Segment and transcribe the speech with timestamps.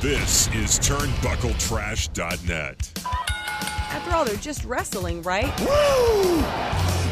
[0.00, 2.92] This is TurnbuckleTrash.net.
[3.90, 5.46] After all, they're just wrestling, right?
[5.58, 5.66] Woo!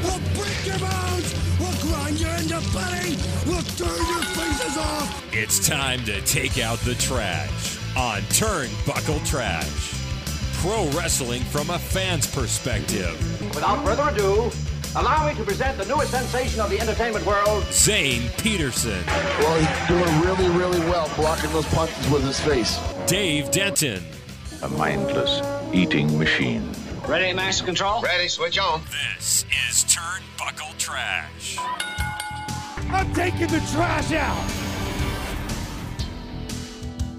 [0.04, 1.34] We'll break your bones!
[1.58, 3.16] We'll grind you into putty!
[3.44, 5.20] We'll turn your faces off!
[5.34, 9.94] It's time to take out the trash on Turnbuckle Trash.
[10.58, 13.18] Pro wrestling from a fan's perspective.
[13.52, 14.52] Without further ado,
[14.96, 19.04] allow me to present the newest sensation of the entertainment world, Zane Peterson.
[19.06, 22.80] Well, he's doing really, really well blocking those punches with his face.
[23.06, 24.02] Dave Denton.
[24.62, 25.42] A mindless
[25.74, 26.72] eating machine.
[27.06, 28.00] Ready, master control?
[28.02, 28.82] Ready, switch on.
[29.14, 31.58] This is Turnbuckle Trash.
[32.88, 34.50] I'm taking the trash out!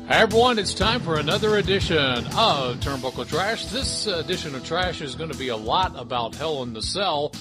[0.08, 3.66] Hi everyone, it's time for another edition of Turnbuckle Trash.
[3.66, 7.34] This edition of Trash is going to be a lot about Hell in the Cell.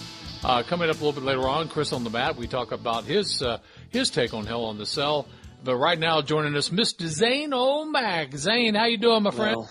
[0.44, 3.04] Uh, coming up a little bit later on, Chris on the mat, we talk about
[3.04, 3.58] his uh,
[3.90, 5.26] his take on Hell in the Cell.
[5.64, 7.06] But right now, joining us, Mr.
[7.06, 8.32] Zane O'Mac.
[8.36, 9.56] Zane, how you doing, my friend?
[9.56, 9.70] Well,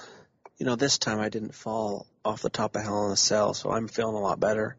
[0.57, 3.53] you know, this time I didn't fall off the top of Hell in a Cell,
[3.53, 4.75] so I'm feeling a lot better.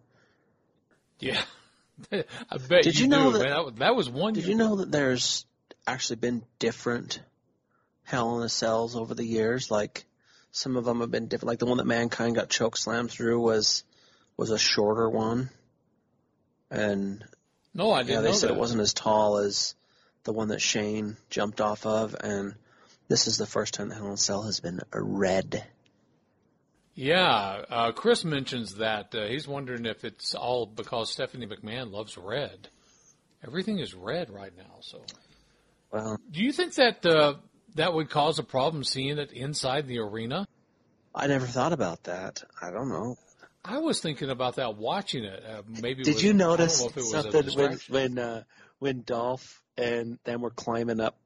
[1.18, 1.40] Yeah,
[2.12, 2.24] I
[2.68, 3.50] bet Did you, you know do, that- man.
[3.52, 4.34] That, was- that was one.
[4.34, 4.50] Did year.
[4.50, 5.46] you know that there's
[5.86, 7.20] actually been different
[8.02, 9.70] Hell in a Cells over the years?
[9.70, 10.04] Like
[10.50, 11.48] some of them have been different.
[11.48, 13.84] Like the one that Mankind got choke slammed through was
[14.36, 15.48] was a shorter one,
[16.70, 17.24] and
[17.74, 18.54] No, I didn't they know said that.
[18.54, 19.74] it wasn't as tall as
[20.24, 22.54] the one that Shane jumped off of, and
[23.08, 25.64] this is the first time that Hell in Cell has been red.
[26.94, 32.16] Yeah, uh, Chris mentions that uh, he's wondering if it's all because Stephanie McMahon loves
[32.16, 32.68] red.
[33.46, 34.76] Everything is red right now.
[34.80, 35.02] So,
[35.92, 37.34] Well, do you think that uh,
[37.74, 40.46] that would cause a problem seeing it inside the arena?
[41.14, 42.42] I never thought about that.
[42.60, 43.16] I don't know.
[43.68, 45.42] I was thinking about that watching it.
[45.44, 46.02] Uh, maybe.
[46.02, 48.42] it Did was- you notice something when when uh,
[48.78, 51.18] when Dolph and them were climbing up?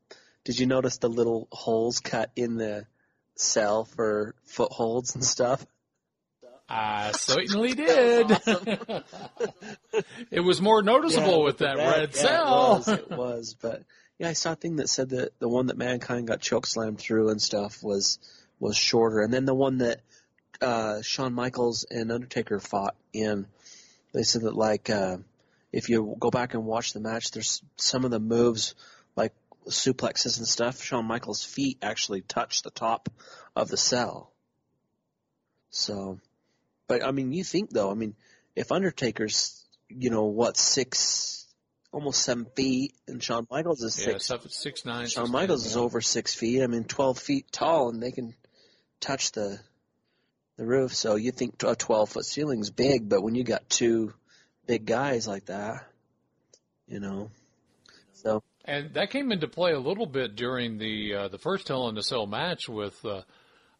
[0.45, 2.87] Did you notice the little holes cut in the
[3.37, 5.65] cell for footholds and stuff?
[6.69, 8.31] I certainly did.
[10.31, 12.47] it was more noticeable Yeah, with that the red, yeah, cell.
[12.47, 13.83] It was, it was, but
[14.19, 16.99] yeah, I saw a thing that said that the one that mankind got choke slammed
[16.99, 18.19] through and stuff was
[18.59, 20.01] was shorter, and then the one that
[20.61, 23.47] uh, Shawn Michaels and Undertaker fought in,
[24.13, 25.19] they said that like uh,
[25.73, 28.75] if you go back and watch the match, there's some of the moves
[29.17, 29.33] like
[29.69, 30.83] suplexes and stuff.
[30.83, 33.09] Shawn Michaels' feet actually touch the top
[33.55, 34.33] of the cell.
[35.71, 36.19] So,
[36.89, 38.15] but I mean, you think though, I mean,
[38.57, 41.47] if Undertaker's, you know, what six,
[41.93, 44.25] almost seven feet, and Shawn Michaels is yeah, six.
[44.25, 45.07] stuff six nine.
[45.07, 45.83] Shawn six, Michaels nine, is yeah.
[45.83, 46.63] over six feet.
[46.63, 48.35] I mean, twelve feet tall, and they can
[49.01, 49.61] touch the
[50.61, 50.95] the roof.
[50.95, 54.13] So you think a twelve foot ceiling's big, but when you got two
[54.67, 55.87] big guys like that,
[56.87, 57.31] you know,
[58.13, 61.89] so And that came into play a little bit during the uh, the first Hell
[61.89, 63.23] in the Cell match with uh,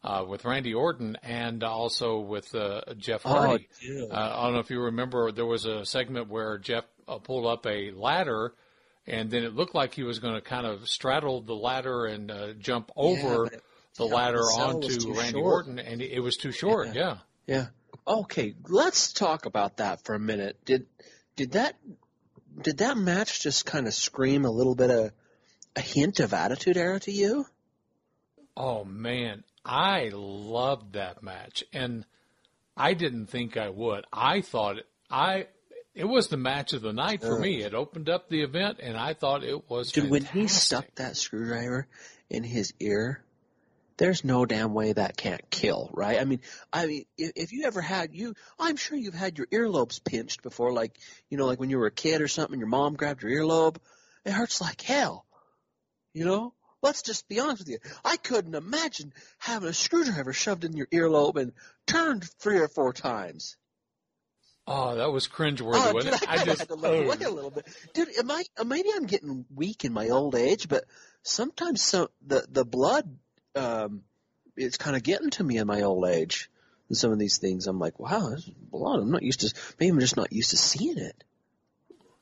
[0.03, 3.69] uh, with Randy Orton and also with uh, Jeff Hardy.
[3.83, 4.05] yeah.
[4.05, 7.45] uh, I don't know if you remember, there was a segment where Jeff uh, pulled
[7.45, 8.55] up a ladder,
[9.05, 12.31] and then it looked like he was going to kind of straddle the ladder and
[12.31, 13.63] uh, jump over it-
[13.97, 15.67] the yeah, ladder the onto Randy short.
[15.67, 16.87] Orton, and it was too short.
[16.87, 16.93] Yeah.
[16.93, 17.17] Yeah.
[17.47, 17.67] Yeah.
[18.07, 20.57] Okay, let's talk about that for a minute.
[20.65, 20.87] Did
[21.35, 21.75] did that
[22.61, 25.11] did that match just kind of scream a little bit of
[25.75, 27.45] a hint of Attitude Era to you?
[28.57, 32.05] Oh man, I loved that match, and
[32.75, 34.05] I didn't think I would.
[34.11, 35.47] I thought it, I
[35.93, 37.61] it was the match of the night for me.
[37.61, 41.17] It opened up the event, and I thought it was Dude, when he stuck that
[41.17, 41.87] screwdriver
[42.29, 43.23] in his ear,
[44.01, 46.19] there's no damn way that can't kill, right?
[46.19, 46.39] I mean,
[46.73, 50.41] I mean, if, if you ever had you, I'm sure you've had your earlobes pinched
[50.41, 50.97] before, like
[51.29, 53.77] you know, like when you were a kid or something, your mom grabbed your earlobe.
[54.25, 55.27] It hurts like hell,
[56.15, 56.55] you know.
[56.81, 57.77] Let's just be honest with you.
[58.03, 61.51] I couldn't imagine having a screwdriver shoved in your earlobe and
[61.85, 63.55] turned three or four times.
[64.65, 66.29] Oh, that was cringeworthy, Oh, wasn't dude, it?
[66.29, 67.03] I, kinda had to look oh.
[67.03, 67.67] away a little bit.
[67.93, 68.43] Dude, am I?
[68.65, 70.85] Maybe I'm getting weak in my old age, but
[71.21, 73.17] sometimes so the the blood,
[73.55, 74.01] um,
[74.55, 76.49] it's kind of getting to me in my old age.
[76.89, 78.99] And some of these things, I'm like, wow, this is blood.
[78.99, 79.53] I'm not used to.
[79.79, 81.23] Maybe I'm just not used to seeing it.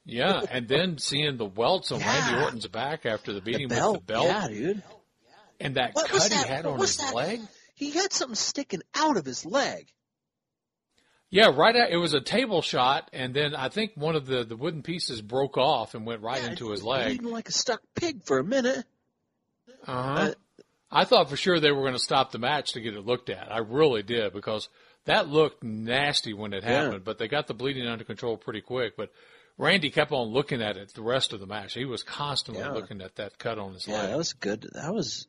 [0.06, 3.98] Yeah, and then seeing the welts on Randy Orton's back after the beating the belt,
[3.98, 4.84] with the belt, yeah, dude.
[5.60, 7.14] and that What cut he had What on his that?
[7.14, 7.42] leg.
[7.76, 9.88] He had something sticking out of his leg.
[11.30, 11.76] Yeah, right.
[11.76, 14.82] At, it was a table shot, and then I think one of the the wooden
[14.82, 17.06] pieces broke off and went right Yeah, into his he- leg.
[17.18, 18.86] Bleeding like a stuck pig for a minute.
[19.86, 20.34] Uh-huh.
[20.92, 23.30] I thought for sure they were going to stop the match to get it looked
[23.30, 23.52] at.
[23.52, 24.70] I really did because
[25.06, 26.84] that looked nasty when it Yeah.
[26.84, 28.96] happened, but they got the bleeding under control pretty quick.
[28.98, 29.12] But
[29.58, 31.74] Randy kept on looking at it the rest of the match.
[31.74, 32.72] He was constantly Yeah.
[32.72, 34.04] looking at that cut on his Yeah, leg.
[34.06, 34.70] Yeah, that was good.
[34.74, 35.28] That was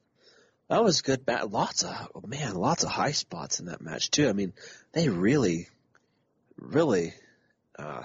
[0.69, 1.27] that was good.
[1.27, 4.29] ba- Lots of man, lots of high spots in that match too.
[4.29, 4.53] I mean,
[4.93, 5.69] they really,
[6.57, 7.13] really.
[7.79, 8.05] Uh,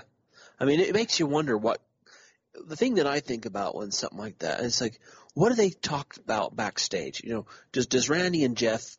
[0.60, 1.80] I mean, it makes you wonder what
[2.68, 5.00] the thing that I think about when something like that is like,
[5.36, 7.22] what do they talk about backstage?
[7.24, 8.98] You know, does does Randy and Jeff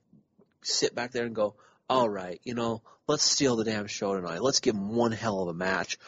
[0.63, 1.55] sit back there and go,
[1.89, 4.43] all right, you know, let's steal the damn show tonight.
[4.43, 5.99] Let's give them one hell of a match,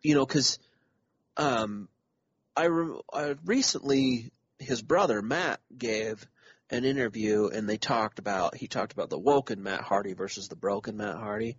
[0.00, 0.58] you know, because
[1.36, 1.88] um,
[2.56, 6.24] I, re- I recently his brother Matt gave
[6.70, 10.56] an interview and they talked about he talked about the woken Matt Hardy versus the
[10.56, 11.56] broken Matt Hardy,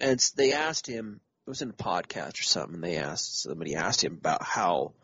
[0.00, 2.80] and they asked him it was in a podcast or something.
[2.80, 4.94] They asked somebody asked him about how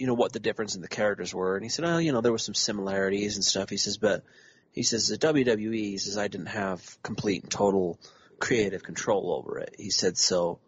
[0.00, 2.22] you know what the difference in the characters were, and he said, oh, you know
[2.22, 3.68] there were some similarities and stuff.
[3.68, 4.24] He says, but
[4.72, 8.00] he says the WWE he says I didn't have complete and total
[8.38, 9.74] creative control over it.
[9.78, 10.58] He said so,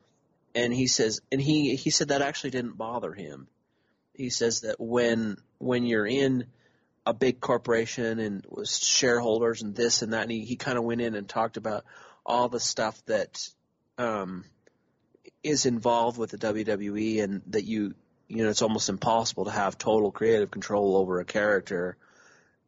[0.55, 3.49] and he says and he he said that actually didn't bother him.
[4.13, 6.47] He says that when when you're in
[7.07, 10.85] a big corporation and with shareholders and this and that, and he, he kind of
[10.85, 11.85] went in and talked about
[12.25, 13.49] all the stuff that
[13.97, 14.45] um,
[15.43, 17.95] is involved with the WWE and that you
[18.33, 21.97] you know it's almost impossible to have total creative control over a character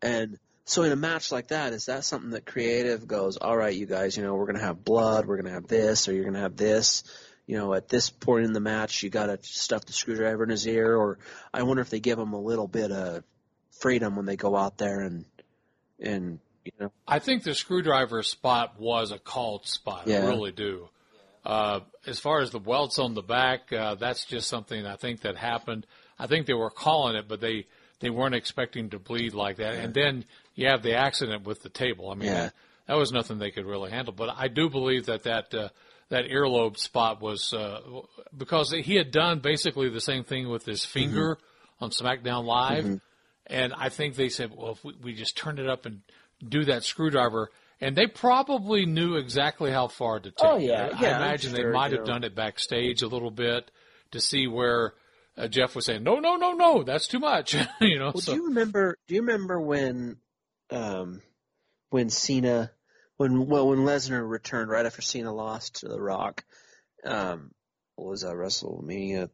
[0.02, 3.74] and so in a match like that is that something that creative goes all right
[3.74, 6.12] you guys you know we're going to have blood we're going to have this or
[6.12, 7.02] you're going to have this
[7.46, 10.50] you know at this point in the match you got to stuff the screwdriver in
[10.50, 11.18] his ear or
[11.52, 13.24] i wonder if they give him a little bit of
[13.80, 15.24] freedom when they go out there and
[15.98, 20.04] and you know I think the screwdriver spot was a called spot.
[20.06, 20.24] Yeah.
[20.24, 20.88] I really do.
[21.44, 25.20] Uh, as far as the welts on the back, uh, that's just something I think
[25.22, 25.86] that happened.
[26.18, 27.66] I think they were calling it, but they
[28.00, 29.74] they weren't expecting to bleed like that.
[29.74, 30.24] And then
[30.54, 32.10] you have the accident with the table.
[32.10, 32.34] I mean, Yeah.
[32.44, 32.54] that,
[32.86, 34.12] that was nothing they could really handle.
[34.14, 35.68] But I do believe that that uh,
[36.10, 37.80] that earlobe spot was uh,
[38.36, 41.38] because he had done basically the same thing with his finger
[41.80, 43.00] on SmackDown Live.
[43.46, 46.00] And I think they said, well, if we, we just turn it up and
[46.46, 47.50] do that screwdriver,
[47.80, 50.36] and they probably knew exactly how far to take.
[50.40, 50.90] Oh, yeah.
[51.00, 53.70] Yeah, I I'm imagine they might you have done it backstage a little bit
[54.12, 54.94] to see where
[55.36, 57.54] uh, Jeff was saying, no, no, no, no, that's too much.
[57.80, 58.98] you know, Well, so do you remember?
[59.08, 60.16] Do you remember when,
[60.70, 61.22] um,
[61.90, 62.70] when Cena,
[63.16, 66.44] when well, when Lesnar returned right after Cena lost to The Rock?
[67.04, 67.50] Um,
[67.96, 69.30] what was that WrestleMania?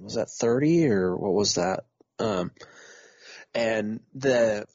[0.00, 1.84] Was that thirty or what was that?
[2.18, 2.52] Um,
[3.54, 4.66] and the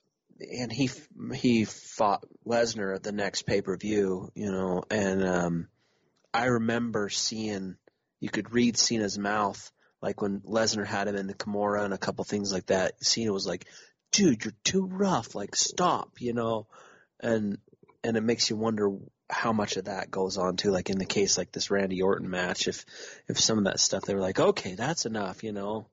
[0.52, 0.90] and he
[1.34, 5.68] he fought Lesnar at the next pay per view, you know, and um,
[6.34, 7.76] I remember seeing
[8.20, 9.72] you could read Cena's mouth
[10.02, 13.32] like when Lesnar had him in the Kimura and a couple things like that, Cena
[13.32, 13.66] was like,
[14.12, 15.36] "Dude, you're too rough.
[15.36, 16.68] Like, stop," you know,
[17.20, 17.60] and
[18.04, 18.92] and it makes you wonder
[19.30, 20.72] how much of that goes on too.
[20.72, 22.86] Like in the case like this Randy Orton match, if
[23.28, 25.88] if some of that stuff they were like, "Okay, that's enough," you know,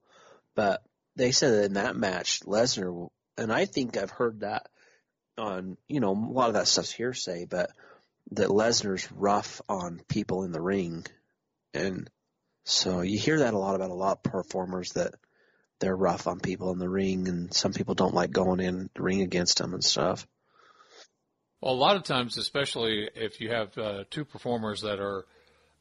[0.54, 0.82] but
[1.16, 4.68] they said that in that match, Lesnar, and I think I've heard that
[5.38, 7.70] on, you know, a lot of that stuff's hearsay, but
[8.32, 11.06] that Lesnar's rough on people in the ring,
[11.72, 12.10] and
[12.64, 15.14] so you hear that a lot about a lot of performers that
[15.80, 19.02] they're rough on people in the ring, and some people don't like going in the
[19.02, 20.26] ring against them and stuff.
[21.60, 25.24] Well, a lot of times, especially if you have uh, two performers that are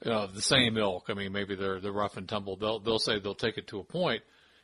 [0.03, 2.55] you know, the same ilk, I mean, maybe they're they're rough and tumble.
[2.55, 4.21] They'll they'll say they'll take it to a point,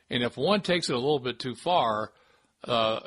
[0.08, 2.12] and if one takes it a little bit too far,
[2.64, 3.00] uh,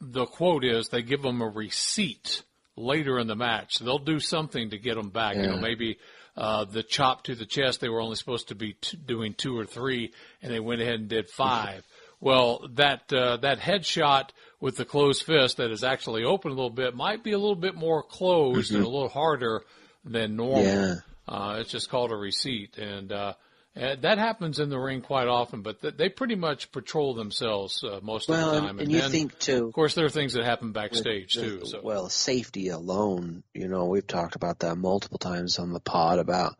[0.00, 2.42] the quote is they give them a receipt
[2.76, 3.78] later in the match.
[3.78, 5.36] They'll do something to get them back.
[5.36, 5.98] You know, maybe
[6.36, 7.80] uh, the chop to the chest.
[7.80, 10.12] They were only supposed to be t- doing two or three,
[10.42, 11.84] and they went ahead and did five.
[12.20, 16.68] Well, that uh, that headshot with the closed fist that is actually open a little
[16.68, 19.62] bit might be a little bit more closed and a little harder
[20.04, 20.64] than normal.
[20.64, 20.94] Yeah.
[21.28, 23.34] Uh, it's just called a receipt, and uh,
[23.78, 25.62] and that happens in the ring quite often.
[25.62, 28.78] But th- they pretty much patrol themselves uh, most Well, of the and, time.
[28.80, 31.40] and you then, think too, of course, there are things that happen with backstage the-
[31.42, 31.60] too.
[31.64, 31.80] So.
[31.82, 36.56] Well, safety alone, you know, we've talked about that multiple times on the pod about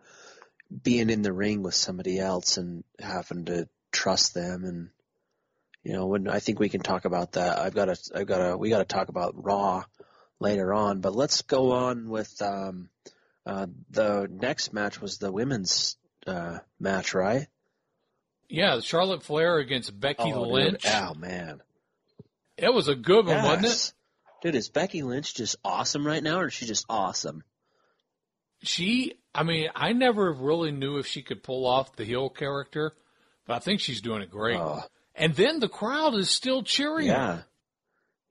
[0.82, 4.90] being in the ring with somebody else and having to trust them and
[5.84, 7.58] you know, when I think we can talk about that.
[7.58, 9.84] I've got to I've got to we got to talk about Raw
[10.38, 12.90] later on, but let's go on with um
[13.46, 15.96] uh the next match was the women's
[16.28, 17.46] uh match, right?
[18.48, 20.52] Yeah, Charlotte Flair against Becky oh, dude.
[20.52, 20.86] Lynch.
[20.86, 21.60] Oh man.
[22.56, 23.68] It was a good one, wasn't it?
[23.68, 23.94] Yes.
[24.42, 27.42] Dude, is Becky Lynch just awesome right now, or is she just awesome?
[28.62, 32.92] She, I mean, I never really knew if she could pull off the heel character,
[33.46, 34.58] but I think she's doing it great.
[34.58, 34.82] Oh.
[35.14, 37.06] And then the crowd is still cheering.
[37.06, 37.42] Yeah.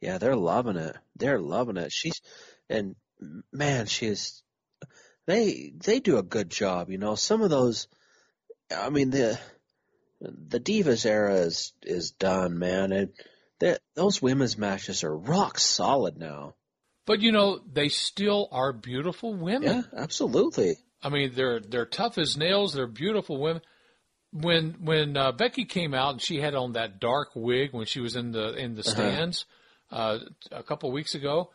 [0.02, 0.96] Yeah, they're loving it.
[1.16, 1.92] They're loving it.
[1.92, 2.22] She's,
[2.70, 2.96] and
[3.52, 4.44] man, she is,
[5.28, 7.88] they, they do a good job, you know, some of those,
[8.76, 9.40] I mean the
[10.20, 13.10] the Divas era is is done, man, and
[13.60, 16.56] that those women's matches are rock solid now.
[17.06, 19.64] But you know, they still are beautiful women.
[19.64, 20.78] Yeah, absolutely.
[21.02, 22.74] I mean, they're they're tough as nails.
[22.74, 23.62] They're beautiful women.
[24.32, 28.00] When when uh, Becky came out and she had on that dark wig when she
[28.00, 29.46] was in the in the stands
[29.92, 30.20] uh,
[30.52, 31.52] a couple weeks ago,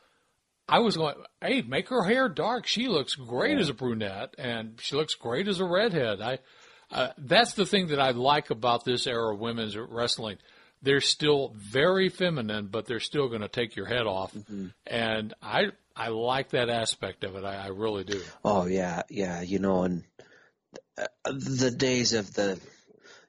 [0.73, 2.67] I was going, "Hey, make her hair dark.
[2.67, 6.39] She looks great as a brunette, and she looks great as a redhead." I
[6.91, 10.39] uh, that's the thing that I like about this era of women's wrestling.
[10.81, 14.35] They're still very feminine, but they're still going to take your head off,
[14.87, 17.45] and I I like that aspect of it.
[17.45, 18.23] I, I really do.
[18.43, 19.43] Oh yeah, yeah.
[19.43, 20.05] You know, and
[20.97, 22.59] uh, the days of the,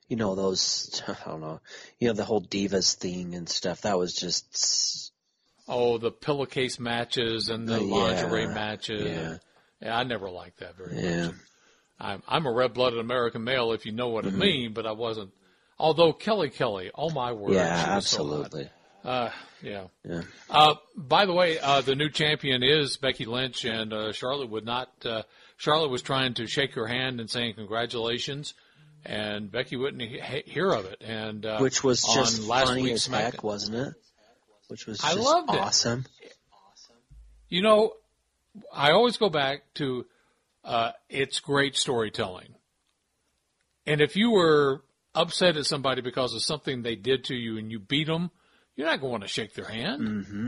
[0.08, 1.60] you know, those I don't know,
[2.00, 3.82] you know, the whole divas thing and stuff.
[3.82, 5.12] That was just
[5.68, 9.04] Oh, the pillowcase matches and the yeah, lingerie matches.
[9.06, 9.38] yeah.
[9.82, 11.26] Yeah, I never liked that very yeah.
[11.28, 11.36] much.
[12.00, 14.14] I'm, I'm a red-blooded American male, if you know Mm-hmm.
[14.14, 15.32] what I mean, but I wasn't.
[15.80, 18.70] Although Kelly Kelly, oh my word, Yeah, was so absolutely.
[19.04, 19.30] Uh,
[19.62, 19.88] yeah.
[20.06, 20.22] Yeah.
[20.50, 24.66] Uh, by the way, uh, the new champion is Becky Lynch, and uh, Charlotte would
[24.66, 24.90] not.
[25.06, 25.24] Uh,
[25.58, 28.54] Charlotte was trying to shake her hand and saying congratulations,
[29.06, 31.02] and Becky wouldn't he- hear of it.
[31.06, 33.94] And uh, Which was on just last funny week's as heck, wasn't it?
[34.74, 35.60] Which was I loved it.
[35.60, 36.04] awesome.
[37.48, 37.94] You know,
[38.74, 40.08] I always go back to
[40.64, 42.56] uh, it's great storytelling.
[43.86, 44.82] And if you were
[45.14, 48.32] upset at somebody because of something they did to you and you beat them,
[48.76, 50.02] you're not going to shake their hand.
[50.02, 50.48] Mm-hmm.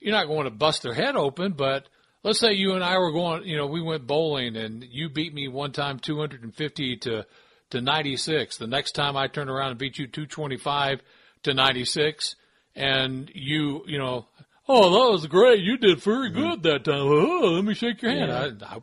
[0.00, 1.52] You're not going to bust their head open.
[1.52, 1.88] But
[2.24, 5.32] let's say you and I were going, you know, we went bowling and you beat
[5.32, 7.26] me one time 250 to
[7.70, 8.56] to 96.
[8.58, 11.00] The next time I turn around and beat you 225
[11.44, 12.34] to 96,
[12.76, 14.26] and you, you know,
[14.68, 15.60] oh, that was great.
[15.60, 17.00] You did very good that time.
[17.02, 18.30] Oh, let me shake your hand.
[18.30, 18.60] Mm-hmm.
[18.62, 18.68] Yeah.
[18.68, 18.78] I, I,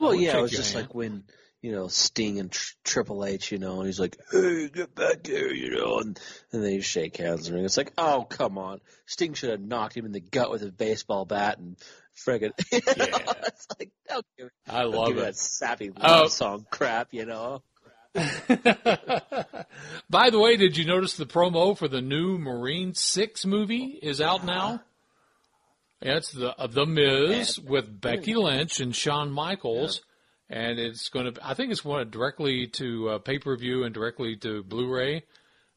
[0.00, 0.86] Well, would yeah, it was just hand.
[0.86, 1.24] like when
[1.62, 5.26] you know Sting and tr- Triple H, you know, and he's like, "Hey, get back
[5.26, 6.18] here," you know, and
[6.52, 9.96] and then you shake hands, and it's like, "Oh, come on!" Sting should have knocked
[9.96, 11.76] him in the gut with a baseball bat and
[12.24, 12.78] friggin' Yeah.
[13.46, 15.20] it's like, don't give, I don't love give it.
[15.22, 16.22] that sappy Oh.
[16.22, 17.62] love song crap, you know.
[20.10, 24.20] By the way, did you notice the promo for the new Marine Six movie is
[24.20, 24.82] out now?
[26.02, 30.02] Yeah, it's the uh, the Miz with Becky Lynch and Shawn Michaels,
[30.48, 31.46] and it's going to.
[31.46, 35.24] I think it's going directly to uh, pay per view and directly to Blu-ray.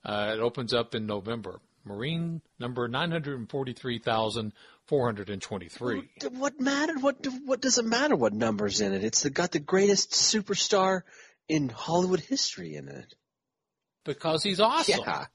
[0.04, 1.62] Uh, it opens up in November.
[1.86, 4.54] Marine number nine hundred forty three thousand
[4.86, 6.10] four hundred and twenty three.
[6.32, 7.02] What mattered?
[7.02, 8.16] What what does it matter?
[8.16, 9.04] What numbers in it?
[9.04, 11.04] It's got the greatest superstar
[11.50, 13.16] in Hollywood history in it.
[14.06, 15.26] Because he's awesome, Yeah.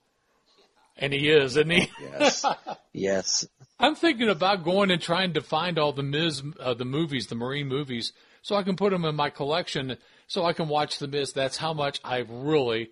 [0.96, 1.90] and he is, isn't he?
[2.00, 2.44] Yes.
[2.92, 3.46] yes.
[3.78, 7.34] I'm thinking about going and trying to find all the Miz, uh, the movies, the
[7.34, 11.06] Marine movies, so I can put them in my collection, so I can watch the
[11.08, 11.32] Miz.
[11.34, 12.90] That's how much I really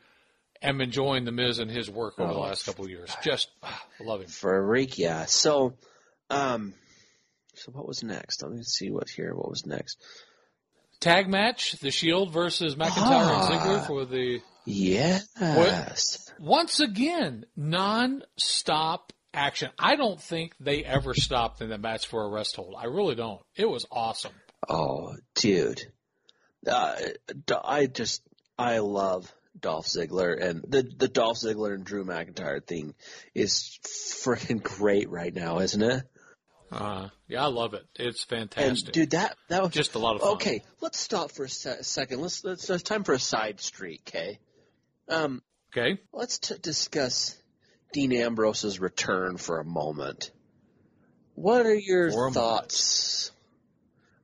[0.61, 2.43] am enjoying the Miz and his work over the Oh.
[2.43, 3.11] last couple of years.
[3.25, 4.29] Just ah, love him.
[4.29, 5.25] Freak, yeah.
[5.25, 5.75] So,
[6.31, 6.75] um,
[7.55, 8.43] so what was next?
[8.43, 9.35] Let me see what here.
[9.35, 10.01] What was next?
[11.03, 12.91] Tag match: The Shield versus McIntyre
[13.27, 13.49] Ah.
[13.51, 15.29] and Ziggler for the Yes.
[16.39, 19.71] once again non-stop action.
[19.79, 22.75] I don't think they ever stopped in the match for a rest hold.
[22.79, 23.41] I really don't.
[23.57, 24.33] It was awesome.
[24.69, 25.83] Oh, dude.
[26.65, 26.95] Uh,
[27.65, 28.23] I just
[28.57, 32.95] I love Dolph Ziggler and the the Dolph Ziggler and Drew McIntyre thing
[33.35, 36.05] is freaking great right now, isn't it?
[36.73, 37.85] Uh, yeah, I love it.
[37.97, 38.93] It's And fantastic.
[38.95, 40.33] dude, that that was Just a lot of fun.
[40.35, 42.21] Okay, let's stop for a se- second.
[42.21, 42.69] Let's let's.
[42.71, 44.39] It's time for a side street, okay?
[45.09, 45.43] Um,
[45.77, 46.01] okay.
[46.13, 47.37] let's t- discuss
[47.93, 50.31] Dean Ambrose's return for a moment.
[51.35, 53.33] What are your For thoughts?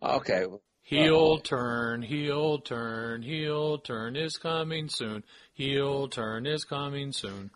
[0.03, 0.45] Okay,
[0.83, 5.23] Heel turn, heel turn, heel turn is coming soon.
[5.53, 7.51] Heel turn is coming soon.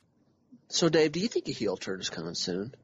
[0.69, 2.75] so Dave, do you think a heel turn is coming soon?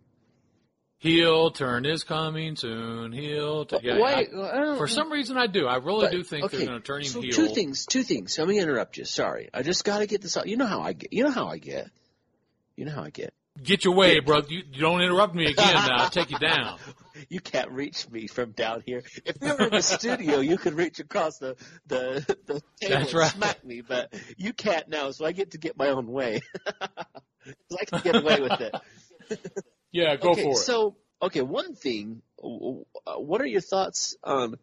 [0.99, 3.13] Heel turn is coming soon.
[3.13, 3.81] Heel turn.
[3.85, 5.67] Yeah, Wait, I- for some reason, I do.
[5.67, 7.31] I really But- do think okay, they're going to turn him so heel.
[7.33, 7.87] Two things.
[7.87, 8.37] Two things.
[8.37, 9.05] Let me interrupt you.
[9.05, 10.49] Sorry, I just got to get this out.
[10.49, 11.13] You know how I get.
[11.13, 11.89] You know how I get.
[12.77, 13.33] You know how I get.
[13.63, 14.43] Get your way, bro.
[14.49, 15.75] You, you don't interrupt me again.
[15.77, 16.79] I'll take you down.
[17.29, 19.03] You can't reach me from down here.
[19.25, 21.57] If you were in the studio, you could reach across the
[21.89, 23.31] the, the table That's and right.
[23.33, 25.11] smack me, but you can't now.
[25.11, 26.43] So I get to get my own way.
[26.81, 28.75] I can get away with it.
[29.93, 30.57] Yeah, go okay, for it.
[30.57, 32.23] so okay, one thing.
[32.43, 34.57] uh, What are your thoughts on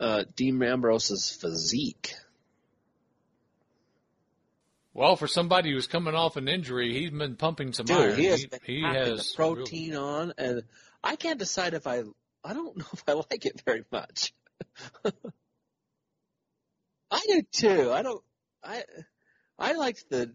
[0.00, 2.12] uh, Dean Ambrose's physique?
[4.92, 8.16] well, for somebody who's coming off an injury, he's been pumping some Dude, iron.
[8.18, 10.62] he has he, he has protein on, and
[11.04, 12.02] I can't decide if I.
[12.44, 14.32] I don't know if I like it very much.
[17.10, 17.92] I do too.
[17.92, 18.22] I don't.
[18.64, 18.82] I
[19.58, 20.32] I liked the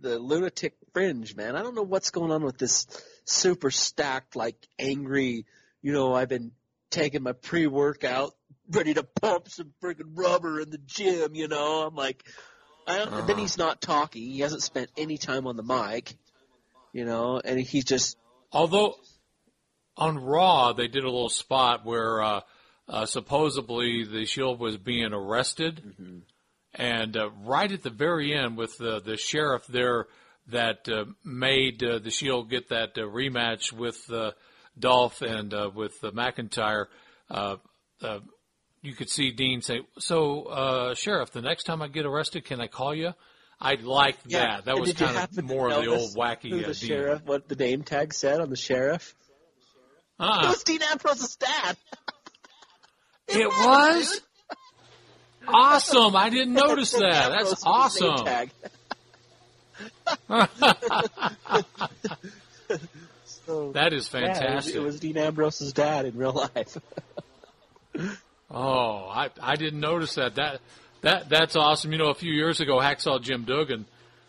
[0.00, 1.56] the lunatic fringe, man.
[1.56, 2.86] I don't know what's going on with this
[3.24, 5.46] super stacked, like angry.
[5.82, 6.52] You know, I've been
[6.90, 8.34] taking my pre workout,
[8.70, 11.34] ready to pump some freaking rubber in the gym.
[11.34, 12.24] You know, I'm like,
[12.86, 13.26] I don't, Uh-huh.
[13.26, 14.22] then he's not talking.
[14.22, 16.14] He hasn't spent any time on the mic.
[16.92, 18.16] You know, and he's just
[18.52, 18.94] Although
[19.96, 22.40] on Raw they did a little spot where uh,
[22.88, 26.24] uh, supposedly the Shield was being arrested,
[26.74, 30.06] and uh, right at the very end with the the sheriff there
[30.48, 34.32] that uh, made uh, the Shield get that uh, rematch with uh,
[34.78, 36.86] Dolph and uh, with uh, McIntyre.
[37.30, 37.56] Uh,
[38.02, 38.18] uh,
[38.82, 42.60] you could see Dean say, "So, uh, sheriff, the next time I get arrested, can
[42.60, 43.14] I call you?"
[43.60, 44.56] I liked yeah.
[44.56, 44.64] that.
[44.66, 46.88] That was kind of more of the old wacky who uh, the Dean.
[46.88, 49.14] sheriff, what the name tag said on the sheriff.
[50.16, 50.46] It Uh-uh.
[50.50, 51.76] was Dean Ambrose's dad.
[53.26, 54.20] It was
[55.48, 56.16] awesome.
[56.16, 57.30] I didn't notice that.
[57.30, 58.50] That's was his name awesome.
[63.24, 64.74] so, That is yeah, fantastic.
[64.74, 66.78] it was Dean Ambrose's dad in real life.
[68.50, 70.36] Oh, I I didn't notice that.
[70.36, 70.60] That
[71.00, 71.90] that that's awesome.
[71.90, 73.84] You know, a few years ago, Hacksaw Jim Duggan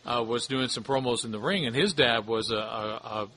[0.05, 3.27] uh, was doing some promos in the ring, and his dad was a a, a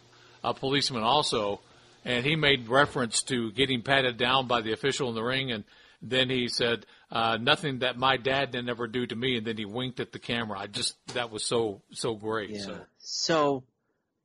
[0.44, 1.60] a policeman also,
[2.06, 5.64] and he made reference to getting patted down by the official in the ring, and
[6.00, 9.56] then he said uh, nothing that my dad didn't ever do to me, and then
[9.56, 10.58] he winked at the camera.
[10.58, 12.50] I just that was so so great.
[12.50, 12.62] Yeah.
[12.62, 13.64] So So,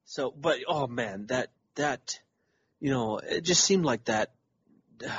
[0.05, 2.19] so, but oh man, that that,
[2.79, 4.31] you know, it just seemed like that.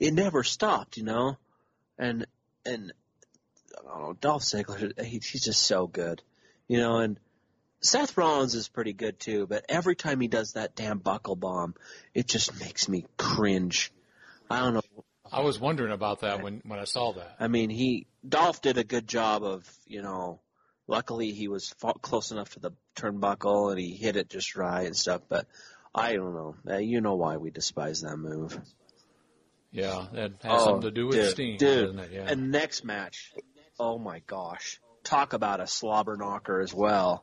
[0.00, 1.38] It never stopped, you know,
[1.98, 2.24] and
[2.64, 2.92] and
[3.76, 6.22] I don't know, Dolph Ziggler, he, he's just so good,
[6.68, 7.18] you know, and
[7.80, 9.48] Seth Rollins is pretty good too.
[9.48, 11.74] But every time he does that damn buckle bomb,
[12.14, 13.92] it just makes me cringe.
[14.50, 14.82] I don't know.
[15.32, 17.36] I was wondering about that when when I saw that.
[17.40, 20.40] I mean, he Dolph did a good job of, you know,
[20.86, 24.96] luckily he was close enough to the turnbuckle and he hit it just right and
[24.96, 25.22] stuff.
[25.28, 25.46] But
[25.94, 26.54] I don't know.
[26.68, 28.58] Uh, you know why we despise that move.
[29.70, 31.86] Yeah, that has something to do with Oh, dude, Sting, dude.
[31.96, 32.10] doesn't it?
[32.12, 32.26] Yeah.
[32.28, 33.32] And next match,
[33.78, 37.22] oh my gosh, talk about a slobber knocker as well.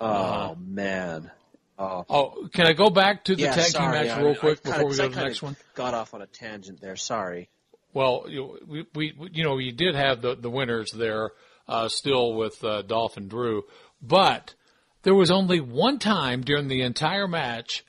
[0.00, 0.54] Oh Uh-huh.
[0.58, 1.30] man.
[1.78, 4.34] Oh, Oh, can I go back to the yeah, tag team match I- real I
[4.36, 5.56] quick kinda- before we go to the next one?
[5.74, 6.96] Got off on a tangent there.
[6.96, 7.48] Sorry.
[7.92, 11.30] Well, you, we, we, you know, you did have the, the winners there,
[11.68, 13.62] uh, still with, uh, Dolph and Drew,
[14.02, 14.54] but
[15.02, 17.84] there was only one time during the entire match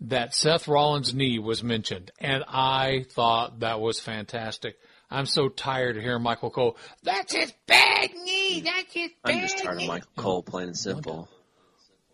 [0.00, 4.76] that Seth Rollins' knee was mentioned, and I thought that was fantastic.
[5.10, 9.40] I'm so tired of hearing Michael Cole, that's his bad knee, that's his bad I'm
[9.42, 9.86] just tired of.
[9.88, 11.28] Michael Cole, plain and simple.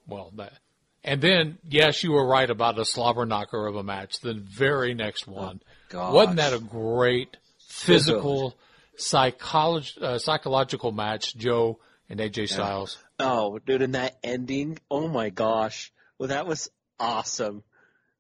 [0.07, 0.53] Well, that,
[1.05, 4.21] and then, yes, you were right about a slobber knocker of a match.
[4.21, 5.61] The very next one.
[5.89, 6.13] gosh.
[6.13, 7.37] Wasn't that a great
[7.69, 8.57] physical,
[8.97, 12.99] psychology, uh, psychological match, Joe and AJ Styles?
[13.19, 15.93] Oh, dude, and that ending, oh my gosh.
[16.19, 17.63] Well, that was awesome.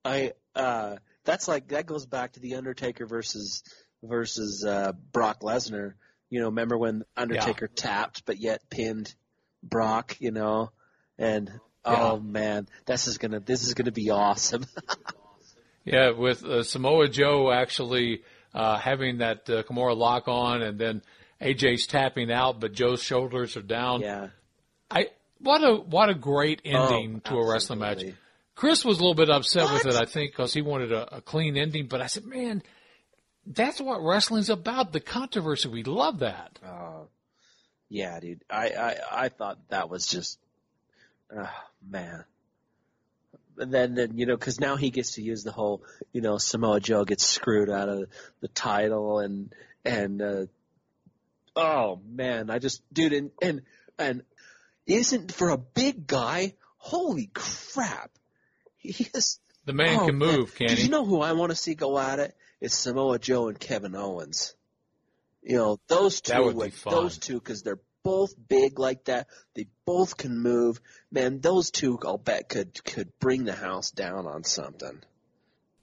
[0.05, 3.62] I, uh, that's like, that goes back to the Undertaker versus,
[4.03, 5.95] versus, uh, Brock Lesnar.
[6.31, 9.14] You know, remember when Undertaker tapped, but yet pinned
[9.62, 10.71] Brock, you know?
[11.19, 11.51] And,
[11.88, 14.64] oh man, this is gonna, this is gonna be awesome.
[15.85, 18.20] Yeah, with uh, Samoa Joe actually
[18.55, 21.01] uh, having that uh, Kimura lock on, and then
[21.40, 24.03] AJ's tapping out, but Joe's shoulders are down.
[24.03, 24.29] yeah.
[24.90, 25.07] I
[25.38, 28.03] what a what a great ending Oh, to a wrestling match.
[28.55, 31.20] Chris was a little bit upset with it, I think, because he wanted a, a
[31.22, 31.87] clean ending.
[31.87, 32.62] But I said, man,
[33.46, 34.92] that's what wrestling's about.
[34.92, 35.68] The controversy.
[35.68, 36.59] We love that.
[36.66, 37.07] Oh,
[37.88, 38.42] yeah, dude.
[38.51, 40.38] I, I, I thought that was just,
[41.37, 41.51] oh,
[41.88, 42.25] man.
[43.59, 46.38] And then, then you know, because now he gets to use the whole, you know,
[46.38, 48.09] Samoa Joe gets screwed out of
[48.41, 49.53] the title, and
[49.85, 50.47] and uh,
[51.57, 53.62] oh man, I just, dude, and and
[53.99, 54.23] and
[54.87, 58.12] isn't for a big guy, holy crap,
[58.77, 59.41] he is.
[59.64, 60.37] The man oh, can man.
[60.37, 60.85] move, can Did he?
[60.85, 62.37] you know who I want to see go at it?
[62.61, 64.55] It's Samoa Joe and Kevin Owens.
[65.43, 66.33] You know those two.
[66.33, 66.95] That would be would- fun.
[66.95, 69.27] Those two because they're both big like that.
[69.55, 70.81] They both can move.
[71.12, 75.03] Man, those two I'll bet could could bring the house down on something.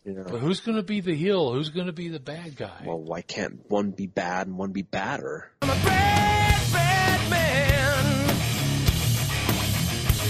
[0.03, 0.23] You know.
[0.23, 1.53] But who's going to be the heel?
[1.53, 2.81] Who's going to be the bad guy?
[2.83, 5.51] well, why can't one be bad and one be badder?
[5.61, 8.29] I'm a bad, bad man.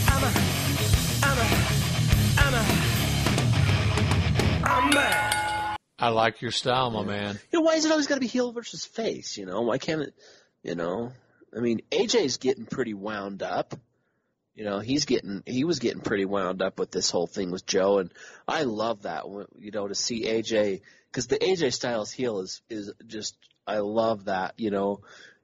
[0.09, 0.31] I'm a,
[1.23, 1.47] I'm a,
[2.41, 2.53] I'm
[4.65, 5.77] a, I'm mad.
[5.97, 7.39] I like your style, my man.
[7.53, 9.37] You know, why is it always got to be heel versus face?
[9.37, 10.13] You know, why can't it?
[10.61, 11.13] You know,
[11.55, 13.75] I mean, AJ's getting pretty wound up.
[14.55, 17.65] You know, he's getting he was getting pretty wound up with this whole thing with
[17.65, 18.11] Joe, and
[18.47, 19.25] I love that.
[19.57, 23.35] You know, to see AJ because the AJ Styles heel is is just
[23.67, 24.53] I love that.
[24.57, 25.01] You know,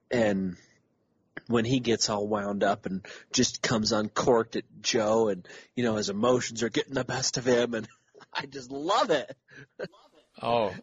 [0.10, 0.56] and
[1.48, 5.46] when he gets all wound up and just comes uncorked at Joe, and
[5.76, 7.88] you know his emotions are getting the best of him, and
[8.34, 9.36] I just love it.
[10.42, 10.74] Oh,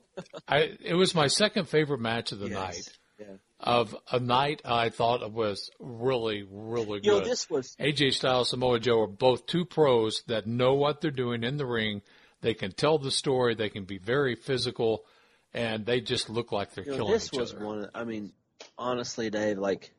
[0.47, 2.89] I it was my second favorite match of the night.
[3.19, 3.27] Yeah.
[3.61, 7.29] Of a night I thought was really, really You know, good.
[7.29, 11.43] this was AJ Styles, Samoa Joe are both two pros that know what they're doing
[11.43, 12.03] in the ring.
[12.41, 13.57] They can tell the story.
[13.57, 15.05] They can be very physical,
[15.53, 17.65] and they just look like they're you know, killing this each was other.
[17.65, 17.91] one.
[17.95, 18.33] I mean,
[18.79, 19.93] honestly, Dave, like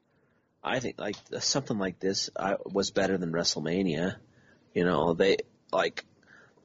[0.64, 4.16] I think like something like this I, was better than WrestleMania.
[4.74, 5.38] You know, they
[5.72, 6.06] like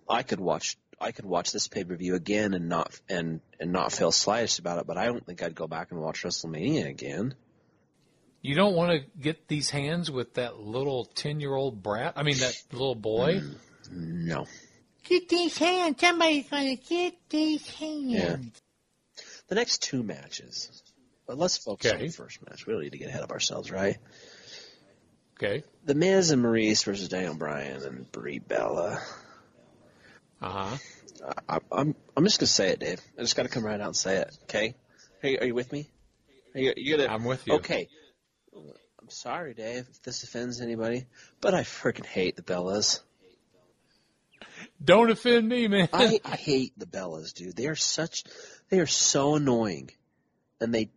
[0.09, 3.72] I could watch I could watch this pay per view again and not and and
[3.72, 6.88] not feel slightest about it, but I don't think I'd go back and watch WrestleMania
[6.88, 7.35] again.
[8.42, 12.14] You don't want to get these hands with that little ten year old brat.
[12.16, 13.40] I mean, that little boy.
[13.40, 13.57] Mm,
[13.90, 14.46] no.
[15.04, 16.00] Get these hands.
[16.00, 18.04] Somebody's gonna get these hands.
[18.07, 18.37] Yeah.
[19.48, 20.83] The next two matches.
[21.26, 22.66] But let's focus on the first match.
[22.66, 23.96] We don't need to get ahead of ourselves, right?
[25.38, 25.64] Okay.
[25.85, 29.00] The Miz and Maryse versus Daniel Bryan and Brie Bella.
[30.44, 31.33] Uh huh.
[31.48, 33.00] I, I'm I'm just gonna say it, Dave.
[33.18, 34.37] I just gotta come right out and say it.
[34.42, 34.74] Okay?
[35.22, 35.88] You, are you with me?
[36.54, 37.09] Are you, you gonna?
[37.09, 37.54] I'm with you.
[37.54, 37.88] Okay.
[38.54, 41.07] I'm sorry, Dave, if this offends anybody,
[41.40, 43.00] but I freaking hate the Bellas.
[44.83, 45.88] Don't offend me, man.
[45.92, 47.57] I, I hate the Bellas, dude.
[47.57, 48.24] They are such,
[48.68, 49.90] they are so annoying,
[50.61, 50.90] and they,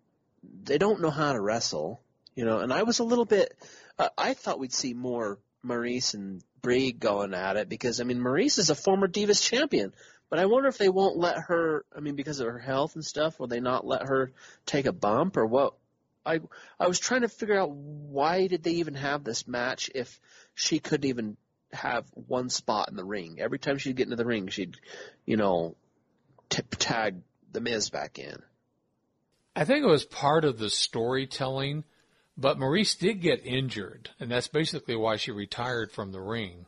[0.63, 2.01] they don't know how to wrestle,
[2.35, 2.59] you know.
[2.59, 3.53] And I was a little bit,
[3.97, 8.19] uh, I thought we'd see more Maryse and Brie going at it because I mean
[8.19, 9.93] Maryse is a former Divas champion,
[10.29, 11.85] but I wonder if they won't let her.
[11.95, 14.31] I mean, because of her health and stuff, will they not let her
[14.65, 15.73] take a bump or what?
[16.25, 16.41] I
[16.79, 20.19] I was trying to figure out why did they even have this match if
[20.55, 21.37] she couldn't even
[21.71, 23.37] have one spot in the ring.
[23.39, 24.77] Every time she'd get into the ring, she'd,
[25.25, 25.75] you know,
[26.49, 28.41] t- tag the Miz back in.
[29.55, 31.83] I think it was part of the storytelling,
[32.37, 36.65] but Maryse did get injured, and that's basically why she retired from the ring.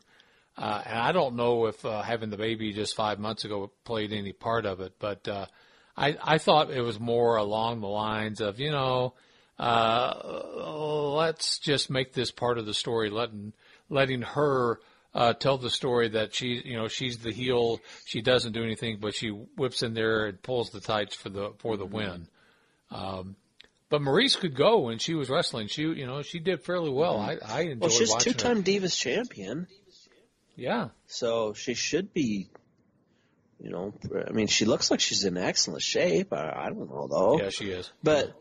[0.56, 4.12] Uh, and I don't know if uh, having the baby just five months ago played
[4.12, 5.46] any part of it, but uh,
[5.96, 9.14] I, I thought it was more along the lines of, you know,
[9.58, 10.14] uh,
[11.14, 13.52] let's just make this part of the story, letting
[13.90, 14.80] letting her
[15.14, 17.80] uh, tell the story that she, you know, she's the heel.
[18.06, 21.52] She doesn't do anything, but she whips in there and pulls the tights for the
[21.58, 22.26] for the win.
[22.90, 23.36] Um,
[23.90, 25.66] but Maryse could go when she was wrestling.
[25.68, 27.18] She, you know, she did fairly well.
[27.18, 28.62] I, I enjoyed Well, she's two-time her.
[28.62, 29.66] Divas champion,
[30.56, 32.48] Yeah, so she should be.
[33.62, 33.92] You know,
[34.26, 36.32] I mean, she looks like she's in excellent shape.
[36.32, 37.38] I, I don't know though.
[37.42, 37.92] yeah, she is.
[38.02, 38.32] But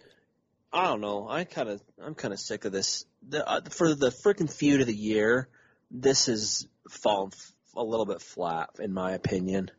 [0.71, 1.27] I don't know.
[1.27, 3.03] I kind of, I'm kind of sick of this.
[3.27, 5.49] The, uh, for the freaking feud of the year,
[5.91, 9.71] this has fallen f- a little bit flat, in my opinion.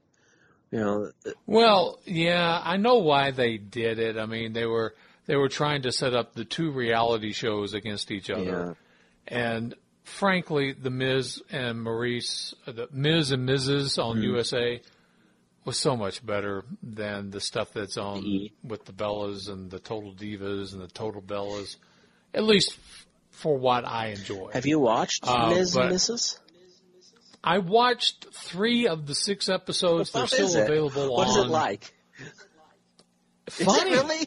[0.70, 4.18] You know, th- Well, yeah, I know why they did it.
[4.18, 4.94] I mean, they were
[5.30, 8.76] they were trying to set up the two reality shows against each other,
[9.28, 14.02] and frankly, the Miz and Maryse, uh, the Miz and Mrs.
[14.02, 14.80] on USA
[15.64, 18.52] was so much better than the stuff that's on E.
[18.64, 21.76] with the Bellas and the Total Divas and the Total Bellas.
[22.34, 24.50] At least f- for what I enjoy.
[24.52, 26.38] have you watched Uh, Miz and Mrs.?
[27.44, 30.10] I watched three of the six episodes.
[30.10, 31.38] They're still available What on.
[31.38, 31.94] is it like?
[33.48, 33.90] Funny.
[33.90, 34.26] Is it really?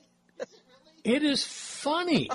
[1.04, 2.30] It is funny.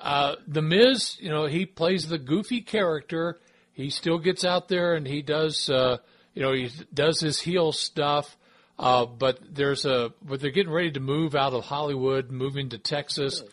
[0.00, 3.38] Uh, the Miz, you know, he plays the goofy character.
[3.72, 5.98] He still gets out there and he does, uh,
[6.34, 8.36] you know, he does his heel stuff.
[8.78, 12.78] Uh, but there's a, but they're getting ready to move out of Hollywood, moving to
[12.78, 13.44] Texas,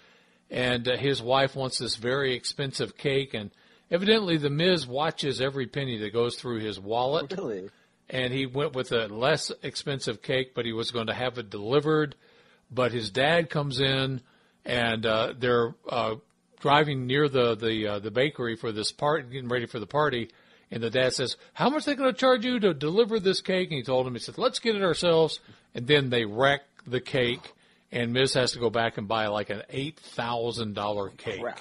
[0.49, 3.52] and uh, his wife wants this very expensive cake, and
[3.91, 7.69] evidently the Miz watches every penny that goes through his wallet Really?
[8.10, 11.49] and he went with a less expensive cake, but he was going to have it
[11.52, 12.15] delivered.
[12.71, 14.21] But his dad comes in,
[14.69, 16.15] and uh, they're uh,
[16.60, 20.29] driving near the the uh, the bakery for this part, getting ready for the party.
[20.71, 23.41] And the dad says, "How much are they going to charge you to deliver this
[23.41, 25.39] cake?" And he told him, he said, "Let's get it ourselves."
[25.73, 27.53] And then they wreck the cake,
[27.91, 31.41] and Miz has to go back and buy like an eight thousand dollar cake.
[31.41, 31.60] Crap.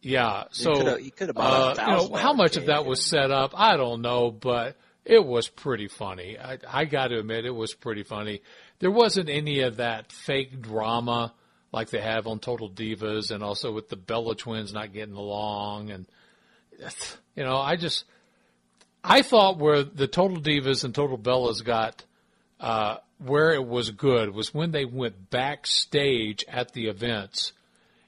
[0.00, 0.44] Yeah.
[0.50, 3.30] So coulda- you coulda bought a uh, you know, how much of that was set
[3.30, 3.52] up?
[3.54, 6.38] I don't know, but it was pretty funny.
[6.38, 8.42] I, I got to admit, it was pretty funny.
[8.78, 11.32] There wasn't any of that fake drama
[11.72, 15.90] like they have on Total Divas, and also with the Bella twins not getting along,
[15.90, 16.06] and
[17.34, 18.04] you know, I just
[19.02, 22.04] I thought where the Total Divas and Total Bellas got
[22.60, 27.52] uh, where it was good was when they went backstage at the events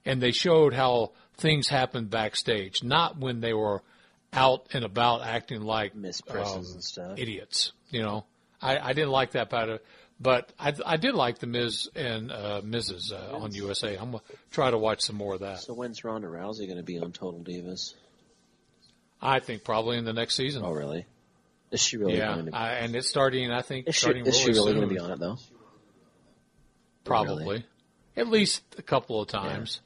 [0.05, 3.83] and they showed how things happened backstage, not when they were
[4.33, 7.18] out and about acting like Miss um, and stuff.
[7.18, 7.72] idiots.
[7.90, 8.24] You know,
[8.61, 9.81] I, I didn't like that part of
[10.20, 13.12] But I, I did like the Miz and uh, Mrs.
[13.12, 13.96] Uh, on USA.
[13.96, 14.22] I'm gonna
[14.53, 15.61] try to watch some more of that.
[15.61, 17.94] So when's Ronda Rousey going to be on Total Divas?
[19.20, 20.62] I think probably in the next season.
[20.64, 21.07] Oh, really?
[21.72, 22.57] Is she really yeah, going to be?
[22.57, 23.50] I, and it's starting.
[23.50, 24.77] I think Is she, starting is she really really soon.
[24.77, 25.37] going to be on it though?
[27.05, 27.64] Probably, Really?
[28.16, 29.81] at least a couple of times.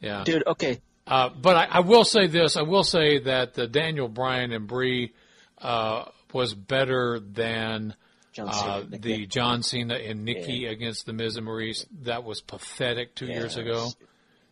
[0.00, 0.80] Yeah, Dude, okay.
[1.06, 4.66] Uh, but I, I will say this: I will say that the Daniel Bryan and
[4.66, 5.12] Brie
[5.58, 7.94] uh, was better than
[8.38, 11.86] John Cena uh, the John Cena and Nikki against the Miz and Maryse.
[12.02, 13.88] That was pathetic two years Yeah, ago.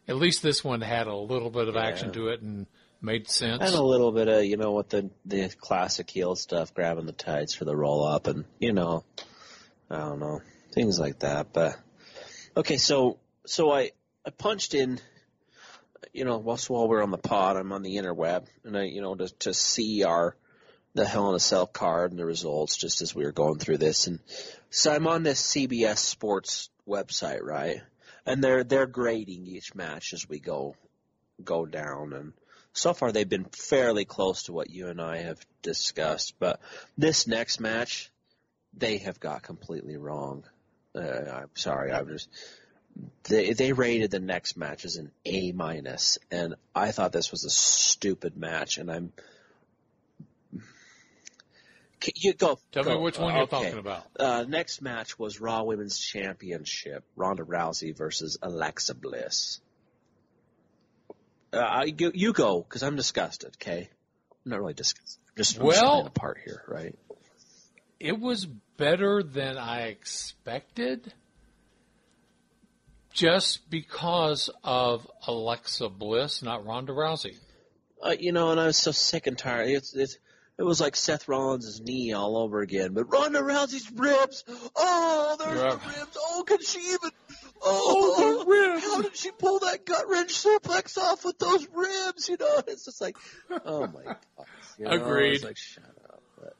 [0.09, 2.67] At least this one had a little bit of action to it and
[3.01, 3.63] made sense.
[3.63, 7.13] And a little bit of, you know, what the the classic heel stuff, grabbing the
[7.13, 9.05] tights for the roll up, and you know,
[9.91, 10.41] I don't know
[10.73, 11.53] things like that.
[11.53, 11.77] But
[12.57, 13.93] okay, so so I
[14.25, 15.01] I punched in,
[16.13, 19.01] you know, whilst while we're on the pod, I'm on the interweb, and I you
[19.01, 20.37] know to to see our
[20.97, 23.79] the Hell in a Cell card and the results just as we were going through
[23.79, 24.19] this, and
[24.71, 27.83] so I'm on this CBS Sports website, right?
[28.25, 30.75] And they're they're grading each match as we go
[31.45, 32.33] go down and
[32.73, 36.61] so far they've been fairly close to what you and I have discussed, but
[36.97, 38.11] this next match
[38.77, 40.45] they have got completely wrong.
[40.95, 42.29] Uh, I'm sorry, I'm just
[43.25, 47.45] they they rated the next match as an A minus, and I thought this was
[47.45, 49.13] a stupid match, and I'm.
[52.15, 52.59] You go.
[52.73, 53.57] Tell me which one you're Okay.
[53.65, 54.05] talking about.
[54.19, 59.61] Uh, next match was Raw Women's Championship: Ronda Rousey versus Alexa Bliss.
[61.53, 63.57] Uh, I, you, you go because I'm disgusted.
[63.61, 63.89] Okay,
[64.45, 65.21] I'm not really disgusted.
[65.31, 66.95] I'm just, just Well- playing a part here, right?
[67.99, 68.45] It was
[68.77, 71.15] better than I expected,
[73.13, 77.37] just because of Alexa Bliss, not Ronda Rousey.
[78.03, 79.71] Uh, you know, and I was so sick and tired.
[79.71, 80.19] It's, it's,
[80.59, 82.95] it was like Seth Rollins' knee all over again.
[82.95, 84.45] But Ronda Rousey's ribs.
[84.75, 85.71] Oh, there's Yeah.
[85.71, 86.17] the ribs.
[86.19, 87.11] Oh, can she even?
[87.63, 88.85] Oh, oh ribs.
[88.85, 92.29] How did she pull that gut wrench suplex off with those ribs?
[92.29, 93.17] You know, it's just like,
[93.65, 94.17] oh my god.
[94.79, 95.43] You know, Agreed.
[95.45, 96.23] Like, shut up.
[96.39, 96.55] But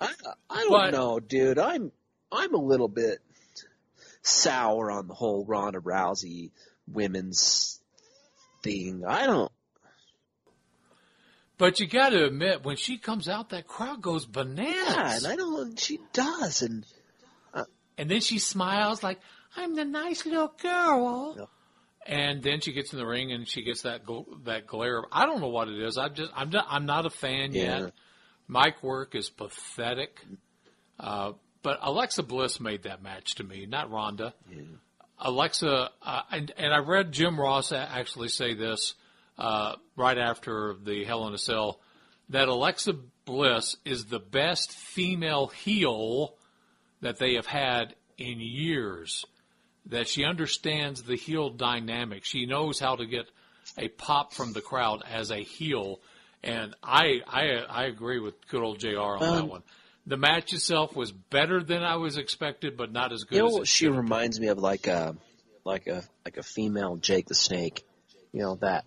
[0.00, 0.12] I,
[0.50, 1.58] I don't But- know, dude.
[1.58, 1.92] I'm,
[2.30, 3.18] I'm a little bit
[4.22, 6.50] sour on the whole Ronda Rousey
[6.86, 7.80] women's
[8.62, 9.02] thing.
[9.06, 9.50] I don't.
[11.58, 14.74] But you got to admit, when she comes out, that crowd goes bananas.
[14.86, 15.78] Yeah, and I don't.
[15.78, 16.84] She does, and
[17.98, 19.18] And then she smiles like,
[19.56, 21.50] I'm the nice little girl.
[22.06, 25.02] And then she gets in the ring and she gets that gl- that glare.
[25.12, 25.98] I don't know what it is.
[25.98, 27.80] I'm just I'm not, I'm not a fan Yeah.
[27.80, 27.92] yet.
[28.46, 30.24] Mike work is pathetic.
[30.98, 34.32] Uh, but Alexa Bliss made that match to me, not Ronda.
[35.18, 38.94] Alexa, uh, and, and I read Jim Ross actually say this
[39.38, 41.80] uh, right after the Hell in a Cell
[42.30, 46.34] that Alexa Bliss is the best female heel
[47.00, 49.24] that they have had in years.
[49.86, 52.24] That she understands the heel dynamic.
[52.26, 53.24] She knows how to get
[53.78, 56.00] a pop from the crowd as a heel,
[56.42, 58.98] and I I I agree with good old Jr.
[58.98, 59.62] on that Um, one.
[60.06, 63.60] The match itself was better than I was expected, but not as good you know
[63.62, 65.14] as she reminds me of, like a,
[65.64, 67.84] like a, like a female Jake the Snake.
[68.32, 68.84] You know that,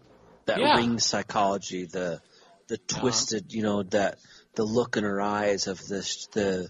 [0.51, 0.75] that Yeah.
[0.77, 2.21] ring psychology, the,
[2.67, 4.19] the twisted, you know that
[4.55, 6.69] the look in her eyes of this, the,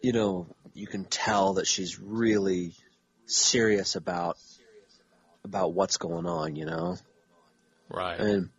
[0.00, 2.72] you know, you can tell that she's really
[3.26, 4.38] serious about,
[5.44, 6.56] about what's going on.
[6.56, 6.96] You know.
[7.88, 8.18] Right.
[8.20, 8.50] And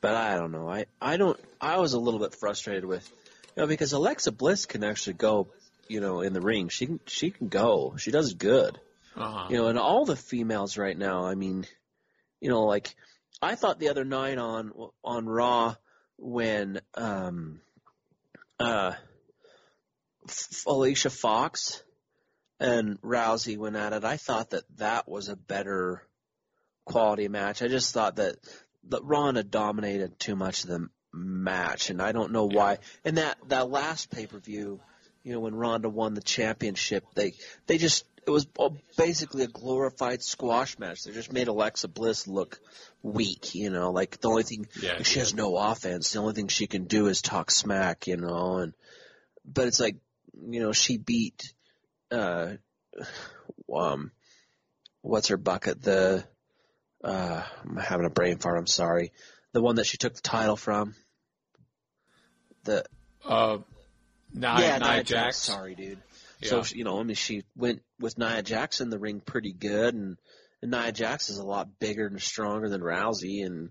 [0.00, 0.68] but I don't know.
[0.68, 1.38] I I don't.
[1.60, 3.06] I was a little bit frustrated with,
[3.56, 5.48] you know, because Alexa Bliss can actually go,
[5.88, 6.68] you know, in the ring.
[6.68, 7.94] She can she can go.
[7.98, 8.78] She does good.
[9.16, 9.48] Uh-huh.
[9.50, 11.26] You know, and all the females right now.
[11.26, 11.66] I mean,
[12.40, 12.94] you know, like
[13.42, 14.72] I thought the other night on
[15.02, 15.76] on Raw
[16.18, 17.60] when um
[18.58, 18.92] uh
[20.28, 21.82] F- Alicia Fox
[22.58, 24.04] and Rousey went at it.
[24.04, 26.02] I thought that that was a better
[26.84, 27.62] quality match.
[27.62, 28.36] I just thought that
[28.88, 32.78] that Ronda dominated too much of the match, and I don't know why.
[33.04, 34.80] And that that last pay per view,
[35.22, 37.32] you know, when Ronda won the championship, they
[37.66, 38.46] they just it was
[38.96, 41.04] basically a glorified squash match.
[41.04, 42.60] They just made Alexa Bliss look
[43.02, 45.22] weak, you know, like the only thing Yeah, like she yeah.
[45.24, 46.12] has no offense.
[46.12, 48.74] The only thing she can do is talk smack, you know, and
[49.44, 49.96] but it's like
[50.48, 51.52] you know she beat
[52.10, 52.52] uh
[53.74, 54.10] um
[55.02, 56.24] what's her bucket the
[57.04, 59.12] uh I'm having a brain fart I'm sorry
[59.52, 60.94] the one that she took the title from
[62.64, 62.84] the
[63.24, 63.58] Uh,
[64.32, 65.36] Nia, yeah Nia, Nia Jax.
[65.38, 65.98] sorry dude
[66.40, 66.62] Yeah.
[66.62, 69.94] so you know I mean she went with Nia Jax in the ring pretty good
[69.94, 70.16] and,
[70.62, 73.70] and Nia Jax is a lot bigger and stronger than Rousey and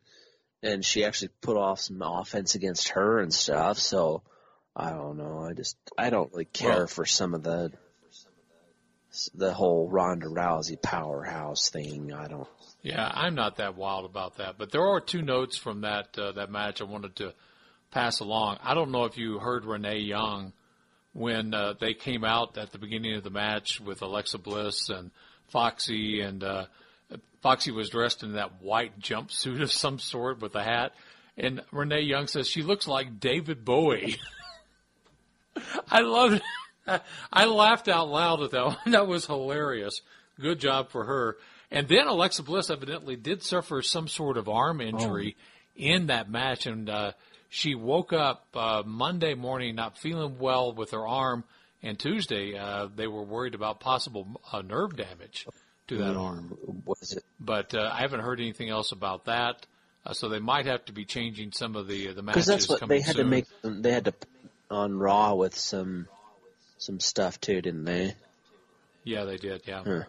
[0.62, 4.22] and she actually put off some offense against her and stuff so
[4.76, 7.72] I don't know I just I don't really care Well- for some of the
[9.34, 12.14] the whole Ronda Rousey powerhouse thing.
[12.14, 12.48] I don't.
[12.84, 16.34] Yeah, I'm not that wild about that, but there are two notes from that uh,
[16.34, 17.34] that match I wanted to
[17.92, 18.60] pass along.
[18.62, 20.54] I don't know if you heard Renee Young
[21.14, 25.12] when uh, they came out at the beginning of the match with Alexa Bliss and
[25.48, 26.66] Foxy, and uh,
[27.42, 30.94] Foxy was dressed in that white jumpsuit of some sort with a hat,
[31.38, 34.18] and Renee Young says she looks like David Bowie.
[35.90, 37.02] I loved it.
[37.32, 38.78] I laughed out loud at that one.
[38.88, 40.02] That was hilarious.
[40.40, 41.38] Good job for her.
[41.72, 45.36] And then Alexa Bliss evidently did suffer some sort of arm injury
[45.76, 47.12] in that match, and uh,
[47.50, 51.44] she woke up uh, Monday morning not feeling well with her arm,
[51.82, 55.48] and Tuesday uh, they were worried about possible uh, nerve damage
[55.88, 56.58] to that arm.
[56.86, 57.24] What is it?
[57.40, 59.66] But uh, I haven't heard anything else about that,
[60.06, 62.46] uh, so they might have to be changing some of the the matches.
[62.46, 63.26] Because that's what they had soon.
[63.26, 63.46] to make.
[63.64, 64.14] They had to
[64.70, 66.08] on Raw with some
[66.78, 68.16] some stuff too, didn't they?
[69.04, 69.64] Yeah, they did.
[69.66, 69.84] Yeah.
[69.84, 70.04] Huh.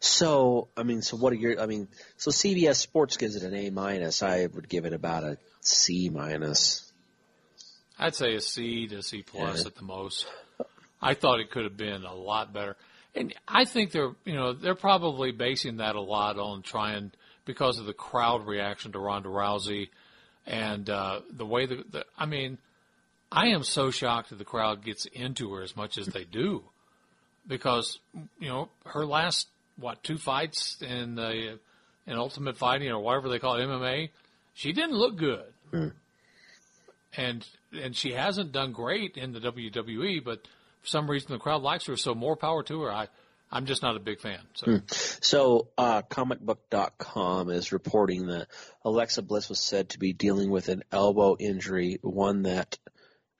[0.00, 1.60] So I mean, so what are your?
[1.60, 4.22] I mean, so CBS Sports gives it an A minus.
[4.22, 6.83] I would give it about a C minus.
[7.98, 9.66] I'd say a C to C plus Yeah.
[9.68, 10.26] at the most.
[11.00, 12.76] I thought it could have been a lot better,
[13.14, 17.12] and I think they're you know they're probably basing that a lot on trying
[17.44, 19.90] because of the crowd reaction to Ronda Rousey,
[20.46, 22.56] and uh, the way that the, I mean,
[23.30, 26.64] I am so shocked that the crowd gets into her as much as they do,
[27.46, 27.98] because
[28.40, 31.58] you know her last what two fights in the
[32.06, 34.08] in Ultimate Fighting or whatever they call it MMA,
[34.54, 35.44] she didn't look good
[37.16, 40.46] and and she hasn't done great in the WWE, but
[40.80, 42.92] for some reason the crowd likes her, so more power to her.
[42.92, 43.08] I
[43.50, 44.40] I'm just not a big fan.
[44.54, 48.48] So So, uh, comicbook.com is reporting that
[48.84, 52.76] Alexa Bliss was said to be dealing with an elbow injury, one that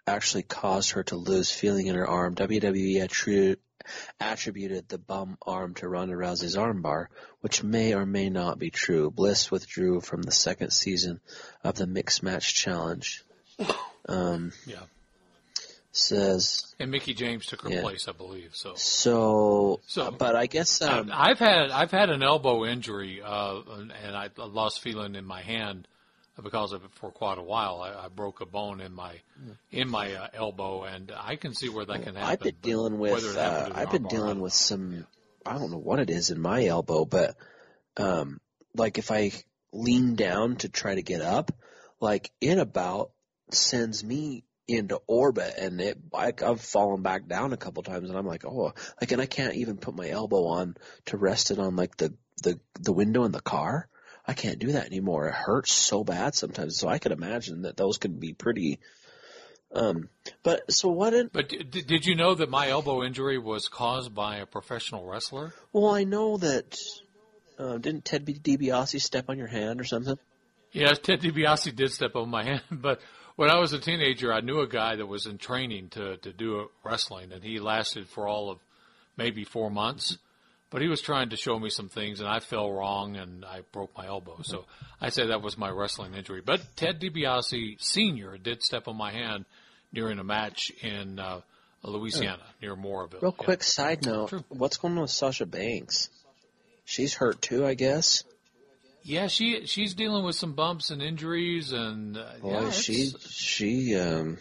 [0.07, 2.37] actually caused her to lose feeling in her arm.
[2.37, 3.57] WWE attri-
[4.21, 7.07] attributed the bum arm to Ronda Rousey's armbar,
[7.41, 9.11] which may or may not be true.
[9.11, 11.21] Bliss withdrew from the second season
[11.65, 13.25] of the Mixed Match Challenge.
[14.09, 14.83] Um, yeah,
[15.93, 17.81] says and Mickie James took her Yeah.
[17.83, 18.51] place, I believe.
[18.55, 23.61] So so, So- but I guess um, I've had I've had an elbow injury, uh,
[23.69, 25.87] and I lost feeling in my hand
[26.43, 27.81] because of it for quite a while.
[27.81, 29.21] I, I broke a bone in my
[29.71, 32.31] in my uh, elbow, and I can see where that can happen.
[32.31, 35.07] I've been dealing with uh, I've been dealing with some
[35.47, 37.37] I don't know what it is in my elbow, but
[37.97, 38.41] um
[38.75, 39.31] like if I
[39.73, 41.53] lean down to try to get up,
[42.01, 43.13] like in about
[43.51, 48.19] sends me into orbit and it like I've fallen back down a couple times and
[48.19, 50.77] I'm like, oh like and I can't even put my elbow on
[51.07, 53.89] to rest it on like the the the window in the car.
[54.27, 55.29] I can't do that anymore.
[55.29, 56.79] It hurts so bad sometimes.
[56.79, 58.81] So I could imagine that those could be pretty
[59.75, 60.09] um
[60.43, 64.15] but so what in, But d- did you know that my elbow injury was caused
[64.15, 65.53] by a professional wrestler?
[65.73, 66.77] Well, I know that.
[67.57, 70.19] Uh, didn't Ted DiBiase step on your hand or something?
[70.73, 73.01] Yes, Ted DiBiase did step on my hand, but
[73.37, 76.33] when I was a teenager, I knew a guy that was in training to to
[76.33, 78.59] do wrestling, and he lasted for all of
[79.17, 80.19] maybe four months.
[80.71, 83.61] But he was trying to show me some things, and I fell wrong, and I
[83.71, 84.39] broke my elbow.
[84.43, 84.65] So
[85.01, 86.41] I say that was my wrestling injury.
[86.45, 89.45] But Ted DiBiase Senior did step on my hand
[89.93, 91.43] during a match in uh,
[91.85, 93.23] Louisiana near Mooresville.
[93.23, 93.45] Real Yeah.
[93.45, 94.45] quick side note: True.
[94.49, 96.09] What's going on with Sasha Banks?
[96.87, 98.25] She's hurt too, I guess.
[99.05, 103.97] Yeah, she she's dealing with some bumps and injuries, and uh, Boy, yeah, she she
[103.97, 104.39] um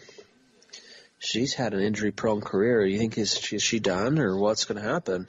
[1.18, 2.84] she's had an injury-prone career.
[2.84, 5.28] You think is she, is she done or what's going to happen?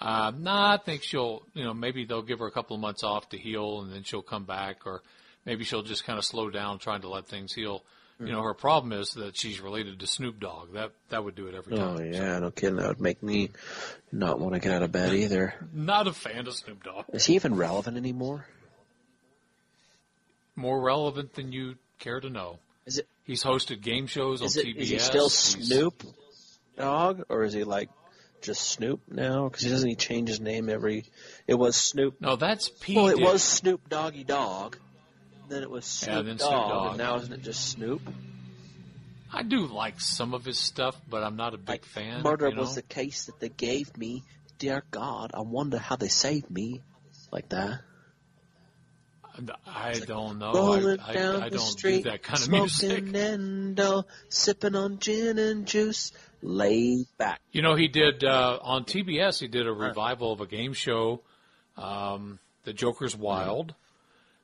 [0.00, 3.04] Uh, no, I think she'll, you know, maybe they'll give her a couple of months
[3.04, 5.02] off to heal and then she'll come back or
[5.44, 7.82] maybe she'll just kind of slow down trying to let things heal.
[8.20, 10.74] You know, her problem is that she's related to Snoop Dogg.
[10.74, 11.96] That, that would do it every oh, time.
[11.96, 12.76] Oh yeah, no kidding.
[12.76, 13.50] That would make me
[14.12, 15.54] not want to get out of bed either.
[15.72, 17.06] Not a fan of Snoop Dogg.
[17.12, 18.46] Is he even relevant anymore?
[20.54, 22.58] More relevant than you care to know.
[22.84, 24.80] Is it He's hosted game shows is on it TBS.
[24.80, 26.02] is he still Snoop
[26.76, 27.88] Dog or is he like
[28.42, 29.48] just Snoop now?
[29.48, 31.04] Because he doesn't he change his name every?
[31.46, 32.20] It was Snoop.
[32.20, 32.96] No, that's P.
[32.96, 34.78] well, it was Snoop Doggy Dog.
[35.50, 36.88] Then it was Snoop, Yeah, then Snoop Dogg, Dogg.
[36.90, 38.02] and now isn't it just Snoop?
[39.32, 42.22] I do like some of his stuff, but I'm not a big Like fan.
[42.22, 42.60] murder you know?
[42.62, 44.22] was the case that they gave me.
[44.58, 46.82] Dear God, I wonder how they saved me.
[47.32, 47.80] Like that.
[49.66, 50.52] I don't know.
[50.52, 53.14] Rolling I, I, down I the don't street, do that kind of smoking music.
[53.14, 57.40] Endo, sipping on gin and juice, laid back.
[57.52, 59.40] You know, he did uh, on TBS.
[59.40, 61.22] He did a revival of a game show,
[61.76, 63.74] um, The Joker's Wild,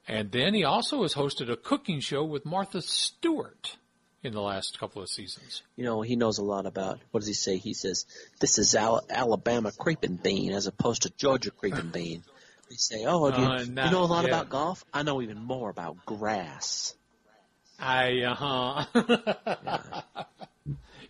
[0.08, 3.76] and then he also has hosted a cooking show with Martha Stewart
[4.22, 5.62] in the last couple of seasons.
[5.76, 6.98] You know, he knows a lot about.
[7.10, 7.56] What does he say?
[7.58, 8.06] He says
[8.40, 12.22] this is Al- Alabama creeping bean as opposed to Georgia creeping bean.
[12.68, 14.30] They say, "Oh, do you, Uh, you know a lot yeah.
[14.30, 14.84] about golf?
[14.92, 16.94] I know even more about grass."
[17.78, 18.84] I uh huh.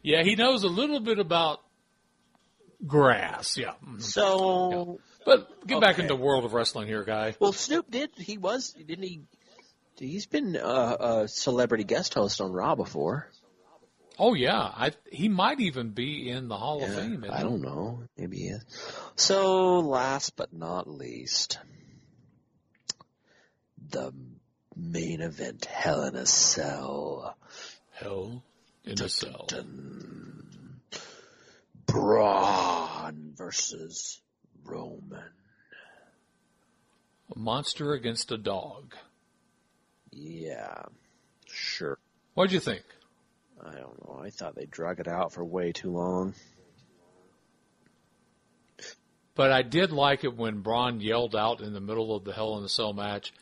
[0.03, 1.61] yeah, he knows a little bit about
[2.87, 3.57] grass.
[3.57, 4.03] Yeah, Mhm.
[4.03, 6.03] So, but get back Okay.
[6.05, 7.35] into the world of wrestling here, guy.
[7.39, 8.11] well, Snoop did.
[8.16, 9.20] He was, didn't he?
[9.99, 13.29] He's been uh, a celebrity guest host on Raw before.
[14.18, 17.27] Oh yeah, I he might even be in the Hall of Fame.
[17.31, 18.01] I don't know.
[18.16, 18.64] Maybe he is.
[19.14, 21.59] So, last but not least,
[23.91, 24.12] the
[24.74, 27.37] main event, Hell in a Cell.
[27.93, 28.43] Hell
[28.85, 29.45] in a cell.
[29.49, 30.81] Dun.
[31.87, 34.20] Braun versus
[34.67, 35.23] Roman.
[37.35, 38.95] A monster against a dog.
[40.12, 40.83] Yeah,
[41.47, 41.99] sure.
[42.35, 42.83] What'd you think?
[43.64, 44.21] I don't know.
[44.23, 46.35] I thought they drug it out for way too long.
[49.35, 52.57] But I did like it when Braun yelled out in the middle of the Hell
[52.59, 53.33] in a Cell match.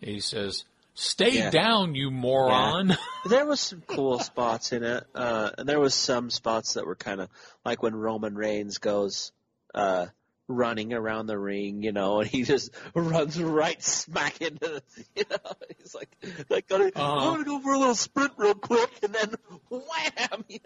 [0.00, 0.64] He says,
[0.94, 1.50] "Stay Yeah.
[1.50, 5.04] down, you moron!" There was some cool spots in it.
[5.14, 7.28] Uh, and there was some spots that were kind of
[7.64, 9.30] like when Roman Reigns goes,
[9.74, 10.06] uh,
[10.48, 14.82] running around the ring, you know, and he just runs right smack into the,
[15.16, 16.10] you know, he's like,
[16.50, 17.02] like, gonna, Uh-huh.
[17.16, 19.34] I'm gonna go for a little sprint real quick and then
[19.70, 20.58] wham, you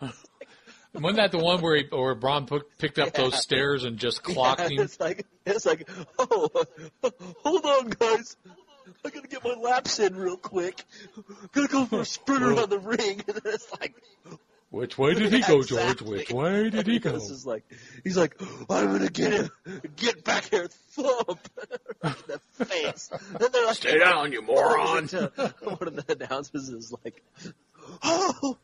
[0.00, 0.10] know.
[0.94, 4.62] Wasn't that the one where he, where Braun picked up those stairs and just clocked
[4.62, 4.80] Yeah, him?
[4.80, 5.88] It's like, it's like,
[6.18, 6.48] oh,
[7.44, 8.36] hold on guys.
[9.04, 10.82] I gotta get my laps in real quick.
[11.52, 13.22] Gotta go for a sprint around the ring.
[13.28, 13.94] And then it's like,
[14.70, 15.70] Which way did he go, George?
[15.72, 16.18] Exactly.
[16.18, 17.12] Which way did he go?
[17.12, 17.64] This is like
[18.04, 18.38] he's like,
[18.68, 19.50] I'm gonna get him,
[19.96, 21.40] get back here, thump
[22.02, 23.10] right in the face.
[23.12, 25.08] And they're like, Stay down, you moron.
[25.08, 27.22] One of the announcers is like,
[28.02, 28.58] oh,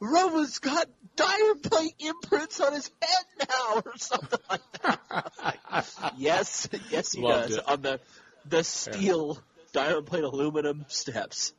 [0.00, 5.00] Roman's got diamond plate imprints on his head now, or something like that.
[5.10, 7.68] I was like, yes, yes, he Loved does it.
[7.68, 8.00] on the
[8.48, 9.38] the steel
[9.72, 11.52] diamond plate aluminum steps.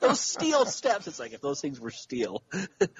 [0.00, 1.06] Those steel steps.
[1.06, 2.42] It's like if those things were steel,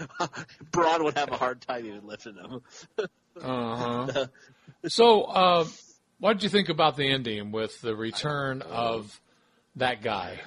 [0.71, 2.63] Braun would have a hard time even lifting them.
[3.41, 4.27] Uh-huh.
[4.89, 5.67] So, uh,
[6.19, 9.21] what did you think about the ending with the return of
[9.77, 10.41] that guy?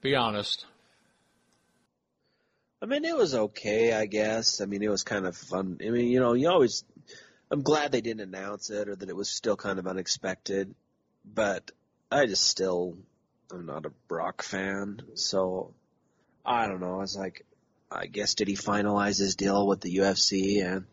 [0.00, 0.66] Be honest.
[2.82, 4.60] I mean, it was okay, I guess.
[4.60, 5.78] I mean, it was kind of fun.
[5.80, 6.84] I mean, you know, you always.
[7.50, 10.74] I'm glad they didn't announce it or that it was still kind of unexpected,
[11.24, 11.70] but
[12.14, 12.96] I just still
[13.50, 15.74] I'm not a Brock fan, so
[16.46, 16.94] I don't know.
[16.94, 17.44] I was like,
[17.90, 20.84] I guess did he finalize his deal with the UFC and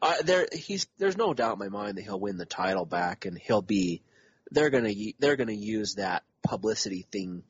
[0.00, 3.26] uh, there he's there's no doubt in my mind that he'll win the title back
[3.26, 4.02] and he'll be
[4.52, 7.42] they're gonna they're gonna use that publicity thing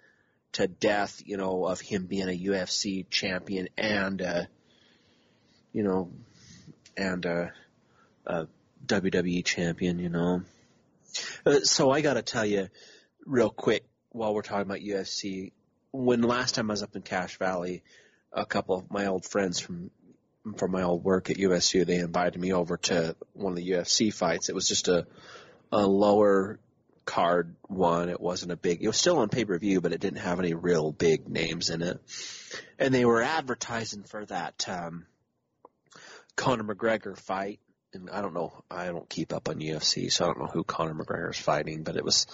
[0.53, 4.45] to death, you know, of him being a UFC champion and uh
[5.75, 6.11] you know
[6.97, 7.47] and uh
[8.25, 8.47] a
[8.87, 10.43] WWE champion, you know.
[11.45, 12.69] Uh, so I got to tell you
[13.29, 15.53] real quick while we're talking about UFC,
[15.93, 17.83] when last time I was up in Cache Valley,
[18.33, 19.91] a couple of my old friends from
[20.57, 24.13] from my old work at USU, they invited me over to one of the UFC
[24.13, 24.49] fights.
[24.49, 25.07] It was just a
[25.71, 26.59] a lower
[27.05, 28.09] card one.
[28.09, 28.83] It wasn't a big.
[28.83, 31.71] It was still on pay per view, but it didn't have any real big names
[31.71, 32.01] in it.
[32.79, 35.07] And they were advertising for that um,
[36.37, 37.61] Conor McGregor fight.
[37.95, 38.65] And I don't know.
[38.71, 41.83] I don't keep up on UFC, so I don't know who Conor McGregor's fighting.
[41.83, 42.27] But it was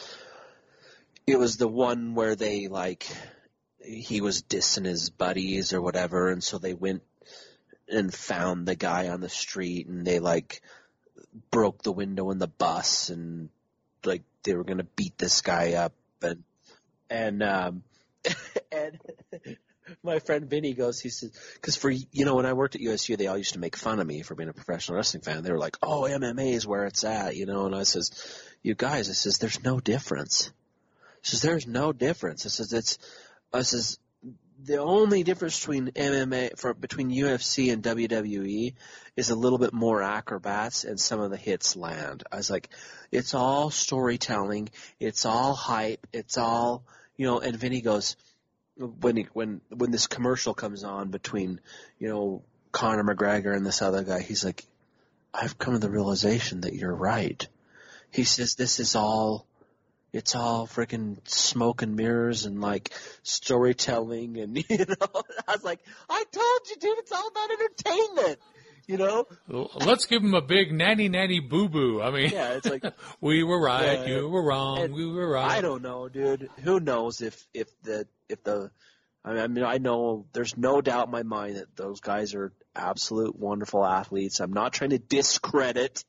[1.27, 3.07] it was the one where they like
[3.83, 7.03] he was dissing his buddies or whatever, and so they went
[7.89, 10.63] and found the guy on the street, and they like
[11.51, 13.49] broke the window in the bus, and
[14.05, 16.45] like they were gonna beat this guy up, and
[17.09, 17.83] and um
[18.73, 18.99] and
[20.03, 23.17] my friend Vinny goes, he says, because for you know when I worked at USU,
[23.17, 25.43] they all used to make fun of me for being a professional wrestling fan.
[25.43, 28.11] They were like, "Oh, MMA is where it's at," you know, and I says,
[28.63, 30.51] "You guys," I says, "There's no difference."
[31.25, 32.99] Says, "There's no difference." I says, "It's,"
[33.53, 33.99] uh, I says,
[34.63, 38.75] "The only difference between MMA for between UFC and WWE
[39.17, 42.69] is a little bit more acrobats and some of the hits land." I was like,
[43.11, 44.69] "It's all storytelling.
[45.01, 46.07] It's all hype.
[46.13, 46.85] It's all."
[47.17, 48.17] You know, and Vinny goes,
[48.77, 51.61] when he, when when this commercial comes on between
[51.99, 54.65] you know Conor McGregor and this other guy, he's like,
[55.33, 57.47] I've come to the realization that you're right.
[58.11, 59.47] He says this is all,
[60.15, 62.91] it's all freaking smoke and mirrors and like
[63.25, 65.23] storytelling and you know.
[65.49, 68.39] I was like, I told you, dude, it's all about entertainment.
[68.87, 69.27] you know?
[69.85, 72.01] Let's give him a big nanny nanny boo boo.
[72.01, 72.85] I mean, Yeah, it's like
[73.21, 75.51] we were right, Uh, you were wrong, we were right.
[75.51, 76.49] I don't know, dude.
[76.63, 78.71] Who knows if if the if the
[79.25, 83.35] I mean I know there's no doubt in my mind that those guys are absolute
[83.37, 84.41] wonderful athletes.
[84.41, 86.05] I'm not trying to discredit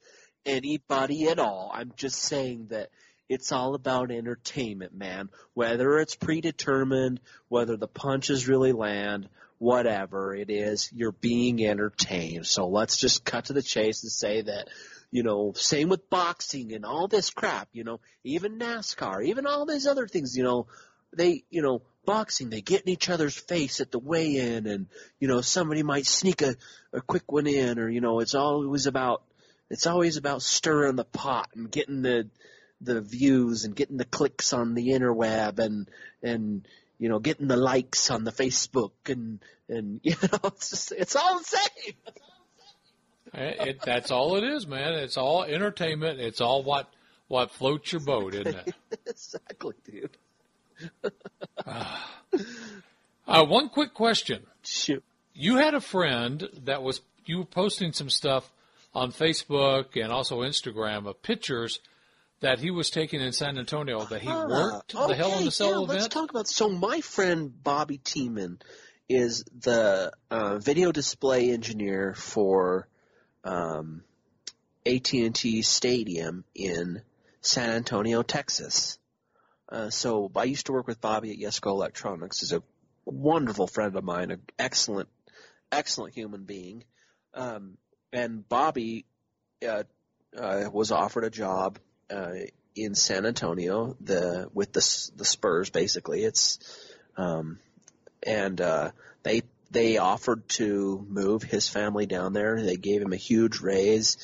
[0.45, 1.71] anybody at all.
[1.73, 2.89] I'm just saying that
[3.29, 5.29] it's all about entertainment, man.
[5.53, 12.45] Whether it's predetermined, whether the punches really land, whatever it is, you're being entertained.
[12.45, 14.67] So let's just cut to the chase and say that,
[15.11, 19.65] you know, same with boxing and all this crap, you know, even NASCAR, even all
[19.65, 20.67] these other things, you know,
[21.15, 24.87] they, you know, boxing, they get in each other's face at the weigh-in and,
[25.19, 26.55] you know, somebody might sneak a,
[26.93, 29.23] a quick one in or, you know, it's always about,
[29.69, 32.29] it's always about stirring the pot and getting the,
[32.81, 35.89] the views and getting the clicks on the interweb and,
[36.21, 36.67] and,
[36.99, 41.15] you know, getting the likes on the Facebook and, and, you know, it's just, it's
[41.15, 41.93] all the same.
[43.33, 44.93] It, it, that's all it is, man.
[44.93, 46.19] It's all entertainment.
[46.19, 46.89] It's all what
[47.27, 48.75] what floats your boat, isn't it?
[49.05, 50.17] exactly, dude.
[53.27, 54.45] Uh, one quick question.
[54.61, 55.03] Shoot.
[55.33, 58.51] You had a friend that was you were posting some stuff
[58.93, 61.79] on Facebook and also Instagram of pictures
[62.41, 65.51] that he was taking in San Antonio that he Ah, worked the Hell in the
[65.51, 65.89] Cell yeah, event.
[65.89, 66.47] Let's talk about.
[66.47, 68.61] So my friend Bobby Teeman
[69.07, 72.87] is the uh, video display engineer for
[73.43, 74.03] um,
[74.85, 77.01] AT&T Stadium in
[77.41, 78.97] San Antonio, Texas.
[79.69, 82.39] Uh, so I used to work with Bobby at Yesco Electronics.
[82.39, 82.63] He's a
[83.05, 85.09] wonderful friend of mine, an excellent,
[85.71, 86.83] excellent human being.
[87.33, 87.77] Um,
[88.11, 89.05] and Bobby
[89.67, 89.83] uh,
[90.37, 91.79] uh, was offered a job
[92.09, 92.33] uh,
[92.75, 95.69] in San Antonio, the with the the Spurs.
[95.69, 96.59] Basically, it's
[97.17, 97.59] um,
[98.23, 98.91] and uh,
[99.23, 102.61] they they offered to move his family down there.
[102.61, 104.17] They gave him a huge raise,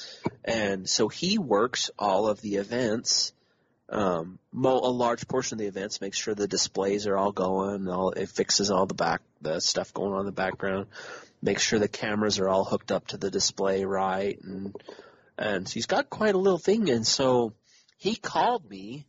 [0.44, 3.34] and so he works all of the events.
[3.90, 7.90] Um, mo- a large portion of the events makes sure the displays are all going.
[7.90, 10.88] All it fixes all the back the stuff going on in the background.
[11.42, 14.76] Makes sure the cameras are all hooked up to the display right, and
[15.38, 16.90] and so he's got quite a little thing.
[16.90, 17.54] And so
[18.02, 19.06] he called me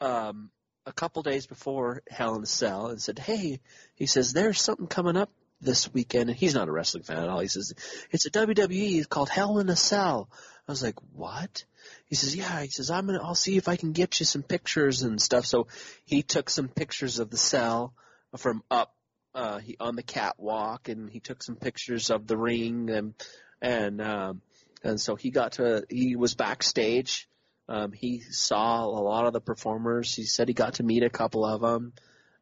[0.00, 0.50] um,
[0.86, 3.60] a couple days before Hell in a Cell and said, "Hey,"
[3.94, 5.30] he says, "There's something coming up
[5.60, 7.40] this weekend." And he's not a wrestling fan at all.
[7.40, 7.74] He says,
[8.10, 8.96] "It's a WWE.
[8.96, 10.30] It's called Hell in a Cell."
[10.66, 11.66] I was like, "What?"
[12.06, 13.22] He says, "Yeah." He says, "I'm gonna.
[13.22, 15.66] I'll see if I can get you some pictures and stuff." So
[16.06, 17.92] he took some pictures of the cell
[18.38, 18.94] from up
[19.34, 23.12] uh, he, on the catwalk, and he took some pictures of the ring, and
[23.60, 24.40] and um,
[24.82, 25.84] and so he got to.
[25.90, 27.28] He was backstage.
[27.72, 30.14] Um, he saw a lot of the performers.
[30.14, 31.94] He said he got to meet a couple of them.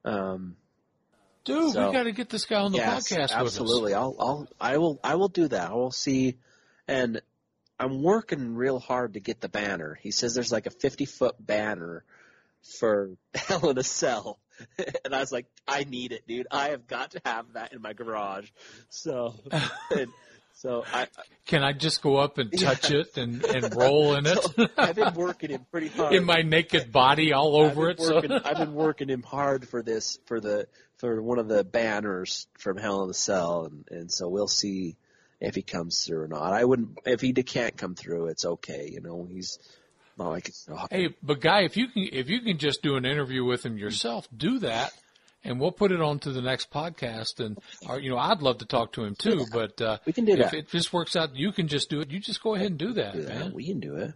[0.05, 0.57] Um,
[1.45, 3.95] Dude, So- we got to get this guy on the yes, podcast absolutely.
[3.95, 5.71] I'll, I'll, I will, I will do that.
[5.71, 6.39] I will see,
[6.89, 7.23] and
[7.79, 9.97] I'm working real hard to get the banner.
[10.03, 12.05] He says there's like a 50 foot banner
[12.79, 14.41] for Hell in a Cell,
[15.05, 16.49] and I was like, I need it, dude.
[16.51, 18.49] I have got to have that in my garage.
[18.89, 19.35] So,
[19.91, 20.09] and,
[20.61, 21.07] so I.
[21.47, 22.99] Can I just go up and touch Yeah.
[23.01, 24.39] it and, and roll in it?
[24.57, 26.15] so I've been working him pretty hard.
[26.15, 28.23] in my naked body all over I've it.
[28.23, 28.41] been So.
[28.45, 30.67] I've been working him hard for this for the
[30.99, 34.97] for one of the banners from Hell in the Cell, and and so we'll see
[35.41, 36.53] if he comes through or not.
[36.53, 38.27] I wouldn't if he can't come through.
[38.27, 39.27] It's okay, you know.
[39.31, 39.59] He's
[40.19, 43.07] not like it's, Hey, but guy, if you can, if you can just do an
[43.07, 44.93] interview with him yourself, do that,
[45.45, 47.45] and we'll put it on to the next podcast.
[47.45, 50.25] And, or, you know, I'd love to talk to him too, but uh, We can
[50.25, 50.55] do if that.
[50.55, 52.11] it just works out, you can just do it.
[52.11, 53.39] You just go ahead and do that, do that.
[53.39, 53.53] man.
[53.55, 54.13] We can do it.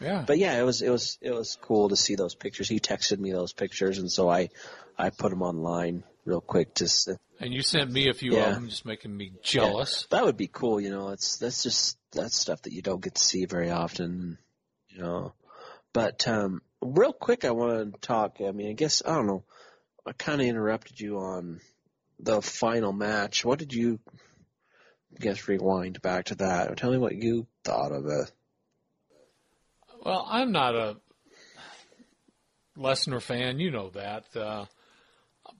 [0.00, 0.24] Yeah.
[0.26, 2.68] But yeah, it was it was it was cool to see those pictures.
[2.70, 4.48] He texted me those pictures, and so I
[4.96, 7.08] I put them online real quick to s-
[7.38, 8.48] and you sent me a few Yeah.
[8.48, 10.06] of them, just making me jealous.
[10.10, 11.10] Yeah, that would be cool, you know.
[11.10, 14.38] It's that's just that's stuff that you don't get to see very often,
[14.88, 15.34] you know.
[15.92, 19.44] But um real quick I want to talk, I mean, I guess I don't know.
[20.06, 21.60] I kind of interrupted you on
[22.18, 23.44] the final match.
[23.44, 24.00] What did you
[25.14, 26.76] I guess rewind back to that?
[26.76, 28.32] Tell me what you thought of it.
[30.04, 30.96] Well, I'm not a
[32.76, 34.24] Lesnar fan, you know that.
[34.34, 34.64] Uh,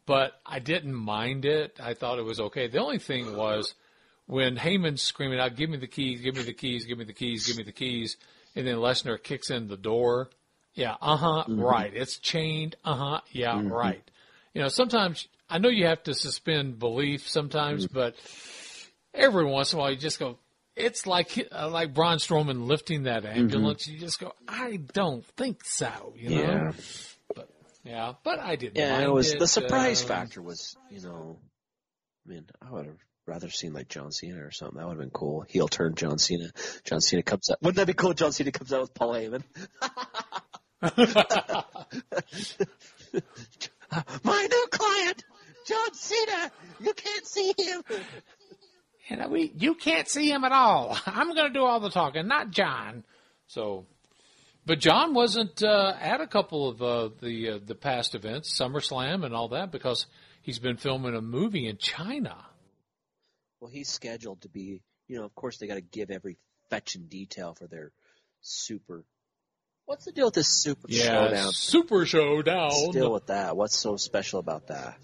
[0.06, 1.78] but I didn't mind it.
[1.80, 2.68] I thought it was okay.
[2.68, 3.74] The only thing was
[4.26, 6.22] when Heyman's screaming out, "Give me the keys!
[6.22, 6.86] Give me the keys!
[6.86, 7.46] Give me the keys!
[7.46, 8.16] Give me the keys!"
[8.54, 10.30] and then Lesnar kicks in the door.
[10.74, 11.92] Yeah, uh huh, right.
[11.94, 12.76] It's chained.
[12.84, 14.02] Uh huh, yeah, right.
[14.54, 18.14] You know, sometimes I know you have to suspend belief sometimes, but
[19.14, 20.38] every once in a while you just go.
[20.74, 23.86] It's like uh, like Braun Strowman lifting that ambulance.
[23.86, 26.14] You just go, I don't think so.
[26.16, 26.72] You know,
[27.34, 27.50] but
[27.84, 28.78] yeah, but I didn't.
[28.78, 29.38] Yeah, it was it.
[29.38, 31.38] the surprise um, factor was, you know,
[32.26, 32.96] I mean, I would have
[33.26, 34.78] rather seen like John Cena or something.
[34.78, 35.42] That would have been cool.
[35.42, 36.50] Heel turn John Cena.
[36.84, 37.58] John Cena comes out.
[37.60, 38.14] Wouldn't that be cool?
[38.14, 39.42] John Cena comes out with Paul Heyman.
[44.24, 45.24] My new client,
[45.66, 46.50] John Cena.
[46.80, 47.82] You can't see him.
[49.08, 50.96] You know, we you can't see him at all.
[51.06, 53.04] I'm going to do all the talking, not John.
[53.46, 53.86] So,
[54.64, 59.24] but John wasn't uh, at a couple of uh, the uh, the past events, SummerSlam
[59.24, 60.06] and all that, because
[60.42, 62.36] he's been filming a movie in China.
[63.60, 64.82] Well, he's scheduled to be.
[65.08, 66.38] You know, of course, they got to give every
[66.70, 67.92] fetching detail for their
[68.40, 69.04] super.
[69.86, 71.52] What's the deal with this super Yeah, showdown?
[71.52, 72.70] Super Showdown.
[72.70, 73.56] Still with that.
[73.56, 74.96] What's so special about that?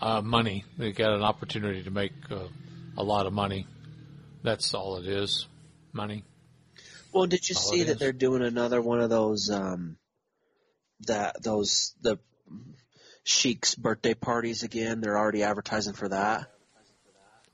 [0.00, 0.64] uh, money.
[0.78, 2.48] They got an opportunity to make uh,
[2.96, 3.66] a lot of money.
[4.42, 5.46] That's all it is,
[5.92, 6.24] money.
[7.12, 7.98] Well, did you All see that is.
[7.98, 9.96] they're doing another one of those um
[11.06, 12.18] that those the
[13.24, 15.00] Sheik's birthday parties again?
[15.00, 16.50] They're already advertising for that.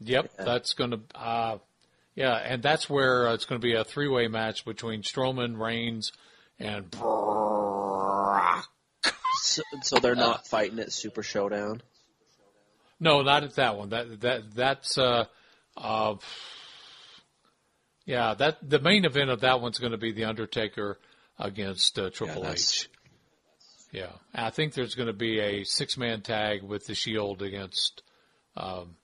[0.01, 1.01] Yep, that's going to.
[1.15, 1.59] Uh,
[2.17, 6.11] yeah, and that's where uh, it's going to be a three-way match between Strowman, Reigns,
[6.59, 8.67] and Brock.
[9.43, 11.83] So, so they're not fighting at Super Showdown.
[12.99, 13.91] No, not at that one.
[13.91, 15.27] That that that's uh,
[15.77, 16.15] uh,
[18.07, 18.35] yeah.
[18.35, 20.99] That the main event of that one's going to be the Undertaker
[21.39, 22.91] against uh, Triple that's- H.
[23.93, 28.03] Yeah, I think there's going to be a six-man tag with the Shield against
[28.57, 28.97] um,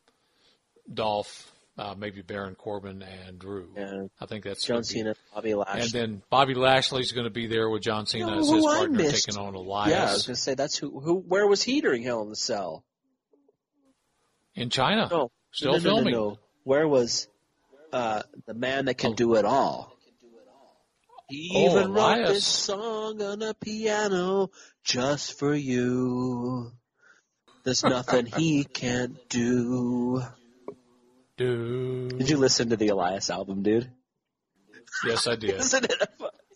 [0.92, 3.70] Dolph, uh, maybe Baron Corbin and Drew.
[3.76, 4.02] Yeah.
[4.20, 5.80] I think that's John gonna be- Cena, Bobby Lashley.
[5.82, 8.64] And then Bobby Lashley's going to be there with John Cena You know as his
[8.64, 11.00] partner, taking on Elias yeah, I was gonna say that's who.
[11.00, 11.16] Who?
[11.20, 12.84] Where was he during Hell in the Cell?
[14.54, 15.08] in China.
[15.10, 16.14] No, Still no, no, no, filming.
[16.14, 16.38] no.
[16.64, 17.26] Where was
[17.92, 19.14] uh, the man that can Oh.
[19.14, 19.92] do it all?
[21.28, 24.50] He Oh, even wrote this song on a piano
[24.84, 26.70] just for you.
[27.64, 30.22] There's nothing he can't do.
[31.42, 32.18] Dude.
[32.18, 33.90] Did you listen to the Elias album, dude?
[35.04, 35.50] Yes, I did.
[35.56, 36.02] Isn't it?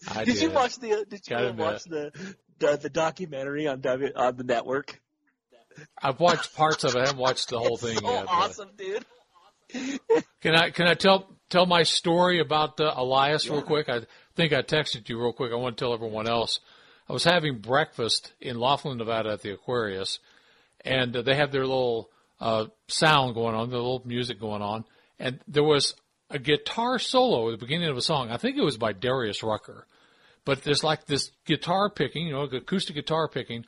[0.09, 0.43] I did, did.
[0.43, 1.05] you watch the?
[1.09, 2.13] Did you watch the,
[2.59, 5.01] the the documentary on w, on the network?
[6.01, 6.99] I've watched parts of it.
[6.99, 8.27] I haven't watched the whole thing so yet.
[8.29, 9.05] awesome, dude.
[10.41, 13.89] Can I can I tell tell my story about uh, Elias real quick?
[13.89, 14.03] I
[14.37, 15.51] think I texted you real quick.
[15.51, 16.61] I want to tell everyone else.
[17.09, 20.21] I was having breakfast in Laughlin, Nevada, at the Aquarius,
[20.85, 22.11] and uh, they have their little
[22.41, 24.85] uh, sound going on, the little music going on,
[25.19, 25.95] and there was
[26.31, 28.31] a guitar solo at the beginning of a song.
[28.31, 29.87] I think it was by Darius Rucker,
[30.45, 33.65] but there's like this guitar picking, you know, acoustic guitar picking,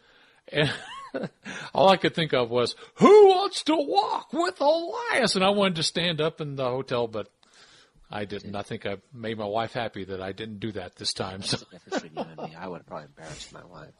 [0.53, 0.73] and
[1.75, 5.77] all I could think of was, "Who wants to walk with Elias?" And I wanted
[5.77, 7.29] to stand up in the hotel, but
[8.11, 8.55] I didn't.
[8.55, 11.43] I think I made my wife happy that I didn't do that this time.
[11.43, 12.57] So, difference between you and me.
[12.57, 13.95] I would have probably embarrassed my wife.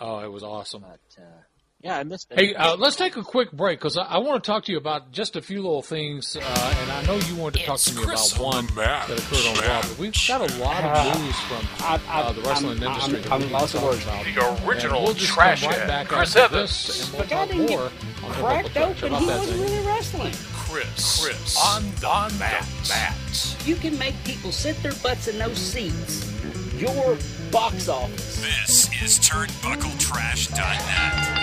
[0.00, 0.82] oh, it was awesome.
[0.82, 1.42] But uh,
[1.82, 2.38] yeah, I missed it.
[2.38, 4.78] Hey, uh, let's take a quick break because I, I want to talk to you
[4.78, 7.94] about just a few little things, uh, and I know you wanted to talk to
[7.96, 9.80] me about one that occurred on Raw.
[9.82, 11.66] But we've got a lot of news from
[12.08, 13.20] uh, the wrestling industry.
[13.20, 14.24] that we need to talk about.
[14.24, 16.86] The original And we'll just trash come right back Chris after Evans.
[16.86, 19.12] this, and we'll But talk didn't more get on cracked open.
[19.14, 19.60] He wasn't thing?
[19.62, 20.34] really wrestling.
[20.52, 23.16] Chris, Chris on, on mat, mat.
[23.64, 26.26] You can make people sit their butts in those seats.
[26.74, 27.16] Your
[27.50, 28.40] box office.
[28.40, 31.39] This is TurnbuckleTrash.net.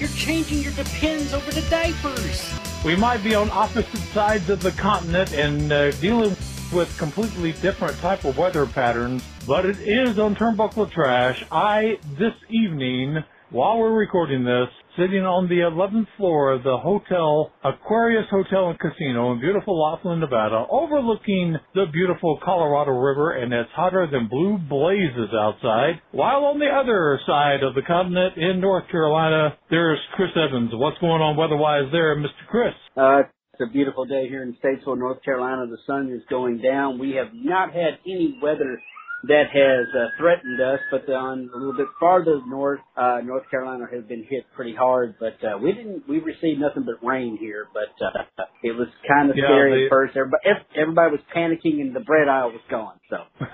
[0.00, 2.50] You're changing your depends over to diapers.
[2.86, 6.34] We might be on opposite sides of the continent and uh, dealing
[6.72, 11.44] with completely different type of weather patterns, but it is on Turnbuckle Trash.
[11.52, 17.52] I, this evening, while we're recording this, sitting on the 11th floor of the hotel,
[17.64, 23.70] Aquarius Hotel and Casino in beautiful Laughlin, Nevada, overlooking the beautiful Colorado River, and it's
[23.74, 26.00] hotter than blue blazes outside.
[26.12, 30.70] While on the other side of the continent in North Carolina, there's Chris Evans.
[30.74, 32.44] What's going on weather-wise there, Mr.
[32.48, 32.74] Chris?
[32.96, 33.22] Uh,
[33.60, 35.66] it's a beautiful day here in Statesville, North Carolina.
[35.66, 36.98] The sun is going down.
[36.98, 38.80] We have not had any weather
[39.28, 43.84] that has uh, threatened us, but on a little bit farther north, uh, North Carolina
[43.92, 45.16] has been hit pretty hard.
[45.20, 47.66] But uh, we didn't, we received nothing but rain here.
[47.74, 50.16] But uh, it was kind of Yeah, scary they- at first.
[50.16, 50.42] Everybody,
[50.76, 52.98] everybody was panicking, and the bread aisle was gone.
[53.10, 53.16] So.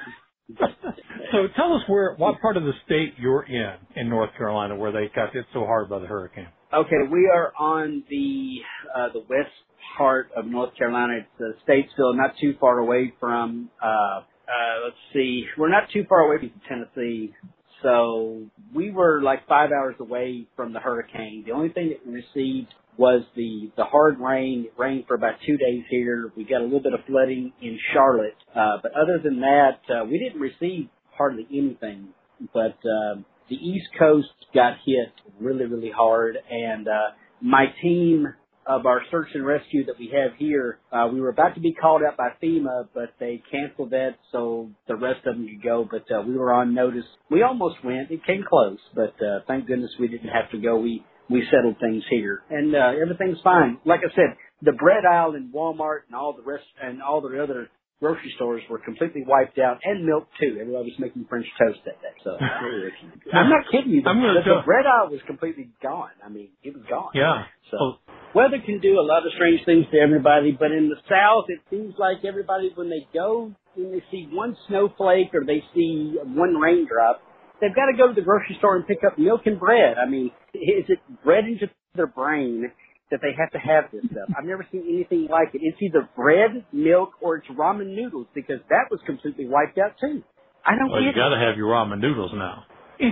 [1.32, 4.92] So tell us where, what part of the state you're in, in North Carolina, where
[4.92, 6.46] they got hit so hard by the hurricane.
[6.72, 8.58] Okay, we are on the
[8.96, 9.50] uh, the west
[9.98, 11.14] part of North Carolina.
[11.18, 13.70] It's uh, Statesville, not too far away from.
[13.82, 17.34] Uh, uh, let's see, we're not too far away from Tennessee,
[17.82, 18.42] so
[18.74, 21.44] we were like five hours away from the hurricane.
[21.46, 24.66] The only thing that we received was the the hard rain.
[24.66, 26.32] It rained for about two days here.
[26.36, 30.04] We got a little bit of flooding in Charlotte, uh, but other than that, uh,
[30.04, 32.08] we didn't receive hardly anything.
[32.52, 38.26] But um, the East Coast got hit really, really hard, and uh, my team
[38.66, 40.78] of our search and rescue that we have here.
[40.92, 44.70] Uh, we were about to be called out by FEMA, but they canceled that so
[44.88, 45.88] the rest of them could go.
[45.88, 47.04] But uh, we were on notice.
[47.30, 48.10] We almost went.
[48.10, 50.78] It came close, but uh, thank goodness we didn't have to go.
[50.78, 53.78] We we settled things here, and uh, everything's fine.
[53.84, 57.42] Like I said, the bread aisle in Walmart and all the rest and all the
[57.42, 57.68] other
[58.00, 60.58] grocery stores were completely wiped out, and milk too.
[60.60, 62.14] Everybody was making French toast that day.
[62.24, 62.36] So
[63.32, 64.02] I'm not kidding you.
[64.02, 66.14] The, I'm the, the bread aisle was completely gone.
[66.24, 67.10] I mean, it was gone.
[67.14, 67.44] Yeah.
[67.70, 67.92] So Oh,
[68.34, 71.60] weather can do a lot of strange things to everybody, but in the South, it
[71.70, 76.56] seems like everybody when they go, when they see one snowflake or they see one
[76.56, 77.22] raindrop,
[77.60, 79.96] they've got to go to the grocery store and pick up milk and bread.
[79.98, 82.70] I mean, is it bred into their brain
[83.10, 84.28] that they have to have this stuff?
[84.36, 85.60] I've never seen anything like it.
[85.62, 90.22] It's either bread, milk, or it's ramen noodles because that was completely wiped out too.
[90.64, 91.22] I don't well, you get it.
[91.22, 92.64] got to have your ramen noodles now.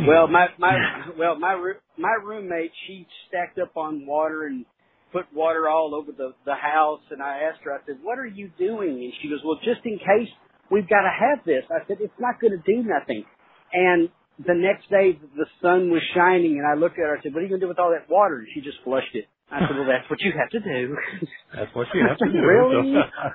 [0.08, 0.74] Well, my my
[1.18, 4.64] well my roo- my roommate she stacked up on water and
[5.12, 8.26] put water all over the the house, and I asked her, I said, "What are
[8.26, 10.32] you doing?" And she goes, "Well, just in case
[10.70, 13.24] we've got to have this." I said, "It's not going to do nothing."
[13.72, 17.16] And the next day, the sun was shining, and I looked at her.
[17.16, 18.78] I said, "What are you going to do with all that water?" And she just
[18.82, 19.26] flushed it.
[19.50, 20.96] I said, "Well, that's what you have to do."
[21.54, 22.38] That's what you have to do.
[22.40, 22.94] really?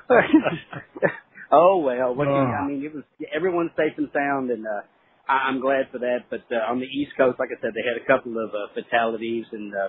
[1.51, 2.61] Oh well, what do you, Uh.
[2.61, 3.03] I mean, it was
[3.33, 4.81] everyone's safe and sound, and uh,
[5.27, 6.29] I, I'm glad for that.
[6.29, 8.71] But uh, on the East Coast, like I said, they had a couple of uh,
[8.75, 9.87] fatalities, and uh,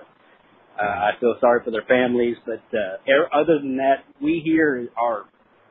[0.81, 2.37] uh, I feel sorry for their families.
[2.45, 5.25] But uh, er- other than that, we here are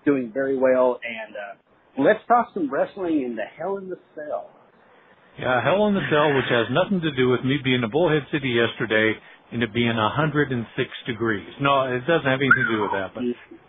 [0.05, 1.01] doing very well.
[1.03, 4.51] And uh, let's talk some wrestling in the Hell in the Cell.
[5.39, 8.27] Yeah, Hell in the Cell, which has nothing to do with me being in Bullhead
[8.33, 9.15] City yesterday
[9.53, 11.49] and it being 106 degrees.
[11.61, 13.15] No, it doesn't have anything to do with that.
[13.15, 13.25] But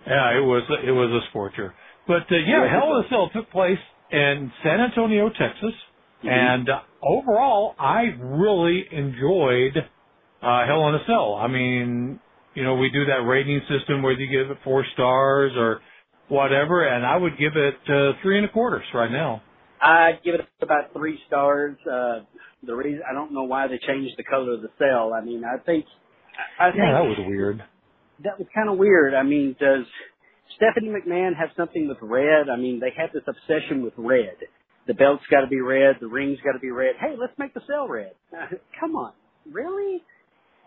[0.08, 1.74] yeah, it was it was a scorcher.
[2.08, 3.80] But uh, yeah, Hell in the Cell took place
[4.12, 5.74] in San Antonio, Texas,
[6.24, 9.78] and uh, overall, I really enjoyed
[10.42, 11.36] uh, Hell in a Cell.
[11.36, 12.20] I mean,
[12.54, 15.80] you know, we do that rating system where you give it four stars or
[16.28, 19.42] whatever, and I would give it uh, three and a quarters right now.
[19.82, 21.78] I give it about three stars.
[21.86, 22.20] Uh,
[22.64, 25.14] the reason I don't know why they changed the color of the cell.
[25.14, 25.86] I mean, I think
[26.60, 27.64] I think that was weird.
[28.24, 29.14] that was kind of weird.
[29.14, 29.86] I mean, does
[30.56, 32.50] Stephanie McMahon have something with red?
[32.50, 34.38] I mean, they have this obsession with red.
[34.88, 35.98] The belt's got to be red.
[36.00, 36.96] The ring's got to be red.
[37.00, 38.14] Hey, let's make the cell red.
[38.80, 39.14] come on,
[39.52, 40.04] really?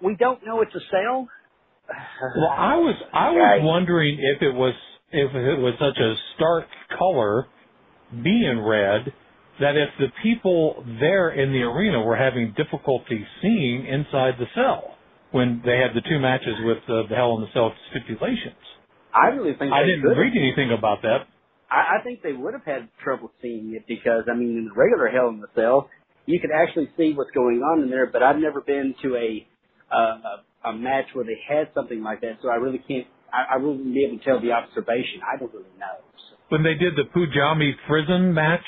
[0.03, 1.29] We don't know it's a cell.
[2.37, 4.75] Well, I was I was wondering if it was
[5.13, 6.65] if it was such a stark
[6.99, 7.47] color,
[8.23, 9.13] being red,
[9.61, 14.97] that if the people there in the arena were having difficulty seeing inside the cell
[15.31, 18.55] when they had the two matches with uh, the Hell in the Cell stipulations.
[19.15, 20.19] I really think I didn't could've.
[20.19, 21.27] read anything about that.
[21.71, 24.75] I, I think they would have had trouble seeing it because I mean, in the
[24.75, 25.91] regular Hell in the Cell,
[26.27, 28.07] you could actually see what's going on in there.
[28.07, 29.47] But I've never been to a
[29.91, 29.97] uh,
[30.65, 33.07] a, a match where they had something like that, so I really can't.
[33.33, 35.21] I, I wouldn't be able to tell the observation.
[35.23, 35.99] I don't really know.
[36.55, 38.63] When they did the Punjabi prison match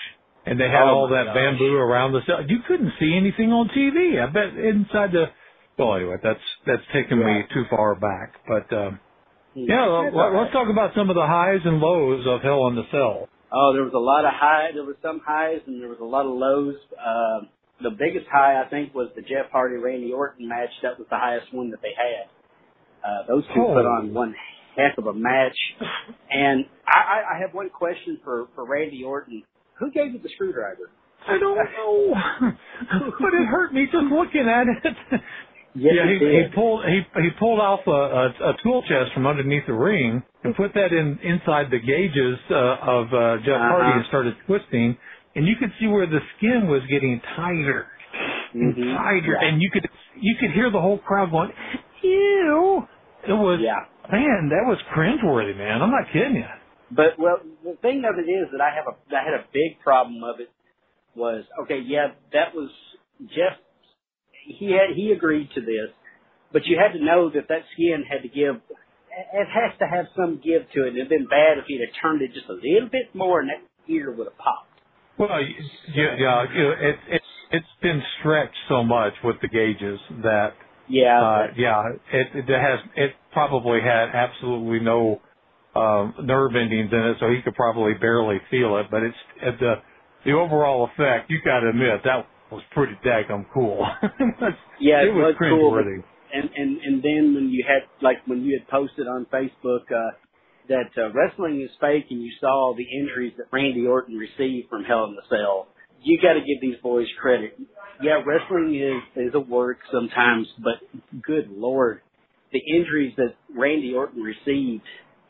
[0.45, 1.34] and they had Oh, all that gosh.
[1.39, 4.18] bamboo around the cell, you couldn't see anything on TV.
[4.18, 5.26] I bet inside the.
[5.78, 8.34] Well, anyway, that's that's taken me too far back.
[8.49, 8.99] But um,
[9.55, 12.74] yeah, That's let, let's talk about some of the highs and lows of Hell in
[12.74, 13.28] the Cell.
[13.53, 14.70] Oh, there was a lot of high.
[14.74, 16.74] There were some highs and there was a lot of lows.
[16.99, 17.49] Um,
[17.82, 20.72] the biggest high I think was the Jeff Hardy Randy Orton match.
[20.82, 22.26] That was the highest one that they had.
[23.07, 23.74] Uh, those two Oh.
[23.78, 24.34] put on one
[24.77, 25.57] heck of a match.
[26.31, 29.43] And I, I, I have one question for for Randy Orton.
[29.79, 30.91] Who gave you the screwdriver?
[31.29, 32.14] I don't know,
[33.20, 35.20] but it hurt me just looking at it.
[35.79, 39.12] Yes, yeah, it he, he pulled he he pulled off a, a, a tool chest
[39.12, 43.57] from underneath the ring and put that in inside the gauges uh, of uh, Jeff
[43.61, 43.68] Uh-huh.
[43.77, 44.97] Hardy and started twisting,
[45.35, 47.87] and you could see where the skin was getting tighter
[48.55, 48.97] and Mhm.
[48.97, 49.49] tighter, Yeah.
[49.49, 49.87] and you could
[50.18, 51.53] you could hear the whole crowd going,
[52.03, 52.89] "Ew!"
[53.29, 53.85] It was Yeah.
[54.13, 55.83] Man, that was cringeworthy, man.
[55.83, 56.51] I'm not kidding you.
[56.91, 59.81] But well, the thing of it is that I have a I had a big
[59.83, 60.51] problem of it
[61.17, 61.81] was okay.
[61.85, 62.71] Yeah, that was
[63.21, 63.59] Jeff.
[64.47, 65.91] He had he agreed to this,
[66.53, 68.63] but you had to know that that skin had to give.
[69.11, 70.95] It has to have some give to it.
[70.95, 73.65] It'd been bad if he'd have turned it just a little bit more, and that
[73.91, 74.77] ear would have popped.
[75.19, 79.99] Well, yeah, yeah, you know, it, it it's been stretched so much with the gauges
[80.23, 80.53] that
[80.89, 81.82] Yeah, uh, yeah,
[82.12, 85.20] it, it has it probably had absolutely no
[85.74, 88.87] um, nerve endings in it, so he could probably barely feel it.
[88.91, 89.74] But it's at the
[90.24, 91.30] the overall effect.
[91.30, 93.87] You got to admit that was pretty daggum cool.
[94.78, 95.78] Yeah, it it was was cool.
[95.78, 100.12] and and and then when you had like when you had posted on Facebook uh
[100.68, 104.82] that uh, wrestling is fake and you saw the injuries that Randy Orton received from
[104.84, 105.68] Hell in the Cell,
[106.03, 107.59] you got to give these boys credit.
[108.03, 110.74] Yeah, wrestling is is a work sometimes, but
[111.22, 112.03] good lord,
[112.53, 114.84] the injuries that Randy Orton received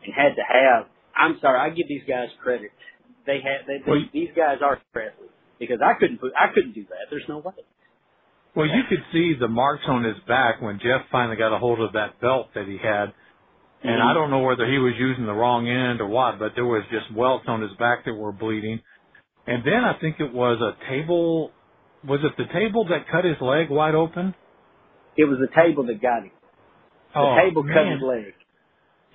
[0.05, 0.87] and had to have,
[1.17, 2.73] I'm sorry, I give these guys credit.
[3.27, 6.85] They had they, Well, these guys are wrestlers because I couldn't put I couldn't do
[6.85, 7.11] that.
[7.11, 7.55] There's no way.
[8.55, 11.81] Well, you could see the marks on his back when Jeff finally got a hold
[11.81, 13.13] of that belt that he had.
[13.83, 14.15] And I mm-hmm.
[14.15, 17.15] don't know whether he was using the wrong end or what, but there was just
[17.15, 18.81] welts on his back that were bleeding.
[19.47, 21.53] And then I think it was a table,
[22.05, 24.35] was it the table that cut his leg wide open?
[25.17, 26.33] It was the table that got him.
[27.21, 28.35] The Oh, table cut his leg.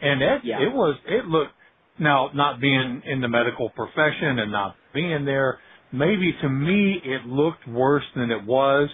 [0.01, 0.57] And it, Yeah.
[0.59, 1.53] it was, it looked,
[1.99, 5.59] now not being in the medical profession and not being there,
[5.93, 8.89] maybe to me it looked worse than it was.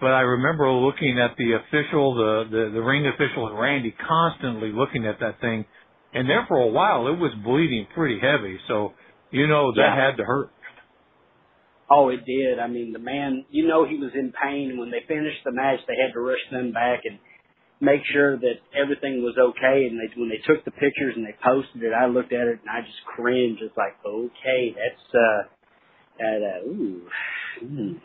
[0.00, 4.72] But I remember looking at the official, the, the, the ring official and Randy constantly
[4.72, 5.66] looking at that thing.
[6.12, 8.58] And there for a while it was bleeding pretty heavy.
[8.68, 8.94] So,
[9.30, 9.96] you know, that Yeah.
[9.96, 10.53] had to hurt.
[11.96, 12.58] Oh, it did.
[12.58, 14.78] I mean, the man, you know, he was in pain.
[14.78, 17.20] When they finished the match, they had to rush them back and
[17.80, 19.86] make sure that everything was okay.
[19.86, 22.58] And they, when they took the pictures and they posted it, I looked at it
[22.66, 23.60] and I just cringed.
[23.62, 25.42] It's like, okay, that's, uh,
[26.18, 27.02] that, uh, ooh,
[27.62, 28.00] mm,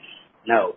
[0.47, 0.75] no,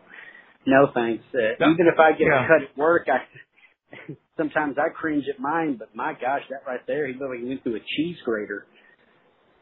[0.66, 1.24] no thanks.
[1.34, 1.72] Uh, No.
[1.72, 2.44] even if I get Yeah.
[2.44, 6.80] a cut at work, I, sometimes I cringe at mine, but my gosh, that right
[6.86, 8.66] there, he he went through a cheese grater.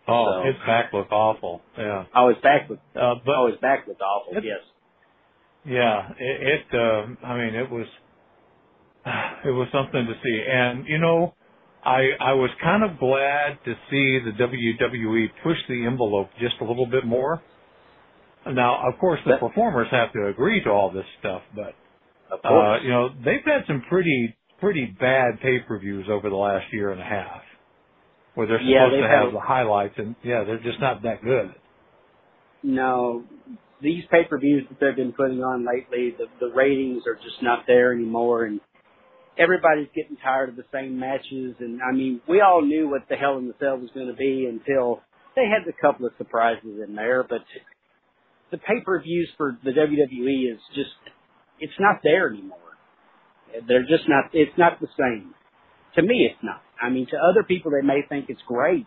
[0.08, 1.62] Oh, So- his back looked awful.
[1.76, 2.04] Yeah.
[2.14, 4.36] Oh, his back was, Uh, but oh, his back was awful.
[4.36, 4.60] It- yes.
[5.64, 7.86] Yeah, it, it uh, I mean, it was,
[9.44, 10.44] it was something to see.
[10.50, 11.34] And, you know,
[11.84, 16.64] I, I was kind of glad to see the WWE push the envelope just a
[16.64, 17.42] little bit more.
[18.46, 21.74] Now, of course, the performers have to agree to all this stuff, but,
[22.42, 27.00] uh, you know, they've had some pretty, pretty bad pay-per-views over the last year and
[27.00, 27.42] a half
[28.34, 31.22] where they're supposed they've to have had- the highlights and yeah, they're just not that
[31.22, 31.54] good.
[32.62, 33.24] no,
[33.82, 37.42] these pay per views that they've been putting on lately, the the ratings are just
[37.42, 38.60] not there anymore, and
[39.38, 41.56] everybody's getting tired of the same matches.
[41.60, 44.14] And I mean, we all knew what the Hell in the Cell was going to
[44.14, 45.00] be until
[45.34, 47.22] they had a couple of surprises in there.
[47.22, 47.40] But
[48.50, 50.90] the pay per views for the WWE is just
[51.58, 52.58] it's not there anymore.
[53.66, 54.30] They're just not.
[54.32, 55.34] It's not the same.
[55.96, 56.62] To me, it's not.
[56.80, 58.86] I mean, to other people, they may think it's great.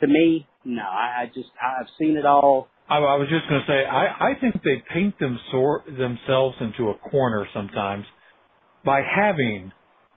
[0.00, 0.82] To me, no.
[0.82, 2.68] I, I just I've seen it all.
[2.88, 6.56] I, I was just going to say, I, I think they paint them sor- themselves
[6.60, 8.04] into a corner sometimes
[8.84, 9.72] by having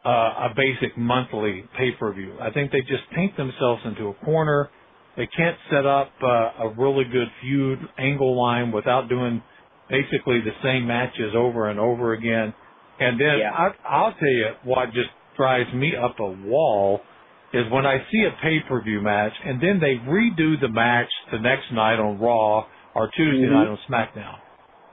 [0.05, 2.37] uh, a basic monthly pay-per-view.
[2.41, 4.69] I think they just paint themselves into a corner.
[5.15, 9.43] They can't set up uh, a really good feud angle line without doing
[9.89, 12.53] basically the same matches over and over again.
[12.99, 13.51] And then Yeah.
[13.53, 17.01] I, I'll tell you what just drives me up a wall
[17.53, 21.71] is when I see a pay-per-view match and then they redo the match the next
[21.71, 22.65] night on Raw
[22.95, 23.51] or Tuesday Mhm.
[23.51, 24.39] night on SmackDown.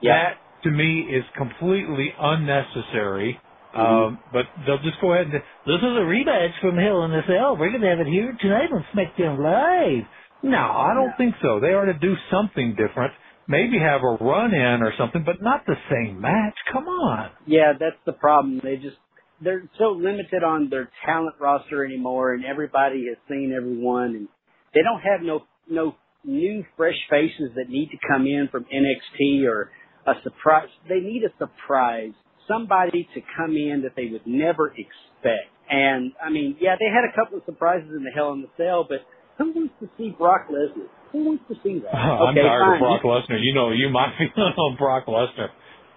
[0.01, 0.13] Yeah.
[0.13, 3.39] That to me is completely unnecessary.
[3.73, 3.81] Mm-hmm.
[3.81, 5.33] Um, but they'll just go ahead and
[5.65, 7.55] This is a rematch from Hell in a Cell.
[7.57, 10.05] We're going to have it here tonight on SmackDown Live.
[10.43, 11.59] no, I don't think so.
[11.59, 13.13] They ought to do something different.
[13.47, 16.55] Maybe have a run in or something, but not the same match.
[16.71, 17.31] Come on.
[17.45, 18.59] Yeah, that's the problem.
[18.63, 18.97] They just
[19.43, 24.27] they're so limited on their talent roster anymore, and everybody has seen everyone, and
[24.73, 29.45] they don't have no no new fresh faces that need to come in from NXT
[29.47, 29.71] or
[30.05, 30.69] a surprise.
[30.87, 32.13] They need a surprise,
[32.47, 35.49] somebody to come in that they would never expect.
[35.69, 38.51] And I mean, yeah, they had a couple of surprises in the Hell in the
[38.57, 38.99] Cell, but
[39.37, 40.91] who wants to see Brock Lesnar?
[41.11, 41.95] Who wants to see that?
[41.95, 42.73] I'm okay, tired fine.
[42.75, 43.39] of Brock Lesnar.
[43.41, 45.49] You know, you might be on Brock Lesnar.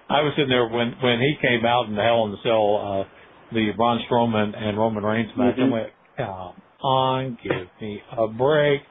[0.08, 2.64] I was sitting there when when he came out in the Hell in the Cell,
[2.76, 3.04] uh,
[3.54, 5.56] the Braun Strowman and Roman Reigns match.
[5.56, 5.68] Mhm.
[5.68, 8.82] I went, come on, give me a break.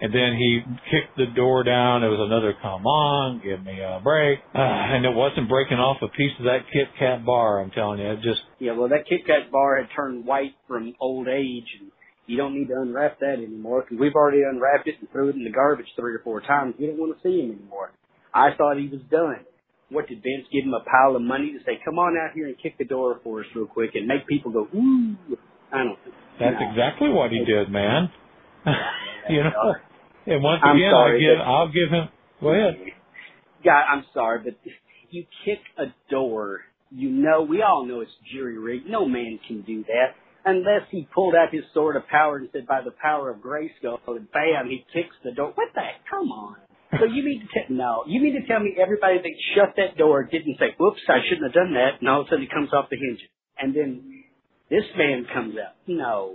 [0.00, 2.02] And then he kicked the door down.
[2.02, 4.40] It was another, come on, give me a break.
[4.54, 4.58] Uh,
[4.94, 7.60] and it wasn't breaking off a piece of that Kit Kat bar.
[7.60, 10.94] I'm telling you, it just Yeah, well, that Kit Kat bar had turned white from
[11.00, 11.90] old age, and
[12.26, 15.36] you don't need to unwrap that anymore because we've already unwrapped it and threw it
[15.36, 16.74] in the garbage three or four times.
[16.78, 17.92] We don't want to see him anymore.
[18.34, 19.46] I thought he was done.
[19.94, 22.46] What did Vince give him a pile of money to say, "Come on out here
[22.46, 25.16] and kick the door for us real quick and make people go ooh"?
[25.72, 26.70] I don't think that's no.
[26.70, 28.10] exactly what he did, man.
[29.30, 29.74] you know.
[30.26, 32.08] And once again, I sorry, give but- I'll give him.
[32.40, 32.76] Go ahead.
[33.64, 34.54] God, I'm sorry, but
[35.10, 38.88] you kick a door, you know, we all know it's jury rigged.
[38.88, 40.14] No man can do that.
[40.44, 43.98] Unless he pulled out his sword of power and said, by the power of Grayskull,
[44.08, 45.52] and bam, he kicks the door.
[45.54, 46.04] What the heck?
[46.10, 46.56] Come on.
[47.00, 49.96] So you mean to tell, no, you mean to tell me everybody that shut that
[49.96, 52.48] door didn't say, whoops, I shouldn't have done that, and all of a sudden he
[52.48, 53.28] comes off the hinges.
[53.58, 54.24] And then
[54.70, 55.74] this man comes out.
[55.86, 56.34] No.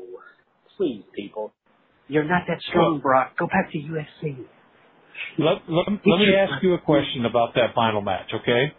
[0.77, 1.51] Please, people.
[2.07, 3.37] You're not that strong, Brock.
[3.37, 4.37] Go back to UFC.
[5.37, 8.73] Let, let, let me ask you a question about that final match, okay?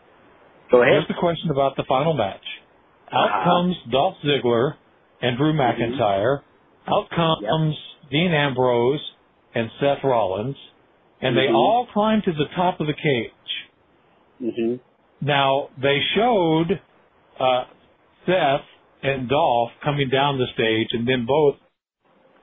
[0.70, 0.94] Go ahead.
[0.94, 2.42] Here's the question about the final match.
[3.12, 3.44] Out Uh-huh.
[3.44, 4.74] comes Dolph Ziggler
[5.20, 6.00] and Drew Mm-hmm.
[6.00, 6.40] McIntyre.
[6.88, 7.76] Out comes
[8.10, 9.00] Dean Ambrose
[9.54, 10.56] and Seth Rollins,
[11.20, 11.54] and they Mhm.
[11.54, 13.32] all climbed to the top of the cage.
[14.40, 14.76] hmm
[15.20, 16.80] Now they showed
[17.38, 17.64] uh,
[18.26, 18.64] Seth
[19.02, 21.56] and Dolph coming down the stage, and then both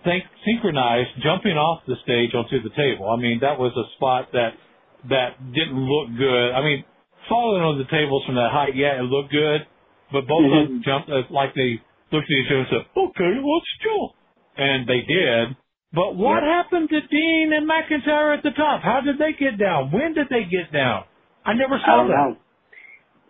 [0.05, 3.09] synch- synchronized jumping off the stage onto the table.
[3.09, 4.53] I mean, that was a spot that
[5.09, 6.51] that didn't look good.
[6.53, 6.83] I mean,
[7.29, 9.65] falling on the tables from that height, yeah, it looked good,
[10.11, 11.79] but both of them jumped uh, like they
[12.11, 14.11] looked at each other and said, "Okay, let's jump,"
[14.57, 15.55] and they did.
[15.93, 18.81] But what happened to Dean and McIntyre at the top?
[18.83, 19.91] How did they get down?
[19.91, 21.05] When did they get down?
[21.45, 22.15] I never I saw don't that.
[22.15, 22.37] know.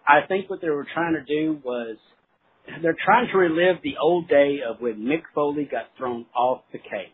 [0.07, 1.97] I think what they were trying to do was
[2.81, 6.79] they're trying to relive the old day of when Mick Foley got thrown off the
[6.79, 7.11] cage.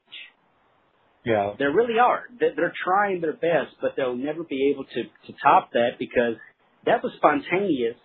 [1.25, 1.53] Yeah.
[1.57, 2.23] They really are.
[2.39, 6.35] They're trying their best, but they'll never be able to to top that because
[6.85, 7.95] that was spontaneous.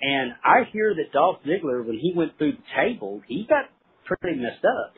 [0.00, 3.64] And I hear that Dolph Ziggler, when he went through the table, he got
[4.04, 4.94] pretty messed up.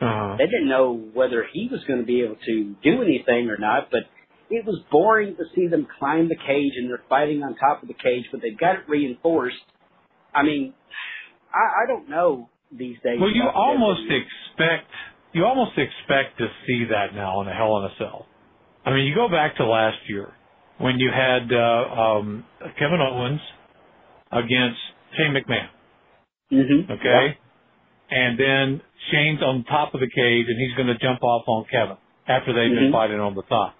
[0.00, 0.36] Uh-huh.
[0.38, 3.90] They didn't know whether he was going to be able to do anything or not,
[3.90, 4.00] but
[4.48, 7.88] it was boring to see them climb the cage and they're fighting on top of
[7.88, 9.56] the cage, but they've got it reinforced.
[10.34, 10.74] I mean,
[11.52, 13.18] I, I don't know these days.
[13.20, 14.22] Well, you almost WWE.
[14.22, 14.90] expect
[15.32, 18.26] you almost expect to see that now in a Hell in a Cell.
[18.84, 20.32] I mean, you go back to last year
[20.78, 22.44] when you had uh, um,
[22.78, 23.40] Kevin Owens
[24.32, 24.78] against
[25.16, 25.68] Shane McMahon.
[26.52, 26.92] Mm-hmm.
[26.92, 27.38] Okay,
[28.10, 28.80] and then
[29.10, 31.96] Shane's on top of the cage and he's going to jump off on Kevin
[32.28, 32.92] after they've been Mhm.
[32.92, 33.74] fighting on the top.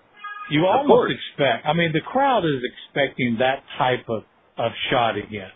[0.51, 1.13] You Of almost course.
[1.13, 1.67] expect.
[1.67, 4.25] I mean, the crowd is expecting that type of
[4.59, 5.51] of shot again.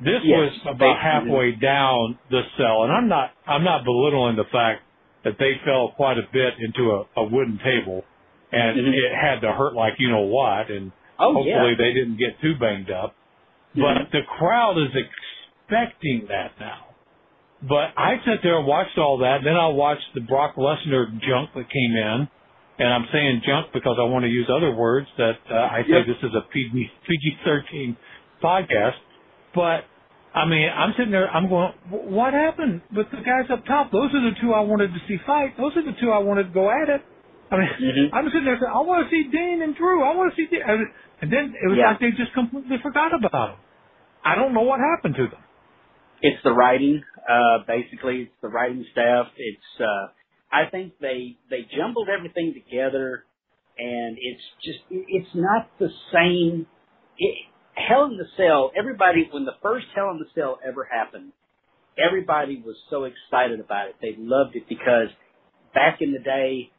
[0.00, 4.44] This Yes, was about halfway down the cell, and I'm not I'm not belittling the
[4.44, 4.82] fact
[5.22, 8.04] that they fell quite a bit into a, a wooden table,
[8.52, 8.92] and Mhm.
[8.94, 11.74] it had to hurt like you know what, and Oh, hopefully yeah.
[11.76, 13.14] they didn't get too banged up.
[13.74, 16.83] But the crowd is expecting that now.
[17.66, 19.38] But I sat there and watched all that.
[19.42, 22.28] Then I watched the Brock Lesnar junk that came in,
[22.78, 26.04] and I'm saying junk because I want to use other words that uh, I say
[26.04, 26.06] Yep.
[26.06, 27.96] this is a PG PG-13
[28.42, 28.96] podcast.
[29.54, 29.84] But
[30.34, 31.30] I mean, I'm sitting there.
[31.30, 31.72] I'm going.
[31.90, 33.90] What happened with the guys up top?
[33.92, 35.56] Those are the two I wanted to see fight.
[35.56, 37.00] Those are the two I wanted to go at it.
[37.50, 38.10] I mean, Mhm.
[38.12, 40.02] I'm sitting there saying, I want to see Dean and Drew.
[40.02, 40.62] I want to see Dean.
[40.66, 40.88] And
[41.22, 41.90] and then it was Yeah.
[41.90, 43.56] like they just completely forgot about them.
[44.24, 45.40] I don't know what happened to them.
[46.24, 48.22] It's the writing, uh, basically.
[48.22, 49.26] It's the writing staff.
[49.36, 50.08] It's, uh,
[50.50, 53.26] I think they, they jumbled everything together
[53.76, 56.66] and it's just, it's not the same.
[57.18, 57.36] It,
[57.76, 61.32] Hell in the Cell, everybody, when the first Hell in the Cell ever happened,
[61.98, 63.96] everybody was so excited about it.
[64.00, 65.12] They loved it because
[65.74, 66.70] back in the day,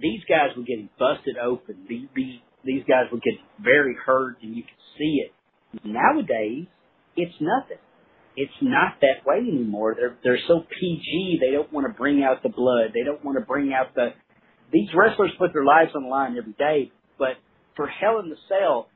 [0.00, 1.86] these guys were getting busted open.
[1.88, 5.32] These, these, these guys were getting very hurt and you could see it.
[5.84, 6.66] Nowadays,
[7.14, 7.78] it's nothing
[8.36, 9.94] it's not that way anymore.
[9.96, 11.38] They're they're so PG.
[11.40, 12.92] They don't want to bring out the blood.
[12.94, 14.10] They don't want to bring out the.
[14.72, 17.36] These wrestlers put their lives on the line every day, but
[17.76, 18.88] for Hell in the Cell,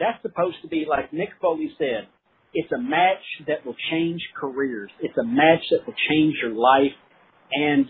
[0.00, 2.08] that's supposed to be like Mick Foley said.
[2.52, 4.90] It's a match that will change careers.
[5.00, 6.94] It's a match that will change your life,
[7.52, 7.86] and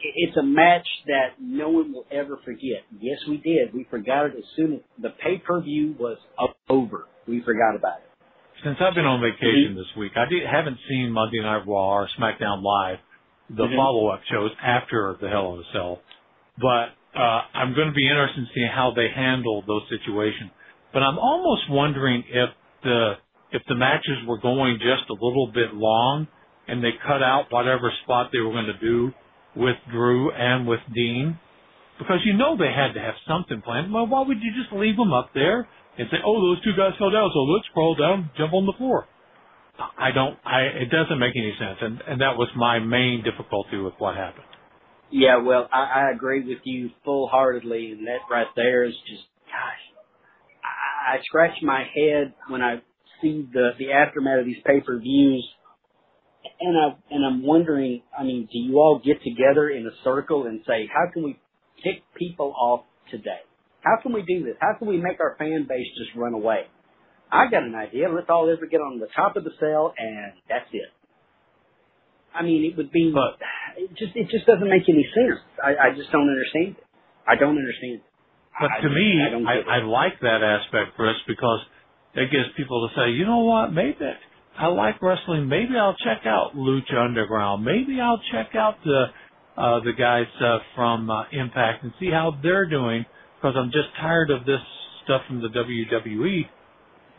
[0.00, 2.82] it's a match that no one will ever forget.
[3.00, 3.72] Yes, we did.
[3.72, 6.18] We forgot it as soon as the pay per view was
[6.68, 7.06] over.
[7.26, 8.07] We forgot about it.
[8.64, 12.08] Since I've been on vacation this week, I did, haven't seen Monday Night Raw or
[12.18, 12.98] SmackDown Live,
[13.50, 13.76] the Mhm.
[13.76, 16.00] follow-up shows after the Hell in a Cell.
[16.58, 20.50] But uh, I'm going to be interested in seeing how they handle those situations.
[20.92, 22.50] But I'm almost wondering if
[22.82, 23.18] the
[23.50, 26.26] if the matches were going just a little bit long
[26.66, 29.12] and they cut out whatever spot they were going to do
[29.56, 31.38] with Drew and with Dean,
[31.98, 33.92] because you know they had to have something planned.
[33.92, 35.66] Well, why would you just leave them up there
[35.98, 38.72] and say, "Oh, those two guys fell down, so let's crawl down, jump on the
[38.78, 39.06] floor"?
[39.98, 40.38] I don't.
[40.44, 44.16] I it doesn't make any sense, and and that was my main difficulty with what
[44.16, 44.46] happened.
[45.10, 49.22] Yeah, well, I, I agree with you full heartedly, and that right there is just,
[49.46, 50.02] gosh,
[50.62, 52.82] I, I scratch my head when I
[53.22, 55.48] see the the aftermath of these pay per views,
[56.60, 60.46] and I and I'm wondering, I mean, do you all get together in a circle
[60.46, 61.38] and say, how can we
[61.82, 63.40] kick people off today?
[63.88, 64.54] How can we do this?
[64.60, 66.68] How can we make our fan base just run away?
[67.32, 68.08] I got an idea.
[68.08, 70.92] Let's all ever get on the top of the cell, and that's it.
[72.34, 73.12] I mean, it would be.
[73.12, 73.40] But
[73.76, 75.40] it just it just doesn't make any sense.
[75.62, 76.84] I, I just don't understand it.
[77.26, 78.06] I don't understand it.
[78.60, 79.80] But I to me, I I.
[79.80, 81.60] I like that aspect, Chris, because
[82.14, 83.96] it gives people to say, you know what, maybe
[84.58, 85.48] I like wrestling.
[85.48, 87.64] Maybe I'll check out Lucha Underground.
[87.64, 89.04] Maybe I'll check out the
[89.56, 93.04] uh, the guys uh, from uh, Impact and see how they're doing,
[93.38, 94.60] because I'm just tired of this
[95.04, 96.42] stuff from the WWE.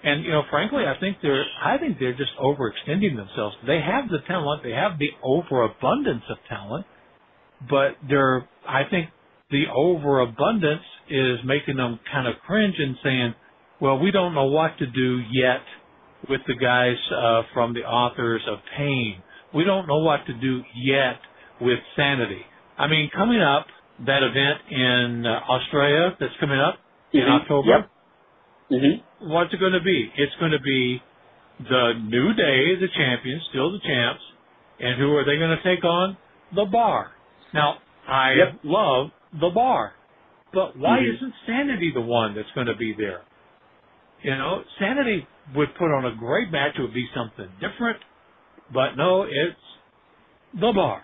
[0.04, 3.56] And you know, frankly, I think they're I think they're just overextending themselves.
[3.66, 6.86] They have the talent, they have the overabundance of talent,
[7.70, 9.10] but they're I think
[9.52, 13.36] the overabundance is making them kind of cringe and saying,
[13.82, 15.64] "Well, we don't know what to do yet
[16.30, 19.22] with the guys uh, from the authors of Pain.
[19.54, 21.20] We don't know what to do yet
[21.60, 22.46] with Sanity."
[22.78, 23.68] I mean, coming up
[24.06, 26.80] that event in uh, Australia that's coming up
[27.14, 27.42] in Mhm.
[27.42, 27.68] October.
[27.70, 27.90] Yep.
[28.72, 29.30] Mm-hmm.
[29.30, 30.12] What's it going to be?
[30.16, 31.02] It's going to be
[31.60, 34.22] the New Day, the champions, still the champs,
[34.80, 36.18] and who are they going to take on?
[36.54, 37.12] The Bar.
[37.54, 38.60] Now, I Yep.
[38.64, 39.94] love the Bar,
[40.54, 41.14] but why Mhm.
[41.16, 43.22] isn't Sanity the one that's going to be there?
[44.22, 46.78] You know, Sanity would put on a great match.
[46.78, 48.00] It would be something different,
[48.72, 49.60] but no, it's
[50.54, 51.04] the Bar.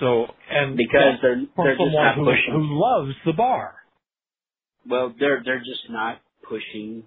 [0.00, 2.52] So, and Because they're they're just not who, pushing.
[2.52, 3.74] who loves the Bar.
[4.88, 7.04] Well, they're they're just not pushing.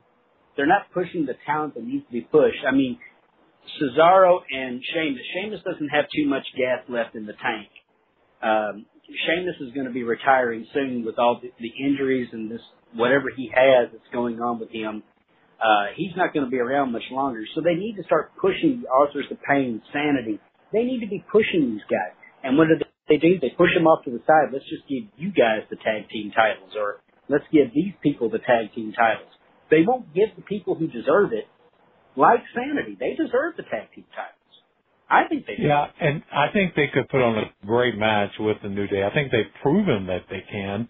[0.56, 2.64] They're not pushing the talent that needs to be pushed.
[2.68, 3.00] I mean,
[3.82, 5.22] Cesaro and Sheamus.
[5.34, 7.70] Sheamus doesn't have too much gas left in the tank.
[8.44, 8.86] Um,
[9.26, 12.62] Sheamus is going to be retiring soon with all the, the injuries and this
[12.94, 15.02] whatever he has that's going on with him.
[15.60, 17.41] Uh, he's not going to be around much longer.
[17.56, 20.39] So they need to start pushing the authors of pain, sanity.
[20.72, 22.14] They need to be pushing these guys.
[22.44, 22.83] And what do
[23.14, 23.39] they do?
[23.39, 24.49] They push them off to the side.
[24.51, 28.39] Let's just give you guys the tag team titles, or let's give these people the
[28.39, 29.30] tag team titles.
[29.70, 31.47] They won't give the people who deserve it,
[32.16, 32.97] like Sanity.
[32.99, 34.38] They deserve the tag team titles.
[35.09, 35.64] I think they do.
[35.64, 39.03] Yeah, and I think they could put on a great match with the New Day.
[39.03, 40.89] I think they've proven that they can.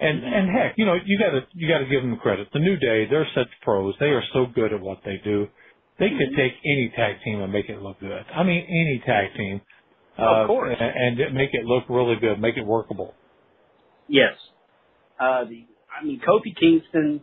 [0.00, 2.48] And and heck, you know, you gotta you gotta give them credit.
[2.54, 3.94] The New Day, they're such pros.
[4.00, 5.46] They are so good at what they do.
[5.98, 6.40] They could mm-hmm.
[6.40, 8.24] take any tag team and make it look good.
[8.34, 9.60] I mean, any tag team.
[10.20, 10.76] Of uh, course.
[10.78, 13.14] And, and make it look really good, make it workable.
[14.08, 14.34] Yes.
[15.18, 17.22] Uh, the, I mean, Kofi Kingston,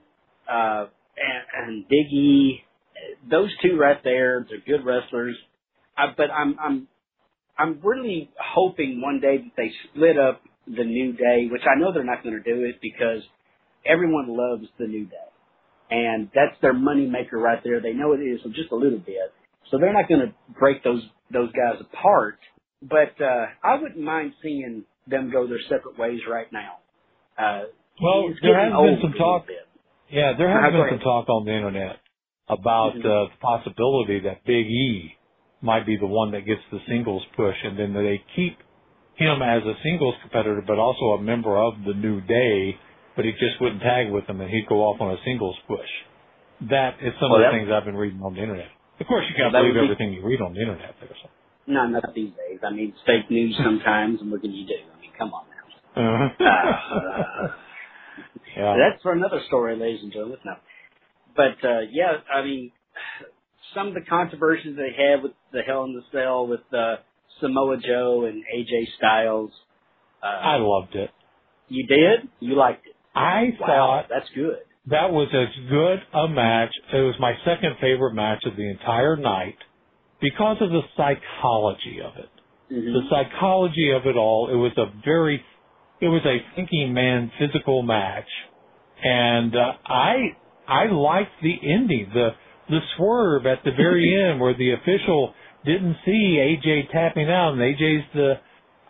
[0.50, 0.86] uh,
[1.18, 2.64] and, and Big E,
[3.30, 5.36] those two right there, they're good wrestlers.
[5.98, 6.88] I, but I'm, I'm,
[7.58, 11.94] I'm really hoping one day that they split up the New Day, which I know
[11.94, 13.24] they're not going to do it because
[13.86, 15.16] everyone loves the New Day.
[15.90, 17.82] And that's their money maker right there.
[17.82, 19.34] They know it is just a little bit.
[19.72, 22.40] So they're not going to break those, those guys apart.
[22.82, 26.78] But, uh, I wouldn't mind seeing them go their separate ways right now.
[27.38, 27.66] Uh,
[28.02, 29.48] Well, there has been some talk.
[30.10, 32.00] Yeah, there has Uh, go been some talk on the internet
[32.48, 33.06] about Mhm.
[33.06, 35.16] uh, the possibility that Big E
[35.62, 38.58] might be the one that gets the singles push, and then they keep
[39.16, 42.78] him as a singles competitor, but also a member of the New Day,
[43.16, 45.90] but he just wouldn't tag with them, and he'd go off on a singles push.
[46.62, 48.70] That is some Well, of the things I've been reading on the internet.
[49.00, 50.96] Of course, you can't believe be- everything you read on the internet.
[51.00, 51.30] There, so.
[51.68, 52.60] No, not these days.
[52.66, 54.74] I mean, it's fake news sometimes, and what can you do?
[54.74, 55.44] I mean, come on
[55.96, 56.26] now.
[56.26, 57.48] Uh-huh.
[58.58, 58.76] yeah.
[58.78, 60.38] That's for another story, ladies and gentlemen.
[60.46, 60.54] No.
[61.36, 62.72] But, uh, yeah, I mean,
[63.76, 66.98] some of the controversies they had with the Hell in the Cell with, uh,
[67.42, 69.52] Samoa Joe and AJ Styles.
[70.24, 71.12] Uh, I loved it.
[71.68, 72.28] you did?
[72.40, 72.96] You liked it?
[73.14, 74.58] I Wow, thought that's good.
[74.88, 76.72] that was as good a match.
[76.94, 79.58] It was my second favorite match of the entire night
[80.20, 82.30] because of the psychology of it.
[82.72, 82.94] Mhm.
[82.94, 84.50] The psychology of it all.
[84.50, 85.44] It was a very,
[86.02, 88.28] it was a thinking man physical match,
[89.04, 90.36] and uh, I
[90.68, 92.36] I liked the ending, the
[92.70, 95.34] the swerve at the very end where the official
[95.66, 98.40] didn't see AJ tapping out, and AJ's the.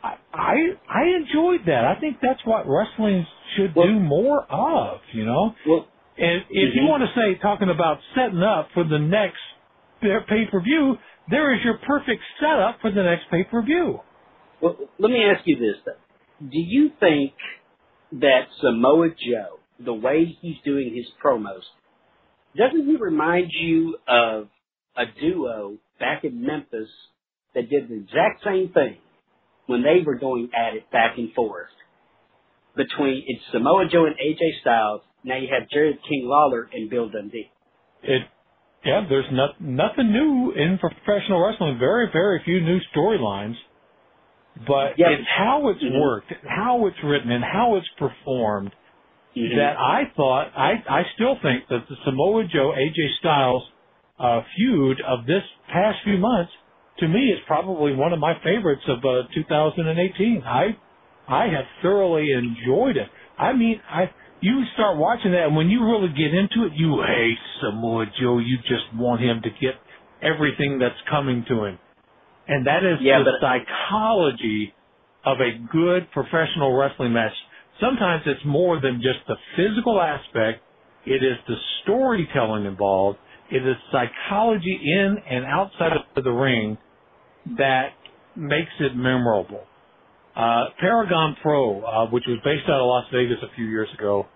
[0.03, 0.55] I I,
[0.89, 1.83] I enjoyed that.
[1.85, 3.25] I think that's what wrestling
[3.55, 5.01] should Well- do more of.
[5.11, 5.55] You know.
[5.67, 5.87] Well,
[6.19, 6.89] And if you Mhm.
[6.89, 9.37] want to say talking about setting up for the next
[10.01, 10.97] pay per view,
[11.29, 13.99] there is your perfect setup for the next pay per view.
[14.61, 16.47] Well, let me ask you this though.
[16.47, 17.33] Do you think
[18.13, 21.63] that Samoa Joe, the way he's doing his promos,
[22.55, 24.47] doesn't he remind you of
[24.95, 26.89] a duo back in Memphis
[27.53, 28.97] that did the exact same thing
[29.67, 31.69] when they were going at it back and forth
[32.75, 35.01] between it's Samoa Joe and AJ Styles.
[35.23, 37.51] Now you have Jerry King Lawler and Bill Dundee.
[38.03, 38.21] It,
[38.85, 41.77] yeah, there's not, nothing new in professional wrestling.
[41.79, 43.55] Very, very few new storylines.
[44.67, 45.09] But Yeah.
[45.11, 45.99] it's how it's Mhm.
[45.99, 48.73] worked, how it's written, and how it's performed
[49.35, 49.55] Mhm.
[49.55, 53.69] that I thought, I, I still think that the Samoa Joe AJ Styles
[54.19, 56.51] uh, feud of this past few months,
[56.97, 60.43] to me, is probably one of my favorites of uh, 2018.
[60.43, 60.75] I,
[61.27, 63.09] I have thoroughly enjoyed it.
[63.37, 64.09] I mean, I,
[64.41, 68.37] you start watching that, and when you really get into it, you hate Samoa Joe.
[68.37, 69.75] You just want him to get
[70.21, 71.79] everything that's coming to him.
[72.47, 74.73] And that is Yeah, the psychology
[75.25, 77.33] of a good professional wrestling match.
[77.81, 80.61] Sometimes it's more than just the physical aspect,
[81.05, 83.17] It is the storytelling involved.
[83.49, 86.77] It is psychology in and outside of the ring
[87.57, 87.91] that
[88.35, 89.63] makes it memorable.
[90.37, 94.27] Uh, Paragon Pro, uh, which was based out of Las Vegas a few years ago,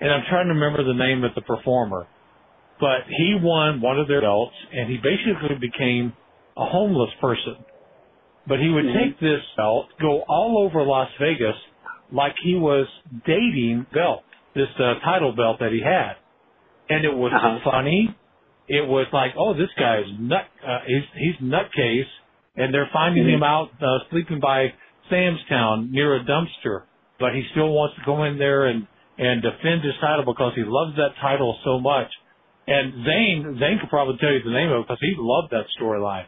[0.00, 2.06] and I'm trying to remember the name of the performer,
[2.80, 6.14] but he won one of their belts, and he basically became
[6.56, 7.56] a homeless person.
[8.48, 8.98] But he would Mm-hmm.
[9.10, 11.56] take this belt, go all over Las Vegas,
[12.12, 12.86] like he was
[13.26, 14.22] dating belt,
[14.54, 16.14] this uh, title belt that he had,
[16.88, 17.58] and it was Uh-huh.
[17.70, 18.14] funny.
[18.68, 22.08] It was like, oh, this guy's nut, uh, he's he's nutcase,
[22.56, 23.34] and they're finding Mhm.
[23.34, 24.72] him out uh, sleeping by
[25.10, 26.84] Sam's Town near a dumpster,
[27.18, 28.86] but he still wants to go in there and
[29.18, 32.12] and defend his title because he loves that title so much.
[32.68, 35.64] And Zane, Zane could probably tell you the name of it because he loved that
[35.80, 36.26] storyline.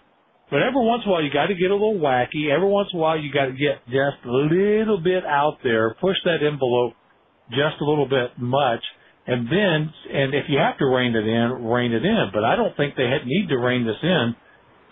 [0.49, 2.49] But every once in a while, you got to get a little wacky.
[2.49, 5.95] Every once in a while, you got to get just a little bit out there,
[6.01, 6.95] push that envelope
[7.51, 8.81] just a little bit much,
[9.27, 12.31] and then, and if you have to rein it in, rein it in.
[12.33, 14.35] But I don't think they had, need to rein this in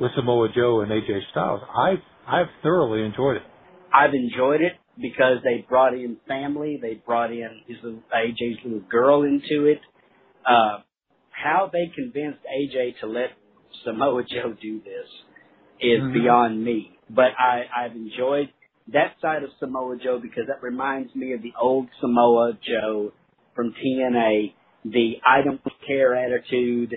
[0.01, 1.61] with Samoa Joe and AJ Styles.
[1.73, 3.43] I've I've thoroughly enjoyed it.
[3.93, 6.79] I've enjoyed it because they brought in family.
[6.81, 9.81] They brought in his little, AJ's little girl into it.
[10.47, 10.79] Uh,
[11.31, 13.31] how they convinced AJ to let
[13.85, 15.09] Samoa Joe do this
[15.81, 16.13] is Mhm.
[16.13, 16.99] beyond me.
[17.11, 18.51] But I, I've enjoyed
[18.93, 23.13] that side of Samoa Joe because that reminds me of the old Samoa Joe
[23.55, 24.55] from TNA,
[24.85, 26.95] the I don't care attitude.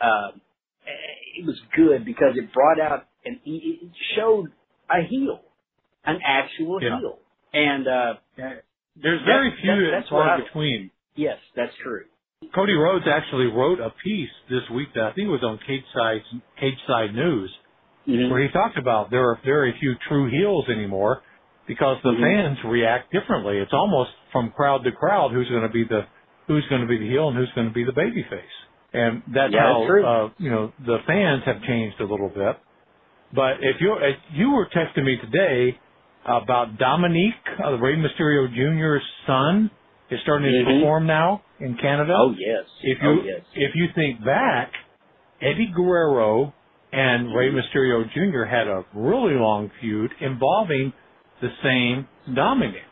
[0.00, 0.32] Uh,
[1.38, 4.52] it was good because it brought out and it showed
[4.90, 5.40] a heel,
[6.06, 6.98] an actual Yeah.
[6.98, 7.18] heel.
[7.52, 8.14] And uh,
[8.96, 10.90] There's very few that- that's far between.
[11.16, 12.04] yes, that's true.
[12.54, 16.22] Cody Rhodes actually wrote a piece this week that I think was on Cage Side,
[16.58, 17.50] Cage Side News
[18.06, 18.30] Mhm.
[18.30, 21.22] where he talked about there are very few true heels anymore
[21.66, 22.20] because the Mhm.
[22.20, 23.58] fans react differently.
[23.58, 26.06] It's almost from crowd to crowd who's going to be the
[26.46, 28.56] who's going to be the heel and who's going to be the baby face.
[28.92, 30.06] And that's Yeah, how that's true.
[30.06, 32.56] uh, you know the fans have changed a little bit.
[33.32, 35.78] But if you if you were texting me today
[36.26, 37.34] about Dominique,
[37.64, 39.70] uh, Rey Mysterio Jr.'s son,
[40.10, 40.80] is starting to Mhm.
[40.80, 42.14] perform now in Canada.
[42.16, 42.64] Oh yes.
[42.82, 43.40] If you oh yes.
[43.54, 44.72] if you think back,
[45.40, 46.52] Eddie Guerrero
[46.92, 48.44] and Rey Mysterio Jr.
[48.44, 50.92] had a really long feud involving
[51.40, 52.84] the same Dominic,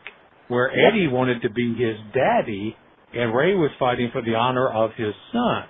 [0.49, 0.93] where Yep.
[0.93, 2.75] Eddie wanted to be his daddy
[3.13, 5.63] and Rey was fighting for the honor of his son.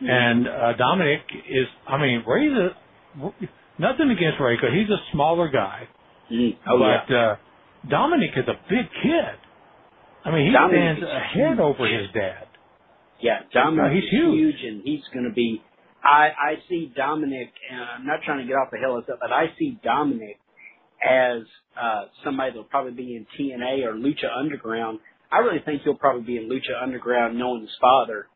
[0.00, 2.70] And uh, Dominic is, I mean, Rey's a,
[3.78, 5.86] nothing against Rey because he's a smaller guy,
[6.30, 6.56] Mm.
[6.68, 7.20] Oh but yeah.
[7.32, 7.36] uh,
[7.88, 9.34] Dominic is a big kid.
[10.24, 11.58] I mean, he Dominic stands ahead huge.
[11.58, 12.46] over his dad.
[13.20, 14.56] Yeah, Dominic No, he's is huge.
[14.64, 15.62] and he's going to be.
[16.04, 19.18] I I see Dominic, and I'm not trying to get off the hill, as well,
[19.20, 20.38] but I see Dominic
[21.02, 21.42] as
[21.80, 25.00] uh somebody that'll probably be in TNA or Lucha Underground.
[25.30, 28.26] I really think he'll probably be in Lucha Underground, knowing his father,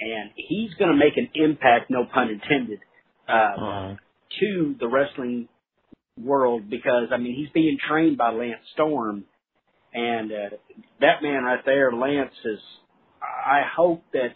[0.00, 2.80] and he's going to make an impact, no pun intended,
[3.28, 3.96] uh, Uh,
[4.40, 5.48] to the wrestling
[6.20, 9.24] world because I mean he's being trained by Lance Storm,
[9.92, 10.56] and uh,
[11.00, 12.60] that man right there, Lance is.
[13.22, 14.34] I hope that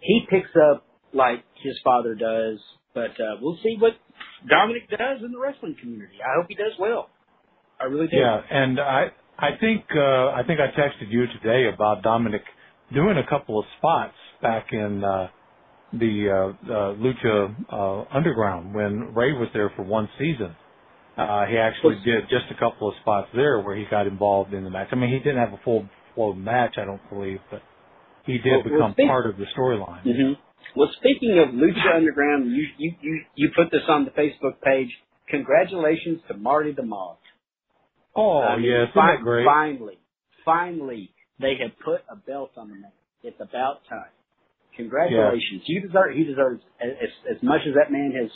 [0.00, 2.58] he picks up like his father does,
[2.94, 3.92] but uh, we'll see what
[4.48, 6.14] Dominic does in the wrestling community.
[6.22, 7.10] I hope he does well.
[7.80, 8.16] I really do.
[8.16, 9.08] Yeah, and I
[9.38, 12.42] I think uh, I think I texted you today about Dominic
[12.92, 15.28] doing a couple of spots back in uh,
[15.92, 20.54] the uh, uh, Lucha uh, Underground when Rey was there for one season.
[21.16, 24.64] Uh, he actually did just a couple of spots there where he got involved in
[24.64, 24.88] the match.
[24.90, 27.62] I mean, he didn't have a full full match, I don't believe, but
[28.24, 30.02] he did Well, well, become speak- part of the storyline.
[30.02, 30.32] hmm
[30.76, 34.90] Well, speaking of Lucha Underground, you you you you put this on the Facebook page.
[35.28, 37.18] Congratulations to Marty the Moth.
[38.16, 39.44] Oh I mean, yes, fi- great?
[39.44, 39.98] Finally,
[40.44, 41.10] finally,
[41.40, 42.92] they have put a belt on the man.
[43.22, 44.10] It's about time.
[44.76, 45.62] Congratulations.
[45.66, 46.14] You deserve.
[46.14, 46.90] He deserves as,
[47.30, 48.30] as much as that man has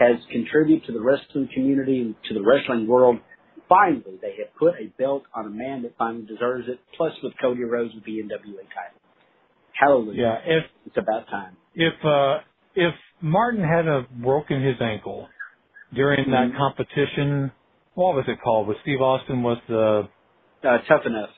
[0.00, 3.18] has contributed to the wrestling community and to the wrestling world.
[3.68, 6.80] Finally, they have put a belt on a man that finally deserves it.
[6.96, 8.98] Plus, with Cody Rhodes with the NWA title.
[9.72, 10.20] Hallelujah.
[10.44, 11.56] Yeah, if It's about time.
[11.74, 12.38] if uh
[12.74, 15.28] if Martin had a broken his ankle
[15.94, 16.30] during Mhm.
[16.32, 17.52] that competition,
[17.94, 18.66] what was it called?
[18.66, 20.08] Was Steve Austin was the
[20.62, 21.30] Uh, tough enough.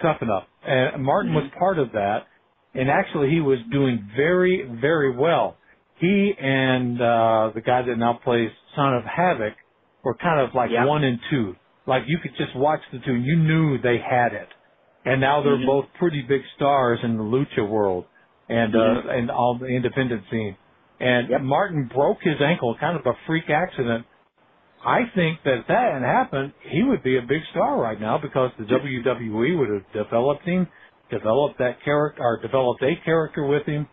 [0.00, 1.58] tough enough, and Martin was Mhm.
[1.58, 2.26] part of that,
[2.74, 5.56] and actually he was doing very very well.
[6.02, 9.54] He and uh the guy that now plays Son of Havoc
[10.02, 10.84] were kind of like Yeah.
[10.84, 11.54] one and two.
[11.86, 14.48] Like you could just watch the two, and you knew they had it.
[15.04, 15.66] And now they're Mhm.
[15.66, 18.06] both pretty big stars in the lucha world
[18.48, 19.18] and uh Mhm.
[19.18, 20.56] and all the independent scene.
[20.98, 21.40] And Yep.
[21.42, 24.04] Martin broke his ankle, kind of a freak accident.
[24.84, 28.18] I think that if that hadn't happened, he would be a big star right now
[28.18, 30.66] because the WWE would have developed him
[31.10, 33.86] developed that character or developed a character with him.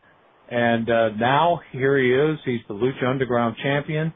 [0.49, 2.39] And uh, now here he is.
[2.43, 4.13] He's the Lucha Underground champion,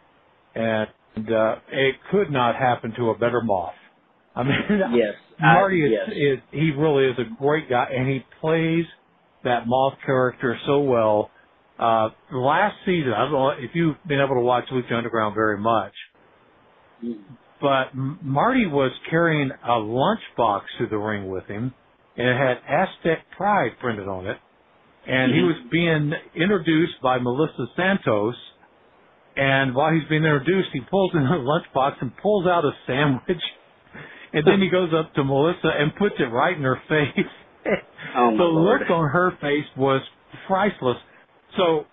[0.55, 0.87] and
[1.17, 3.73] uh, it could not happen to a better moth.
[4.35, 4.53] I mean,
[4.95, 6.15] yes, Marty I, is, yes.
[6.15, 8.85] is he really is a great guy, and he plays
[9.43, 11.29] that moth character so well.
[11.77, 15.57] Uh, last season, I don't know if you've been able to watch Lucha Underground very
[15.59, 15.93] much,
[17.61, 21.73] but Marty was carrying a lunchbox to the ring with him,
[22.17, 24.37] and it had Aztec Pride printed on it.
[25.05, 25.47] And he Mhm.
[25.47, 28.35] was being introduced by Melissa Santos,
[29.35, 33.41] and while he's being introduced, he pulls in a lunchbox and pulls out a sandwich,
[34.33, 37.25] and then he goes up to Melissa and puts it right in her face.
[38.15, 38.81] Oh, the Lord.
[38.81, 40.01] look on her face was
[40.47, 40.97] priceless.
[41.55, 41.85] So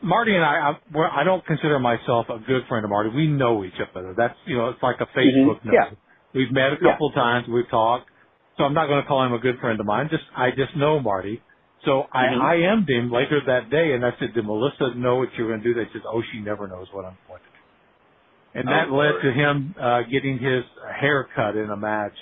[0.00, 3.10] Marty and I, I, I don't consider myself a good friend of Marty.
[3.10, 4.14] We know each other.
[4.16, 5.64] That's you know, it's like a Facebook Mhm.
[5.66, 5.74] note.
[5.74, 5.90] Yeah.
[6.32, 7.46] We've met a couple of times.
[7.48, 8.08] We've talked.
[8.56, 10.08] So I'm not going to call him a good friend of mine.
[10.10, 11.42] Just I just know Marty.
[11.84, 12.40] So I Mhm.
[12.40, 15.50] I IM'd him later that day, and I said, "Did Melissa know what you were
[15.50, 17.58] going to do?" They said, "Oh, she never knows what I'm going to do."
[18.58, 19.22] And Oh, that led Lord.
[19.22, 22.14] to him uh, getting his hair cut in a match.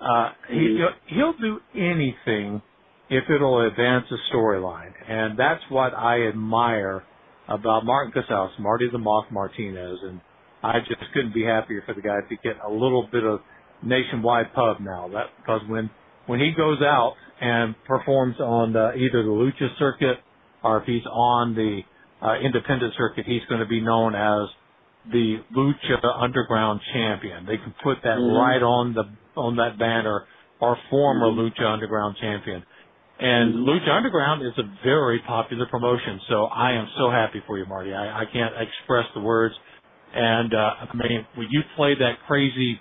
[0.00, 0.94] Uh, he, Mhm.
[1.06, 2.62] he'll, do anything
[3.08, 7.02] if it'll advance the storyline, and that's what I admire
[7.48, 10.20] about Martin Casaus, Marty the Moth Martinez, and
[10.62, 13.40] I just couldn't be happier for the guy to get a little bit of
[13.82, 15.08] nationwide pub now.
[15.08, 15.90] That because when
[16.26, 20.18] when he goes out and performs on the, either the Lucha circuit
[20.62, 21.80] or if he's on the
[22.22, 24.48] uh, independent circuit, he's going to be known as
[25.10, 27.46] the Lucha Underground champion.
[27.46, 28.38] They can put that Mhm.
[28.38, 29.04] right on the
[29.36, 30.26] on that banner
[30.60, 31.36] or former Mhm.
[31.38, 32.62] Lucha Underground champion.
[33.18, 33.64] And Mhm.
[33.66, 37.94] Lucha Underground is a very popular promotion, so I am so happy for you, Marty.
[37.94, 39.58] I, I can't express the words.
[40.14, 42.80] And uh, I mean, when you played that crazy,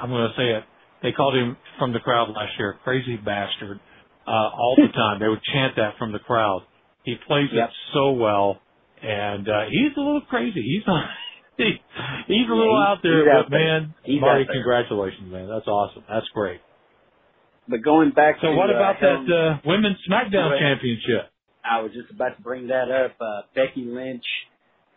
[0.00, 0.64] I'm going to say it.
[1.04, 3.78] They called him from the crowd last year, crazy bastard,
[4.26, 5.20] uh, all the time.
[5.20, 6.62] They would chant that from the crowd.
[7.04, 7.68] He plays Yep.
[7.68, 8.58] it so well,
[9.02, 10.60] and uh, he's a little crazy.
[10.62, 11.04] He's not.
[11.56, 11.70] He,
[12.26, 13.80] he's a Yeah, little he's- out there, out but there.
[13.82, 15.46] man, He's Marty, congratulations, man.
[15.46, 16.02] That's awesome.
[16.10, 16.58] That's great.
[17.68, 21.30] But going back So to what uh, about Helen- that uh, women's SmackDown championship?
[21.64, 23.12] I was just about to bring that up.
[23.20, 24.24] Uh, Becky Lynch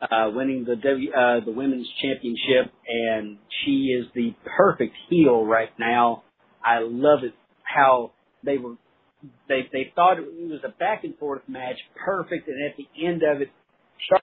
[0.02, 5.72] uh, winning the w, uh, the women's championship, and she is the perfect heel right
[5.80, 6.24] now.
[6.64, 7.34] I love it
[7.64, 8.12] how
[8.44, 8.76] they were
[9.48, 13.24] they they thought it was a back and forth match, perfect, and at the end
[13.24, 13.50] of it,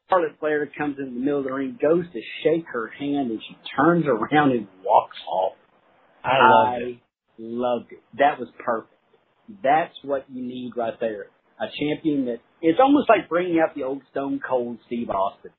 [0.09, 3.41] Charlotte Flair comes in the middle of the ring, goes to shake her hand, and
[3.41, 5.55] she turns around and walks off.
[6.23, 6.99] I loved I it.
[7.39, 8.03] loved it.
[8.19, 8.93] That was perfect.
[9.63, 11.27] That's what you need right there.
[11.61, 15.51] A champion that it's almost like bringing out the old Stone Cold Steve Austin.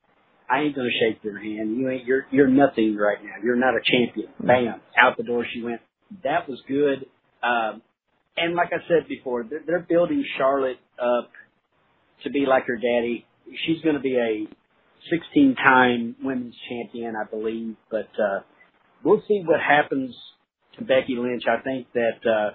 [0.48, 1.76] I ain't gonna shake your hand.
[1.76, 2.04] You ain't.
[2.04, 3.42] You're you're nothing right now.
[3.42, 4.28] You're not a champion.
[4.40, 5.80] Bam, out the door she went.
[6.22, 7.06] That was good.
[7.42, 7.82] Um,
[8.36, 11.30] and like I said before, they're, they're building Charlotte up
[12.24, 13.26] to be like her daddy.
[13.66, 14.46] She's going to be a
[15.12, 17.76] 16-time women's champion, I believe.
[17.90, 18.40] But uh,
[19.04, 20.14] we'll see what happens
[20.78, 21.44] to Becky Lynch.
[21.48, 22.50] I think that uh,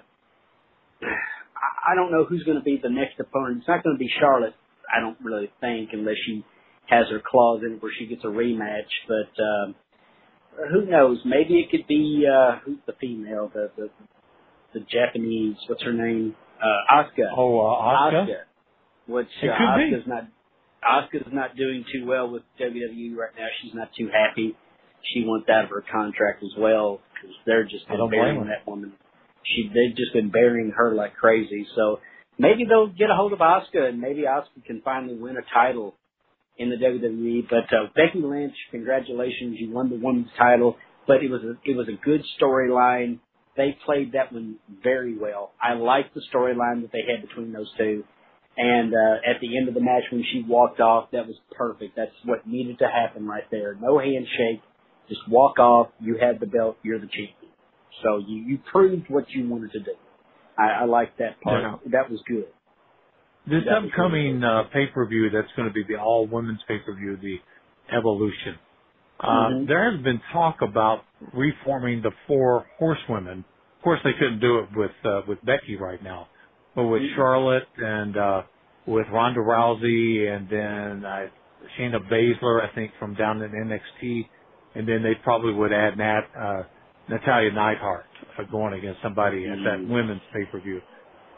[1.02, 3.58] I I don't know who's going to be the next opponent.
[3.58, 4.54] It's not going to be Charlotte.
[4.94, 6.44] I don't really think unless she
[6.92, 8.92] has her claws in it where she gets a rematch.
[9.08, 9.74] But um,
[10.70, 11.18] who knows?
[11.24, 13.90] Maybe it could be uh, who's the female, the the,
[14.74, 15.56] the Japanese.
[15.68, 16.36] What's her name?
[16.60, 17.32] Uh, Asuka.
[17.36, 18.26] Oh, uh, Asuka?
[18.26, 18.36] Asuka.
[19.06, 20.10] Which uh, could be.
[20.10, 20.28] Not.
[20.84, 23.46] Asuka's not doing too well with WWE right now.
[23.62, 24.56] She's not too happy.
[25.14, 28.92] She wants out of her contract as well because they're just been burying that woman.
[29.44, 31.66] She they've just been burying her like crazy.
[31.74, 31.98] So
[32.38, 35.94] maybe they'll get a hold of Asuka and maybe Asuka can finally win a title
[36.58, 37.48] in the WWE.
[37.48, 40.76] But uh, Becky Lynch, congratulations, you won the women's title.
[41.06, 43.18] But it was a, it was a good storyline.
[43.56, 45.52] They played that one very well.
[45.60, 48.04] I liked the storyline that they had between those two.
[48.56, 51.96] And uh, at the end of the match, when she walked off, that was perfect.
[51.96, 53.76] That's what needed to happen right there.
[53.80, 54.62] No handshake,
[55.08, 55.88] just walk off.
[56.00, 56.76] You had the belt.
[56.82, 57.52] You're the champion.
[58.02, 59.92] So you you proved what you wanted to do.
[60.58, 61.62] I, I like that part.
[61.62, 61.90] Yeah.
[61.92, 62.46] That was good.
[63.46, 66.78] This was upcoming uh, pay per view that's going to be the all women's pay
[66.78, 67.38] per view, the
[67.96, 68.58] Evolution.
[69.20, 69.66] Uh, Mhm.
[69.66, 73.44] There has been talk about reforming the four horsewomen.
[73.78, 76.28] Of course, they couldn't do it with uh, with Becky right now,
[76.74, 77.14] but with Mhm.
[77.16, 78.42] Charlotte and uh,
[78.86, 81.28] with Ronda Rousey, and then uh,
[81.76, 84.28] Shayna Baszler, I think from down in NXT,
[84.74, 86.62] and then they probably would add Nat uh,
[87.08, 88.06] Natalya Neidhart
[88.38, 89.88] uh, going against somebody at that Mhm.
[89.88, 90.80] women's pay per view.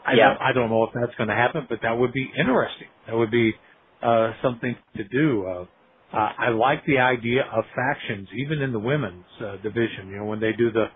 [0.05, 0.29] I Yeah.
[0.29, 2.87] don't, I don't know if that's going to happen, but that would be interesting.
[3.07, 3.55] That would be
[4.03, 5.45] uh, something to do.
[5.47, 5.65] Uh,
[6.17, 10.09] uh, I like the idea of factions, even in the women's uh, division.
[10.09, 10.87] You know, when they do the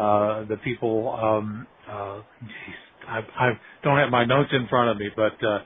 [0.00, 2.76] uh, the people, um, uh, geez,
[3.08, 3.50] I, I
[3.84, 5.60] don't have my notes in front of me, but uh,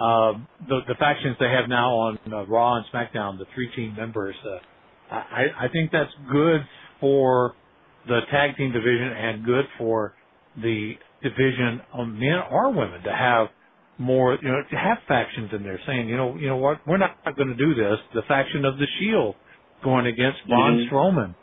[0.00, 0.34] uh,
[0.68, 4.36] the the factions they have now on uh, Raw and SmackDown, the three team members,
[4.44, 4.58] uh,
[5.14, 6.66] I I think that's good
[7.00, 7.54] for
[8.08, 10.14] the tag team division and good for
[10.62, 13.48] the division on men or women to have
[13.98, 16.98] more, you know, to have factions in there saying, you know, you know what, we're
[16.98, 17.98] not going to do this.
[18.14, 19.34] The faction of the Shield
[19.82, 20.88] going against Braun Mhm.
[20.88, 21.34] Strowman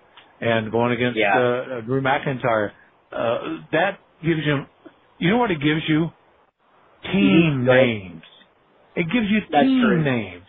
[0.42, 1.38] and going against Yeah.
[1.38, 2.72] uh, uh, Drew McIntyre.
[3.12, 4.66] Uh, that gives you,
[5.20, 6.12] you know what it gives you?
[7.12, 7.68] Team Mhm.
[7.68, 8.24] Names.
[8.96, 10.02] It gives you That's team true.
[10.02, 10.46] names.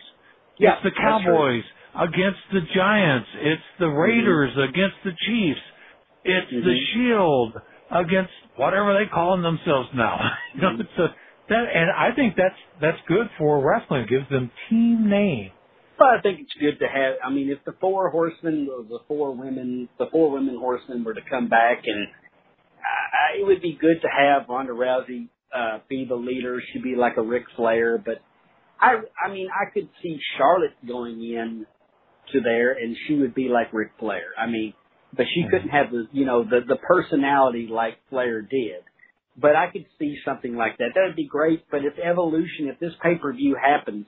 [0.57, 0.91] Yeah, it's the.
[0.91, 1.63] Cowboys
[1.95, 3.29] against the Giants.
[3.41, 5.61] It's the Raiders against the Chiefs.
[6.23, 6.85] It's the Mhm.
[6.93, 7.61] Shield
[7.91, 10.19] against whatever they calling themselves now.
[10.55, 11.15] you know, it's a
[11.49, 14.01] that, and I think that's that's good for wrestling.
[14.01, 15.51] It gives them team name.
[15.97, 17.15] But I think it's good to have.
[17.23, 21.13] I mean, if the four horsemen, or the four women, the four women horsemen were
[21.13, 26.05] to come back, and uh, it would be good to have Ronda Rousey uh, be
[26.07, 26.61] the leader.
[26.71, 27.97] She'd be like a Ric Flair.
[27.97, 28.21] But
[28.79, 31.65] I, I mean, I could see Charlotte going in
[32.33, 34.33] to there, and she would be like Ric Flair.
[34.37, 34.73] I mean,
[35.15, 35.49] but she mm-hmm.
[35.51, 38.83] couldn't have the, you know, the the personality like Flair did.
[39.39, 40.89] But I could see something like that.
[40.95, 41.65] That would be great.
[41.69, 44.07] But if Evolution, if this pay per view happens,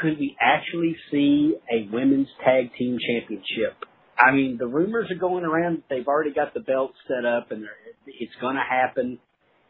[0.00, 3.76] could we actually see a women's tag team championship?
[4.18, 7.50] I mean, the rumors are going around that they've already got the belt set up
[7.50, 7.64] and
[8.06, 9.18] it's going to happen.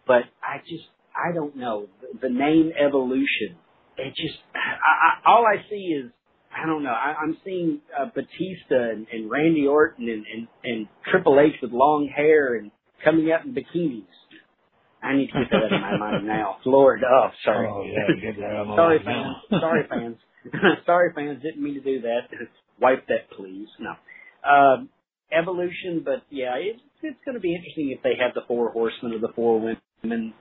[0.07, 0.85] But I just,
[1.15, 1.87] I don't know.
[2.01, 3.57] The, the name Evolution,
[3.97, 6.11] it just, I, I, all I see is,
[6.53, 6.91] I don't know.
[6.91, 11.73] I, I'm seeing uh, Batista and, and Randy Orton and, and, and Triple H with
[11.73, 12.71] long hair and
[13.05, 14.05] coming out in bikinis.
[15.03, 16.57] I need to get that out of my mind now.
[16.67, 17.69] Lord, oh, sorry.
[17.71, 19.37] Oh, yeah, get that out of my sorry, fans.
[19.51, 20.17] Sorry, fans.
[20.87, 21.43] sorry, fans.
[21.43, 22.29] Didn't mean to do that.
[22.81, 23.69] Wipe that, please.
[23.79, 23.95] No.
[24.45, 24.89] Um,
[25.33, 29.13] evolution, but yeah, it's it's going to be interesting if they have the four horsemen
[29.15, 29.81] or the four women.
[30.03, 30.33] And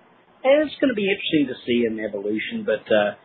[0.44, 3.16] it's going to be interesting to see in evolution, but uh,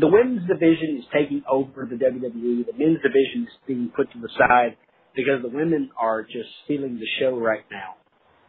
[0.00, 2.66] the women's division is taking over the WWE.
[2.66, 4.76] The men's division is being put to the side
[5.14, 7.94] because the women are just stealing the show right now.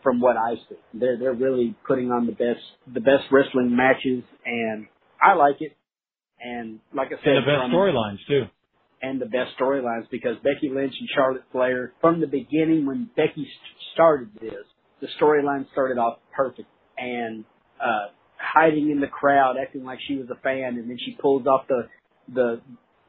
[0.03, 2.61] From what I see, they're they're really putting on the best
[2.93, 4.87] the best wrestling matches, and
[5.21, 5.75] I like it.
[6.39, 8.43] And like I said, And the best storylines too.
[9.01, 13.45] and the best storylines because Becky Lynch and Charlotte Flair, from the beginning when Becky
[13.93, 14.53] started this,
[15.01, 17.43] the storyline started off perfect and
[17.81, 18.07] uh
[18.39, 21.67] hiding in the crowd, acting like she was a fan, and then she pulls off
[21.67, 21.87] the
[22.33, 22.61] the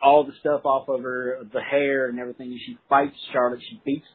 [0.03, 2.49] all the stuff off of her, the hair and everything.
[2.49, 3.61] And she fights Charlotte.
[3.69, 4.07] She beats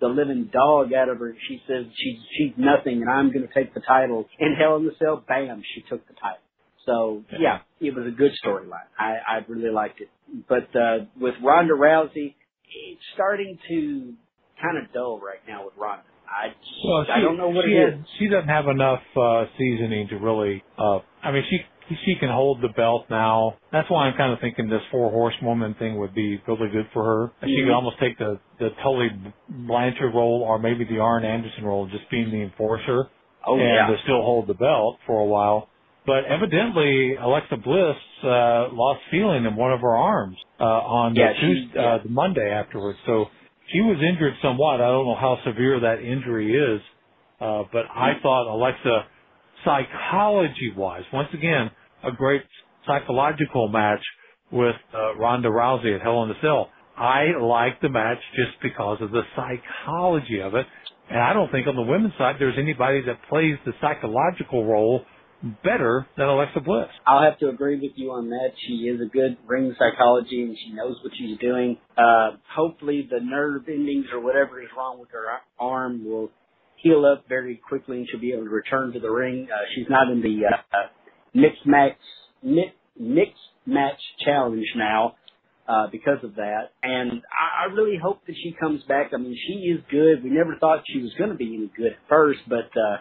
[0.00, 1.30] the living dog out of her.
[1.30, 4.26] And she says she's she's nothing, and I'm going to take the title.
[4.38, 6.42] And Hell in the Cell, bam, she took the title.
[6.86, 8.90] So yeah, it was a good storyline.
[8.98, 10.08] I I really liked it.
[10.48, 12.34] But uh with Ronda Rousey,
[12.64, 14.14] it's starting to
[14.60, 16.02] kind of dull right now with Ronda.
[16.32, 18.06] I just, Well, she, I don't know what she it is.
[18.18, 20.64] She doesn't have enough uh, seasoning to really.
[20.78, 21.60] Uh, I mean, she
[22.06, 23.56] she can hold the belt now.
[23.72, 27.04] That's why I'm kind of thinking this four horsewoman thing would be really good for
[27.04, 27.32] her.
[27.46, 27.66] She Mhm.
[27.66, 29.10] could almost take the the Tully
[29.50, 33.10] Blanchard role, or maybe the Arn Anderson role, just being the enforcer,
[33.46, 33.86] Oh and yeah.
[33.88, 35.68] to still hold the belt for a while.
[36.06, 41.32] But evidently, Alexa Bliss uh, lost feeling in one of her arms uh, on Yeah,
[41.32, 42.98] the, she- Tuesday, uh, the Monday afterwards.
[43.06, 43.28] So
[43.72, 44.80] she was injured somewhat.
[44.80, 46.80] I don't know how severe that injury is,
[47.40, 49.06] uh, but I thought Alexa,
[49.64, 51.70] psychology-wise, once again,
[52.04, 52.42] a great
[52.86, 54.02] psychological match
[54.50, 56.70] with uh, Ronda Rousey at Hell in a Cell.
[56.96, 60.66] I like the match just because of the psychology of it,
[61.08, 65.04] and I don't think on the women's side there's anybody that plays the psychological role
[65.64, 66.88] better than Alexa Bliss.
[67.06, 68.50] I'll have to agree with you on that.
[68.66, 71.78] She is a good ring psychology and she knows what she's doing.
[71.96, 75.24] Uh, hopefully the nerve endings or whatever is wrong with her
[75.58, 76.30] arm will
[76.76, 79.48] heal up very quickly and she'll be able to return to the ring.
[79.52, 80.76] Uh, she's not in the, uh,
[81.34, 81.96] mixed match,
[82.42, 83.34] mi- mixed
[83.66, 85.16] match challenge now,
[85.68, 86.70] uh, because of that.
[86.82, 89.12] And I, I really hope that she comes back.
[89.14, 90.22] I mean, she is good.
[90.24, 92.96] We never thought she was going to be any good at first, but, uh,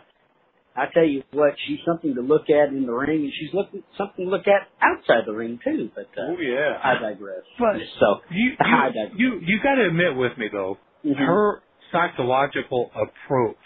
[0.76, 3.84] I tell you what, she's something to look at in the ring, and she's looking
[3.98, 5.89] something to look at outside the ring too.
[5.93, 6.80] But uh, Oh, yeah.
[6.81, 7.43] I digress.
[7.60, 9.19] But so you I you digress.
[9.19, 11.18] you, you got to admit with me though, Mhm.
[11.18, 11.61] her
[11.91, 13.57] psychological approach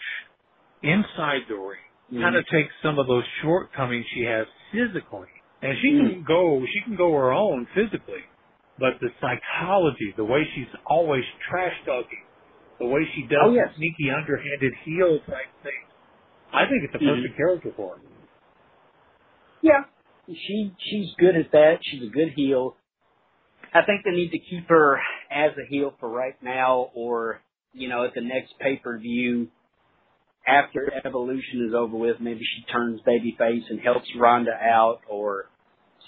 [0.82, 1.78] inside the ring
[2.12, 2.20] Mhm.
[2.22, 5.28] kind of takes some of those shortcomings she has physically,
[5.62, 6.24] and she can Mm.
[6.26, 8.24] go she can go her own physically,
[8.78, 12.22] but the psychology, the way she's always trash talking,
[12.78, 13.74] the way she does Oh, yes.
[13.76, 15.86] sneaky underhanded heel type things,
[16.52, 18.02] I think it's a perfect character for her.
[19.62, 19.84] Yeah,
[20.28, 21.78] she she's good at that.
[21.82, 22.76] She's a good heel.
[23.74, 24.98] I think they need to keep her
[25.30, 27.40] as a heel for right now, or
[27.72, 29.48] you know, at the next pay per view,
[30.46, 35.46] after Evolution is over with, maybe she turns babyface and helps Ronda out or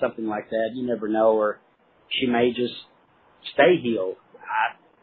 [0.01, 0.71] something like that.
[0.75, 1.59] You never know, or
[2.09, 2.75] she may just
[3.55, 4.15] stay heel.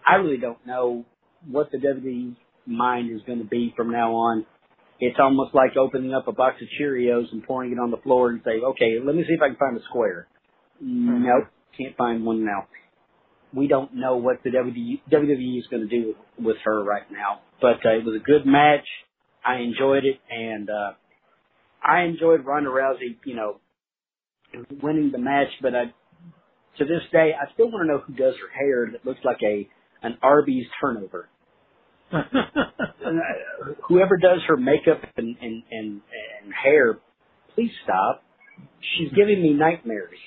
[0.08, 1.06] I I really don't know
[1.48, 2.36] what the WWE
[2.66, 4.46] mind is going to be from now on.
[5.00, 8.30] It's almost like opening up a box of Cheerios and pouring it on the floor
[8.30, 10.28] and say, "Okay, let me see if I can find a square."
[10.84, 11.24] Mm-hmm.
[11.24, 11.48] Nope,
[11.78, 12.68] can't find one now.
[13.54, 17.42] We don't know what the WWE is going to do with, with her right now.
[17.62, 18.86] But uh, it was a good match.
[19.46, 20.92] I enjoyed it, and uh,
[21.84, 23.60] I enjoyed Ronda Rousey, you know,
[24.82, 25.50] winning the match.
[25.62, 25.84] But I,
[26.78, 29.40] to this day, I still want to know who does her hair that looks like
[29.44, 29.70] a
[30.02, 31.30] an Arby's turnover.
[33.06, 36.02] Uh, whoever does her makeup and, and and
[36.44, 36.98] and hair,
[37.54, 38.24] please stop.
[38.82, 40.18] She's giving me nightmares.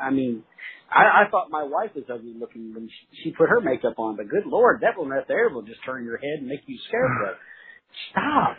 [0.00, 0.44] I mean,
[0.90, 4.16] I, I thought my wife was ugly looking when she, she put her makeup on,
[4.16, 6.78] but good lord, that one right there will just turn your head and make you
[6.88, 7.10] scared.
[8.12, 8.56] Stop.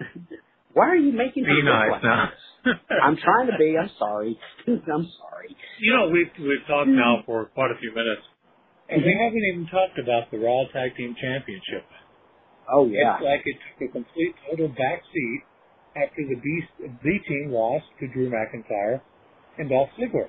[0.72, 2.30] Why are you making me nice like now?
[3.02, 3.76] I'm trying to be.
[3.80, 4.38] I'm sorry.
[4.66, 4.82] I'm
[5.18, 5.56] sorry.
[5.80, 8.22] You know, we've we've talked now for quite a few minutes,
[8.88, 11.84] and we haven't even talked about the Raw Tag Team Championship.
[12.70, 13.16] Oh yeah.
[13.16, 15.40] It's like it took a complete total backseat
[15.96, 16.62] after the B
[17.02, 19.00] B team lost to Drew McIntyre
[19.58, 20.28] and Dolph Ziggler,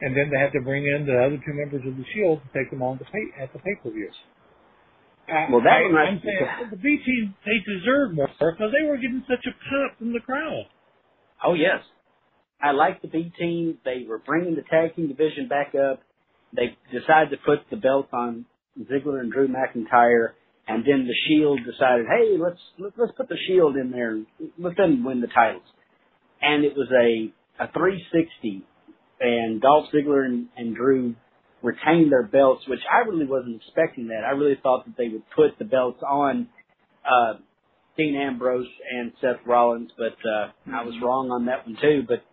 [0.00, 2.58] and then they had to bring in the other two members of the Shield to
[2.58, 4.10] take them on the pay, at the pay per view.
[5.28, 8.96] Uh, well, that I, I'm saying the B team they deserve more because they were
[8.96, 10.66] getting such a pop from the crowd.
[11.44, 11.80] Oh yes,
[12.60, 13.78] I like the B team.
[13.84, 16.02] They were bringing the tag team division back up.
[16.54, 18.46] They decided to put the belts on
[18.78, 20.30] Ziggler and Drew McIntyre,
[20.66, 24.26] and then the Shield decided, hey, let's let's put the Shield in there and
[24.58, 25.62] let them win the titles.
[26.40, 27.32] And it was a
[27.62, 28.64] a 360,
[29.20, 31.14] and Dolph Ziggler and, and Drew
[31.62, 34.24] retained their belts, which I really wasn't expecting that.
[34.26, 36.48] I really thought that they would put the belts on
[37.04, 37.34] uh,
[37.96, 42.02] Dean Ambrose and Seth Rollins, but uh, I was wrong on that one too.
[42.08, 42.24] But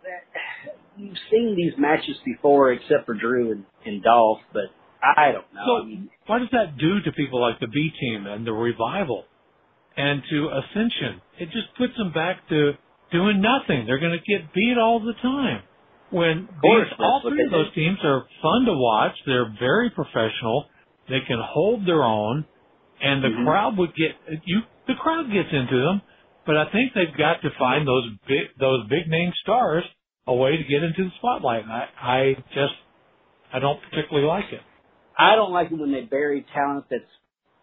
[0.98, 5.62] you've seen these matches before, except for Drew and, and Dolph, but I don't know.
[5.66, 8.52] So, I mean, what does that do to people like the B Team and the
[8.52, 9.24] Revival
[9.96, 11.22] and to Ascension?
[11.38, 12.72] It just puts them back to
[13.12, 13.86] doing nothing.
[13.86, 15.62] They're going to get beat all the time.
[16.10, 20.64] When course, these, all three of those teams are fun to watch, they're very professional.
[21.08, 22.46] They can hold their own,
[23.00, 23.44] and the mm-hmm.
[23.46, 24.60] crowd would get you.
[24.86, 26.00] The crowd gets into them,
[26.46, 29.84] but I think they've got to find those big those big name stars
[30.28, 31.64] a way to get into the spotlight.
[31.64, 32.74] And I, I just
[33.52, 34.60] I don't particularly like it.
[35.18, 37.02] I don't like it when they bury talent that's.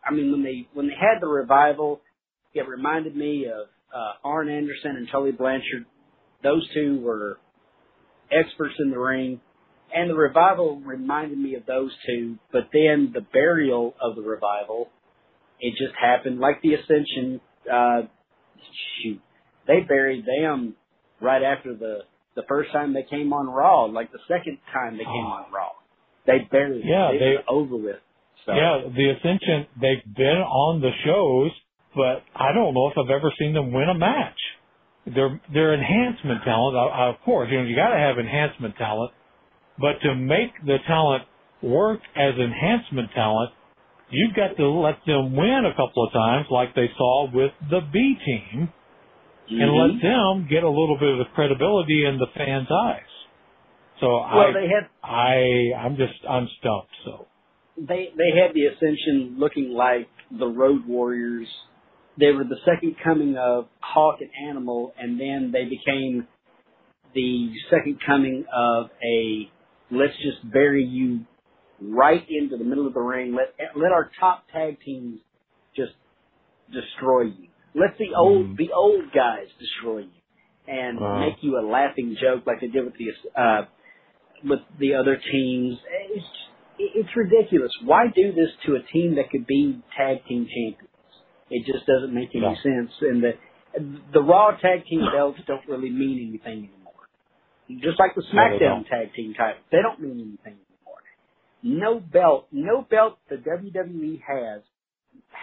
[0.04, 2.02] I mean, when they when they had the revival,
[2.54, 5.86] it reminded me of uh, Arn Anderson and Tully Blanchard.
[6.44, 7.38] Those two were
[8.32, 9.40] experts in the ring.
[9.94, 14.90] And the revival reminded me of those two, but then the burial of the revival,
[15.60, 17.40] it just happened like the Ascension.
[17.72, 18.02] Uh,
[19.02, 19.22] shoot,
[19.68, 20.76] they buried them
[21.22, 22.00] right after the
[22.36, 25.44] the first time they came on Raw, like the second time they came oh.
[25.44, 25.72] on Raw.
[26.26, 27.20] They barely yeah, it.
[27.20, 28.02] they over with.
[28.46, 28.54] So.
[28.54, 31.52] Yeah, the Ascension they've been on the shows,
[31.96, 34.40] but I don't know if I've ever seen them win a match
[35.06, 36.76] they're they're enhancement talent.
[36.76, 39.12] Of course, you know you got to have enhancement talent,
[39.80, 41.24] but to make the talent
[41.62, 43.52] work as enhancement talent,
[44.10, 47.82] you've got to let them win a couple of times, like they saw with the
[47.94, 48.70] B team,
[49.50, 49.62] mm-hmm.
[49.62, 53.02] and let them get a little bit of the credibility in the fans' eyes.
[54.00, 56.92] So well, I, they had, I, I'm just, I'm stumped.
[57.06, 57.28] So
[57.78, 61.48] they they had the Ascension looking like the Road Warriors
[62.18, 66.28] they were the second coming of Hawk and Animal, and then they became
[67.14, 69.50] the second coming of a
[69.92, 71.26] let's just bury you
[71.82, 73.36] right into the middle of the ring.
[73.36, 75.20] Let let our top tag teams
[75.76, 75.92] just
[76.72, 77.48] destroy you.
[77.76, 78.58] Let the old mm.
[78.58, 80.22] the old guys destroy you
[80.68, 81.20] and wow.
[81.20, 83.66] make you a laughing joke like they did with the uh,
[84.44, 85.78] with the other teams.
[86.12, 86.26] It's
[86.80, 87.72] it's ridiculous.
[87.84, 90.90] Why do this to a team that could be tag team champions?
[91.50, 92.56] It just doesn't make any no.
[92.64, 92.92] sense.
[93.02, 93.32] And the
[94.14, 97.82] the Raw tag team belts don't really mean anything anymore.
[97.82, 101.02] Just like the SmackDown no, tag team titles, they don't mean anything anymore.
[101.62, 104.62] No belt, no belt the WWE has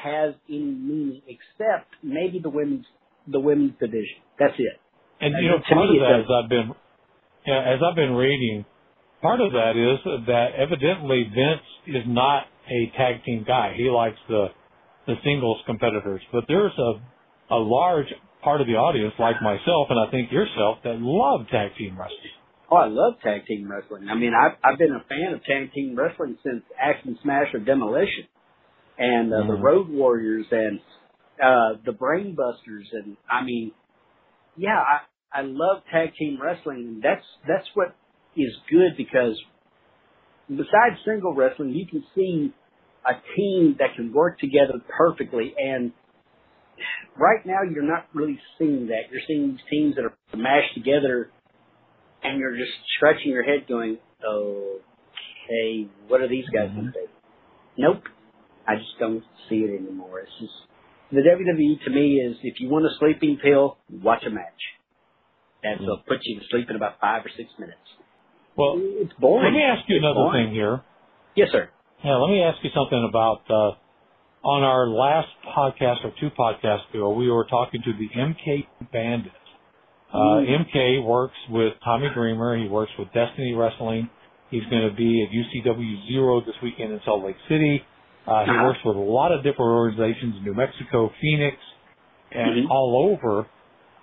[0.03, 2.87] has any meaning except maybe the women's
[3.27, 4.19] the women's division.
[4.39, 4.81] That's it.
[5.20, 6.74] And, and you know, part of that, as I've been,
[7.47, 8.65] yeah, as I've been reading,
[9.20, 13.74] part of that is that evidently Vince is not a tag team guy.
[13.77, 14.49] He likes the
[15.07, 16.23] the singles competitors.
[16.33, 18.07] But there's a, a large
[18.43, 22.35] part of the audience, like myself, and I think yourself, that love tag team wrestling.
[22.70, 24.09] Oh, I love tag team wrestling.
[24.09, 27.53] I mean, I've, I've been a fan of tag team wrestling since Ax and Smash
[27.53, 28.27] or Demolition.
[28.98, 29.48] And uh, mm-hmm.
[29.48, 30.81] the Road Warriors and
[31.43, 33.73] uh, the Brainbusters, and I mean,
[34.56, 37.94] yeah, I I love tag team wrestling, and that's that's what
[38.36, 39.40] is good because
[40.48, 42.52] besides single wrestling, you can see
[43.06, 45.55] a team that can work together perfectly.
[45.56, 45.93] And
[47.16, 49.10] right now, you're not really seeing that.
[49.10, 51.31] You're seeing these teams that are mashed together,
[52.23, 57.09] and you're just scratching your head, going, "Okay, what are these guys going to do?"
[57.78, 58.05] Nope,
[58.66, 60.20] I just don't see it anymore.
[60.20, 60.52] It's just
[61.10, 64.62] the WWE to me is if you want a sleeping pill, watch a match.
[65.62, 67.78] That'll put you to sleep in about five or six minutes.
[68.56, 69.44] Well, it's boring.
[69.55, 70.47] Let me ask you It's another boring.
[70.48, 70.82] thing here.
[71.36, 71.70] Yes, sir.
[72.05, 73.78] Yeah, let me ask you something about uh,
[74.47, 79.32] on our last podcast or two podcasts ago, we were talking to the MK Bandit.
[80.12, 80.43] Uh.
[80.44, 82.59] MK works with Tommy Dreamer.
[82.59, 84.10] He works with Destiny Wrestling.
[84.51, 87.82] He's going to be at UCW Zero this weekend in Salt Lake City.
[88.27, 88.65] Uh, he Uh-huh.
[88.65, 91.57] works with a lot of different organizations, in New Mexico, Phoenix,
[92.31, 92.70] and Mhm.
[92.70, 93.47] all over.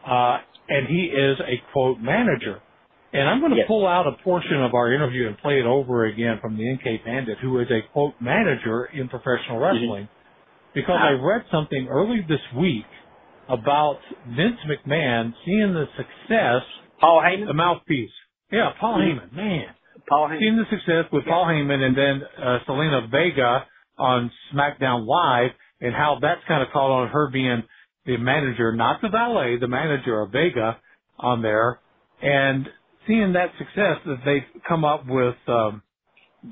[0.05, 0.39] Uh,
[0.69, 2.61] and he is a quote manager.
[3.11, 3.67] And I'm going to Yes.
[3.67, 6.97] pull out a portion of our interview and play it over again from the MK
[7.03, 10.07] Bandit, who is a quote manager in professional wrestling,
[10.73, 12.85] because I read something early this week
[13.47, 16.63] about Vince McMahon seeing the success.
[17.01, 18.11] Paul Heyman, the mouthpiece.
[18.51, 19.05] Yeah, Paul Mhm.
[19.19, 19.73] Heyman, man,
[20.07, 20.39] Paul Heyman.
[20.39, 23.65] seeing the success with Paul Heyman and then uh, Zelina Vega
[23.99, 25.51] on SmackDown Live,
[25.81, 27.63] and how that's kind of called on her being
[28.05, 30.79] the manager, not the valet, the manager of Vega
[31.19, 31.81] on there,
[32.21, 32.67] and
[33.07, 35.83] seeing that success that they've come up with um,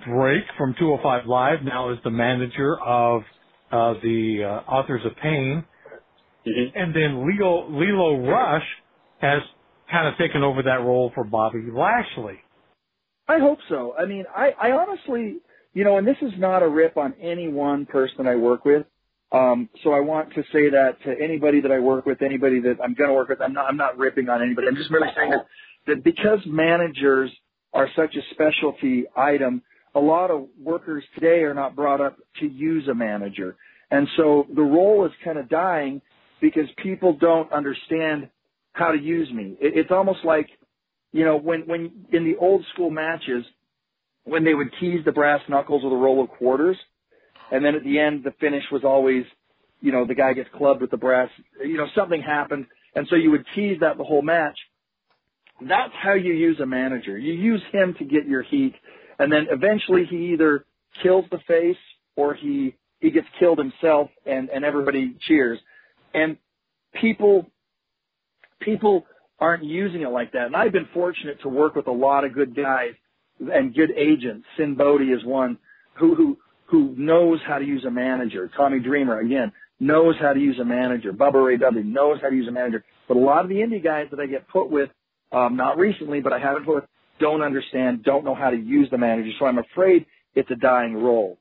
[0.05, 3.23] Drake from 205 Live now is the manager of
[3.71, 5.65] uh, the uh, Authors of Pain,
[6.47, 6.69] Mm-hmm.
[6.75, 8.65] and then Lio Lio Rush
[9.19, 9.41] has
[9.91, 12.39] kind of taken over that role for Bobby Lashley.
[13.27, 13.93] I hope so.
[13.97, 15.37] I mean, I, I honestly,
[15.77, 18.87] you know, and this is not a rip on any one person I work with.
[19.31, 22.77] Um, so I want to say that to anybody that I work with, anybody that
[22.83, 24.65] I'm going to work with, I'm not, I'm not ripping on anybody.
[24.67, 25.45] I'm just really saying that,
[25.85, 27.29] that because managers
[27.75, 29.61] are such a specialty item,
[29.93, 33.55] a lot of workers today are not brought up to use a manager.
[33.91, 36.01] And so the role is kind of dying
[36.41, 38.29] because people don't understand
[38.73, 39.57] how to use me.
[39.61, 40.47] It, it's almost like,
[41.11, 43.45] you know, when, when in the old school matches,
[44.27, 46.77] when they would tease the brass knuckles with a roll of quarters,
[47.51, 49.23] and then at the end, the finish was always,
[49.81, 51.29] you know, the guy gets clubbed with the brass,
[51.63, 54.57] you know, something happened, and so you would tease that the whole match.
[55.61, 57.17] That's how you use a manager.
[57.17, 58.75] You use him to get your heat,
[59.17, 60.65] and then eventually he either
[61.01, 61.77] kills the face
[62.15, 65.57] or he he gets killed himself, and and everybody cheers.
[66.13, 66.37] And
[66.99, 67.47] people
[68.59, 69.05] people
[69.39, 70.47] aren't using it like that.
[70.47, 72.93] And I've been fortunate to work with a lot of good guys
[73.39, 74.45] and good agents.
[74.57, 75.57] Sinn Bodhi is one
[75.93, 78.49] who who who knows how to use a manager.
[78.55, 81.13] Tommy Dreamer again knows how to use a manager.
[81.13, 82.83] Bubba Ray Dudley knows how to use a manager.
[83.07, 84.89] But a lot of the indie guys that I get put with,
[85.31, 86.83] um, not recently, but I haven't put with,
[87.19, 89.31] don't understand, don't know how to use the manager.
[89.39, 90.05] So I'm afraid
[90.35, 91.37] it's a dying role.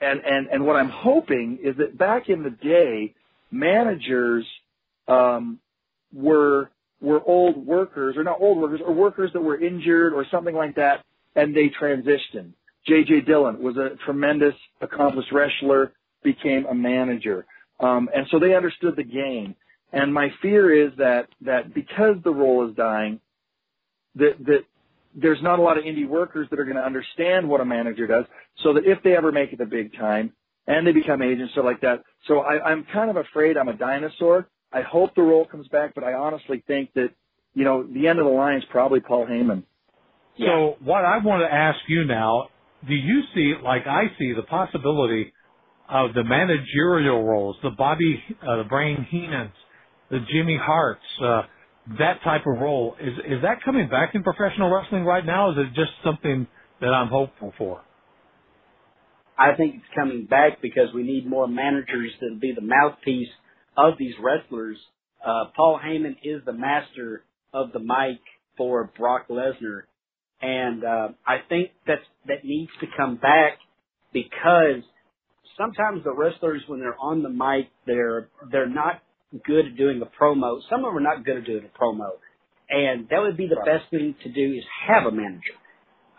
[0.00, 3.14] And and and what I'm hoping is that back in the day,
[3.50, 4.44] managers
[5.06, 5.60] um,
[6.12, 10.54] were were old workers, or not old workers, or workers that were injured or something
[10.54, 11.04] like that,
[11.36, 12.52] and they transitioned.
[12.86, 13.22] J.J.
[13.22, 15.92] Dillon was a tremendous, accomplished wrestler,
[16.22, 17.46] became a manager,
[17.80, 19.54] um, and so they understood the game.
[19.92, 23.20] And my fear is that that because the role is dying,
[24.16, 24.64] that that
[25.14, 28.06] there's not a lot of indie workers that are going to understand what a manager
[28.06, 28.24] does,
[28.62, 30.32] so that if they ever make it the big time
[30.66, 33.76] and they become agents or like that, so I, I'm kind of afraid I'm a
[33.76, 34.48] dinosaur.
[34.72, 37.10] I hope the role comes back, but I honestly think that
[37.54, 39.62] you know the end of the line is probably Paul Heyman.
[40.38, 42.48] So what I want to ask you now,
[42.86, 45.32] do you see, like I see, the possibility
[45.88, 49.52] of the managerial roles, the Bobby, uh, the Brain Heenans,
[50.10, 51.42] the Jimmy Harts, uh,
[51.98, 55.48] that type of role, is, is that coming back in professional wrestling right now?
[55.48, 56.46] Or is it just something
[56.80, 57.82] that I'm hopeful for?
[59.38, 63.28] I think it's coming back because we need more managers that'll be the mouthpiece
[63.76, 64.78] of these wrestlers.
[65.24, 68.20] Uh, Paul Heyman is the master of the mic
[68.56, 69.82] for Brock Lesnar,
[70.44, 73.58] and uh, I think that's that needs to come back
[74.12, 74.82] because
[75.56, 79.02] sometimes the wrestlers, when they're on the mic, they're they're not
[79.46, 80.60] good at doing a promo.
[80.68, 82.10] Some of them are not good at doing a promo,
[82.68, 85.56] and that would be the best thing to do is have a manager.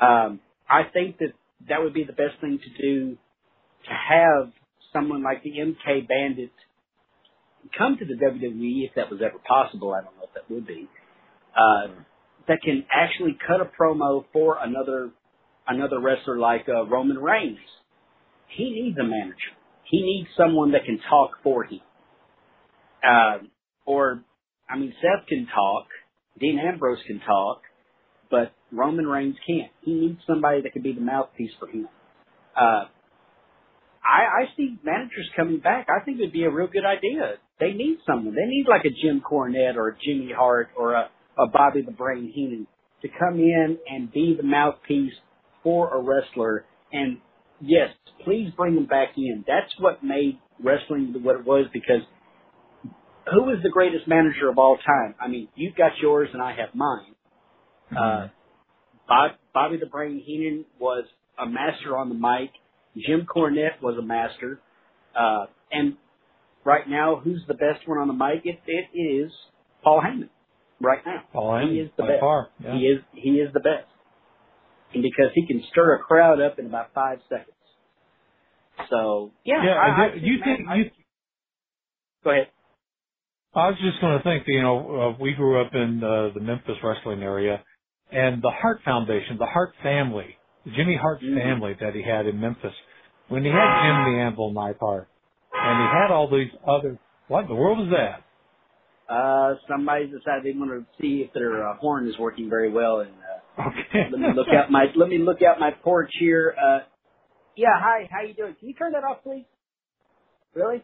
[0.01, 1.33] Um, I think that
[1.69, 3.17] that would be the best thing to do
[3.85, 4.51] to have
[4.91, 6.51] someone like the MK Bandit
[7.77, 9.93] come to the WWE if that was ever possible.
[9.93, 10.89] I don't know if that would be.
[11.55, 11.89] Uh,
[12.47, 15.11] that can actually cut a promo for another
[15.67, 17.57] another wrestler like uh, Roman Reigns.
[18.55, 19.53] He needs a manager.
[19.89, 21.79] He needs someone that can talk for him.
[23.03, 23.37] Uh,
[23.85, 24.23] or,
[24.69, 25.87] I mean, Seth can talk,
[26.39, 27.61] Dean Ambrose can talk,
[28.31, 29.71] but Roman Reigns can't.
[29.81, 31.87] He needs somebody that can be the mouthpiece for him.
[32.55, 32.85] Uh,
[34.03, 35.87] I, I see managers coming back.
[35.89, 37.35] I think it'd be a real good idea.
[37.59, 38.35] They need someone.
[38.35, 41.91] They need like a Jim Cornette or a Jimmy Hart or a, a Bobby the
[41.91, 42.67] Brain Heenan
[43.01, 45.13] to come in and be the mouthpiece
[45.63, 46.65] for a wrestler.
[46.91, 47.17] And
[47.61, 47.89] yes,
[48.23, 49.43] please bring them back in.
[49.47, 52.01] That's what made wrestling what it was because
[53.31, 55.15] who is the greatest manager of all time?
[55.19, 57.15] I mean, you've got yours and I have mine.
[57.91, 57.97] Mm-hmm.
[57.97, 58.27] Uh,
[59.07, 61.05] Bob, Bobby the Brain Heenan was
[61.37, 62.51] a master on the mic.
[63.05, 64.59] Jim Cornette was a master.
[65.15, 65.97] Uh, and
[66.63, 68.45] right now, who's the best one on the mic?
[68.45, 69.31] It, it is
[69.83, 70.29] Paul Heyman.
[70.81, 72.19] Right now, Heyman, he is the by best.
[72.19, 72.77] far, yeah.
[72.77, 73.87] He is he is the best,
[74.93, 77.49] and because he can stir a crowd up in about five seconds.
[78.89, 80.91] So yeah, Yeah, I, I do you think I, you?
[82.23, 82.47] Go ahead.
[83.55, 86.41] I was just going to think, you know, uh, we grew up in uh, the
[86.41, 87.63] Memphis wrestling area,
[88.11, 90.35] and the Hart Foundation, the Hart family,
[90.75, 91.37] Jimmy Hart's Mm-hmm.
[91.39, 92.73] family that he had in Memphis,
[93.29, 95.07] when he had Jim the Anvil Neidhart,
[95.53, 96.99] and he had all these other.
[97.29, 98.24] What in the world is that?
[99.09, 103.01] Uh, somebody decided they want to see if their uh, horn is working very well,
[103.01, 104.07] and uh, Okay.
[104.11, 106.55] let me look out my let me look out my porch here.
[106.57, 106.79] Uh,
[107.55, 108.55] yeah, hi, how you doing?
[108.59, 109.45] Can you turn that off, please?
[110.53, 110.83] Really?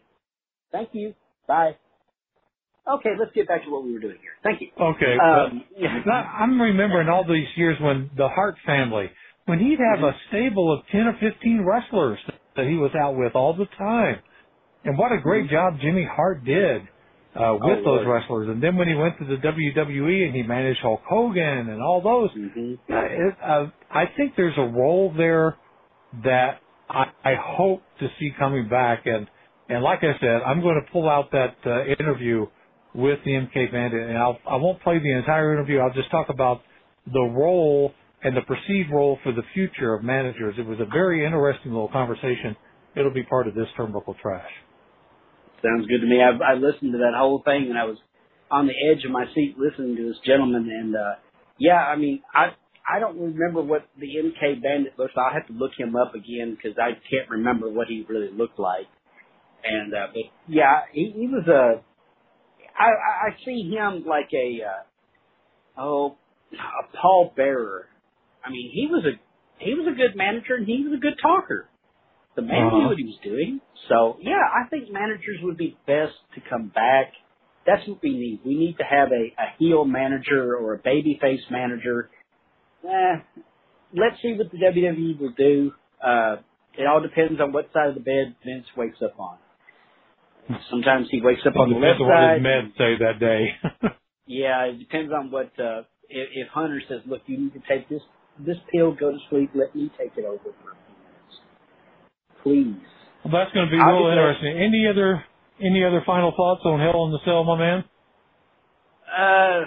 [0.70, 1.14] Thank you.
[1.46, 1.76] Bye.
[2.88, 4.32] Okay, let's get back to what we were doing here.
[4.42, 4.68] Thank you.
[4.80, 5.16] Okay.
[5.18, 5.64] Um,
[6.04, 9.10] but I'm remembering all these years when the Hart family,
[9.46, 12.18] when he'd have a stable of 10 or 15 wrestlers
[12.56, 14.18] that he was out with all the time.
[14.84, 16.82] And what a great job Jimmy Hart did
[17.34, 18.06] uh, with Oh, those Lord.
[18.08, 18.48] wrestlers.
[18.48, 22.00] And then when he went to the WWE and he managed Hulk Hogan and all
[22.02, 22.92] those, Mm-hmm.
[22.92, 25.56] uh, it, uh, I think there's a role there
[26.24, 29.06] that I, I hope to see coming back.
[29.06, 29.26] And
[29.68, 32.46] and like I said, I'm going to pull out that uh, interview
[32.94, 35.78] with the MK Bandit, and I'll, I won't play the entire interview.
[35.78, 36.60] I'll just talk about
[37.10, 40.56] the role and the perceived role for the future of managers.
[40.58, 42.54] It was a very interesting little conversation.
[42.94, 44.50] It'll be part of this turnbuckle trash.
[45.62, 46.20] Sounds good to me.
[46.20, 47.98] I, I listened to that whole thing, and I was
[48.50, 50.68] on the edge of my seat listening to this gentleman.
[50.70, 51.14] And uh,
[51.58, 52.48] yeah, I mean, I
[52.88, 55.12] I don't remember what the MK Bandit looks.
[55.16, 58.58] I'll have to look him up again because I can't remember what he really looked
[58.58, 58.86] like.
[59.64, 61.82] And uh, but yeah, he, he was a.
[62.76, 66.16] I, I see him like a uh, oh
[66.52, 67.86] a Paul Bearer.
[68.44, 71.14] I mean, he was a he was a good manager and he was a good
[71.22, 71.68] talker.
[72.34, 72.88] The man knew Uh-huh.
[72.88, 73.60] what he was doing.
[73.88, 77.12] So yeah, I think managers would be best to come back.
[77.66, 78.40] That's what we need.
[78.44, 82.10] We need to have a, a heel manager or a babyface manager.
[82.84, 83.16] Eh,
[83.94, 85.72] let's see what the WWE will do.
[86.04, 86.36] Uh,
[86.76, 89.36] it all depends on what side of the bed Vince wakes up on.
[90.70, 93.88] Sometimes he wakes up on the left Depends on what his meds say that day.
[94.26, 97.88] Yeah, it depends on what uh if, if Hunter says, Look, you need to take
[97.88, 98.02] this
[98.38, 101.40] this pill, go to sleep, let me take it over for a few minutes.
[102.42, 102.74] Please.
[103.24, 104.58] well, that's going to be I'll real interesting.
[104.58, 105.24] Any other
[105.60, 107.84] any other final thoughts on Hell in the Cell, my man?
[109.06, 109.60] Uh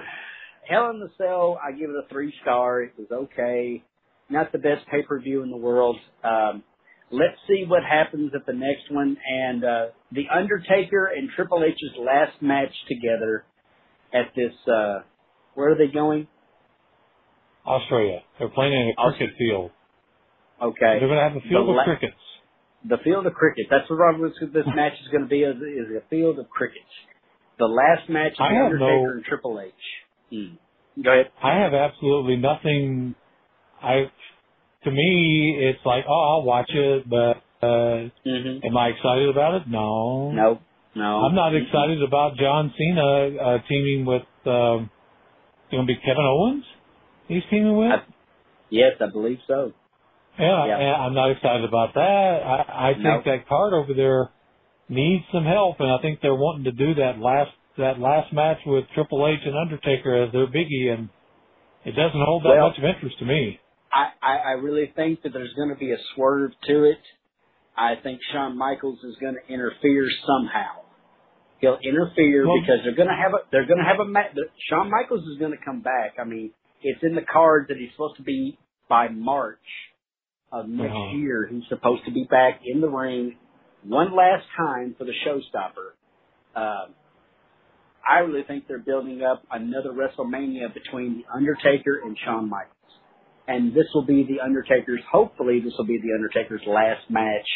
[0.68, 2.82] Hell in the Cell, I give it a three star.
[2.82, 3.84] It was okay.
[4.30, 5.98] Not the best pay per view in the world.
[6.24, 6.64] Um
[7.12, 11.98] let's see what happens at the next one and uh The Undertaker and Triple H's
[12.00, 13.46] last match together
[14.14, 15.00] at this uh
[15.54, 16.28] where are they going?
[17.66, 18.20] Australia.
[18.40, 19.72] They're playing in a cricket field.
[20.62, 21.00] Okay.
[21.00, 22.16] They're going to have a field The of la- crickets.
[22.88, 23.68] The field of cricket.
[23.70, 24.00] That's what
[24.54, 25.42] this match is going to be.
[25.42, 26.86] Is, is a field of crickets.
[27.58, 29.74] The last match of I Undertaker no- and Triple H.
[30.32, 31.02] Hmm.
[31.04, 31.32] Go ahead.
[31.44, 33.16] I have absolutely nothing.
[33.82, 34.10] I,
[34.84, 38.66] to me, it's like, oh, I'll watch it, but uh, Mm-hmm.
[38.66, 39.68] am I excited about it?
[39.68, 40.32] No.
[40.32, 40.60] No,
[40.96, 41.22] no.
[41.26, 44.24] I'm not excited about John Cena uh, teaming with.
[44.46, 44.90] Um,
[45.72, 46.64] going to be Kevin Owens.
[47.28, 47.92] He's teaming with.
[48.70, 49.74] Yes, I believe so.
[50.40, 50.96] Yeah, Yeah.
[50.96, 52.02] I'm not excited about that.
[52.44, 53.22] I, I think No.
[53.26, 54.30] that card over there
[54.90, 58.60] needs some help, and I think they're wanting to do that last that last match
[58.66, 61.10] with Triple H and Undertaker as their biggie, and
[61.84, 63.60] it doesn't hold that Well- much of interest to me.
[63.94, 67.00] I, I, I really think that there's going to be a swerve to it.
[67.78, 70.84] I think Shawn Michaels is going to interfere somehow.
[71.60, 74.36] He'll interfere Well- because they're going to have a they're going to have a match.
[74.70, 76.16] Shawn Michaels is going to come back.
[76.20, 76.52] I mean,
[76.82, 78.58] it's in the card that he's supposed to be
[78.90, 79.60] by March
[80.52, 81.18] of next Uh-huh.
[81.18, 81.48] year.
[81.48, 83.38] He's supposed to be back in the ring
[83.84, 85.94] one last time for the showstopper.
[86.56, 86.94] Um,
[88.08, 92.72] I really think they're building up another WrestleMania between the Undertaker and Shawn Michaels
[93.48, 95.02] and this will be the Undertaker's.
[95.12, 97.48] Hopefully, this will be the Undertaker's last match,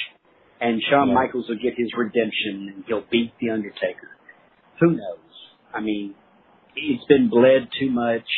[0.61, 1.15] and Shawn Yeah.
[1.15, 4.09] Michaels will get his redemption and he'll beat the Undertaker.
[4.79, 5.17] who knows?
[5.73, 6.15] I mean,
[6.75, 8.29] it's been bled too much,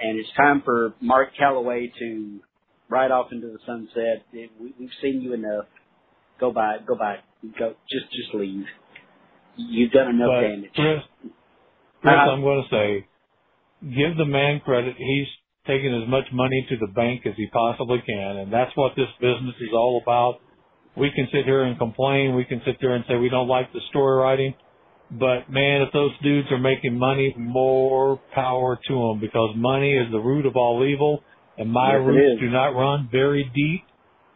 [0.00, 2.40] and it's time for Mark Calaway to
[2.92, 4.26] ride off into the sunset.
[4.32, 5.64] We, we've seen you enough.
[6.38, 7.16] Go by, go by,
[7.58, 7.74] go.
[7.90, 8.66] Just, just leave.
[9.56, 10.70] You've done enough But damage.
[10.74, 11.30] Chris,
[12.02, 13.06] Chris, Uh, I'm going to say,
[13.82, 14.94] give the man credit.
[14.98, 15.26] He's
[15.66, 19.08] taking as much money to the bank as he possibly can, and that's what this
[19.20, 20.40] business is all about.
[20.96, 22.34] We can sit here and complain.
[22.34, 24.54] We can sit there and say we don't like the story writing.
[25.10, 30.10] But man, if those dudes are making money, more power to them because money is
[30.10, 31.22] the root of all evil,
[31.58, 33.84] and my Yes, roots do not run very deep,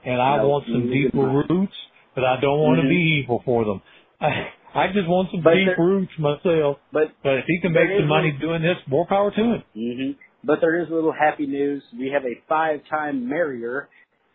[0.05, 1.45] and I No, want some deeper mine.
[1.49, 1.77] roots,
[2.15, 2.83] but I don't want Mhm.
[2.83, 3.83] to be evil for them.
[4.21, 6.79] I, I just want some But deep there- roots myself.
[6.93, 9.63] But But if he can make some money doing this, more power to him.
[9.75, 10.11] hmm
[10.45, 11.83] But there is a little happy news.
[11.99, 13.89] We have a five-time marrier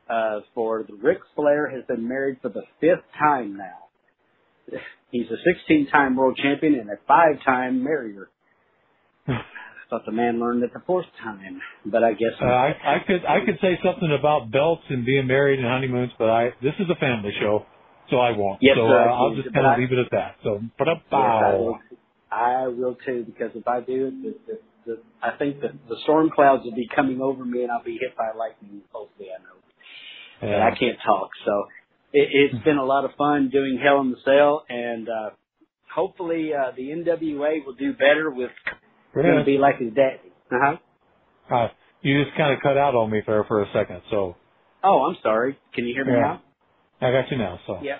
[0.09, 3.87] uh, for the Ric Flair has been married for the fifth time now.
[5.11, 5.37] He's a
[5.71, 8.29] 16-time world champion and a five-time marrier.
[9.91, 13.25] Thought the man learned it the fourth time, but I guess Uh, I, I could
[13.25, 16.89] I could say something about belts and being married and honeymoons, but I this is
[16.89, 17.65] a family show,
[18.09, 18.59] so I won't.
[18.61, 20.35] Yes, so sir, uh, I'll just kind of leave it at that.
[20.45, 21.79] So, but Yes, I, will.
[22.31, 25.97] I will too, because if I do it, the, the, the, I think that the
[26.03, 28.83] storm clouds will be coming over me and I'll be hit by lightning.
[28.93, 29.59] Hopefully, I know.
[30.39, 31.65] But I can't talk, so
[32.13, 35.29] it, it's been a lot of fun doing Hell in the Cell, and uh,
[35.93, 38.51] hopefully uh, the NWA will do better with
[39.13, 40.31] going to be like his daddy.
[40.51, 40.55] Uh
[41.49, 41.55] huh.
[41.55, 41.67] uh,
[42.01, 44.35] you just kind of cut out on me there for a second, so
[44.83, 45.57] Oh, I'm sorry.
[45.73, 46.21] Can you hear me Yeah.
[46.21, 46.41] now?
[47.01, 47.59] I got you now.
[47.67, 47.99] So Yeah.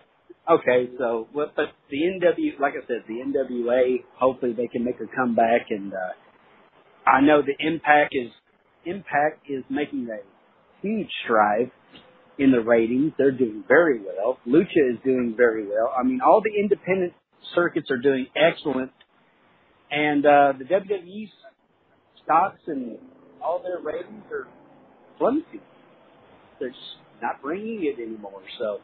[0.50, 1.56] Okay, so what?
[1.56, 4.04] But the NW, like I said, the NWA.
[4.18, 6.14] Hopefully, they can make a comeback, and uh,
[7.10, 8.32] I know the Impact is
[8.86, 10.18] Impact is making a
[10.82, 11.72] huge stride
[12.40, 13.14] in the ratings.
[13.18, 14.40] They're doing very well.
[14.48, 15.94] Lucha is doing very well.
[15.98, 17.14] I mean, all the independent
[17.54, 18.92] circuits are doing excellent,
[19.92, 21.30] and uh, the WWE
[22.24, 22.98] stocks and
[23.44, 24.48] all their ratings are
[25.18, 25.62] plummeting.
[26.60, 26.80] They're just
[27.22, 28.42] not bringing it anymore.
[28.60, 28.80] So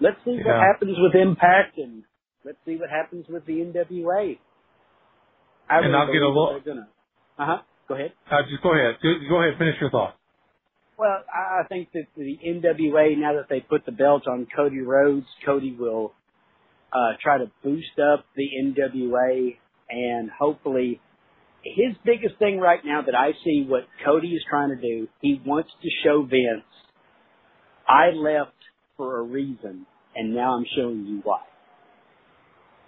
[0.00, 2.02] let's see what happens with Impact, and
[2.44, 4.38] let's see what happens with the NWA.
[5.70, 6.88] I And I'll get a little- gonna.
[7.38, 7.58] Uh huh.
[7.88, 8.12] Go ahead.
[8.30, 8.96] uh, just go ahead.
[9.02, 9.58] Go ahead.
[9.58, 10.14] Finish your thought.
[10.98, 14.80] Well, I I think that the NWA, now that they put the belt on Cody
[14.80, 16.12] Rhodes, Cody will
[16.92, 19.56] uh, try to boost up the NWA
[19.90, 21.00] and hopefully
[21.64, 25.40] his biggest thing right now that I see what Cody is trying to do, he
[25.44, 26.64] wants to show Vince,
[27.88, 28.52] I left
[28.96, 31.40] for a reason and now I'm showing you why.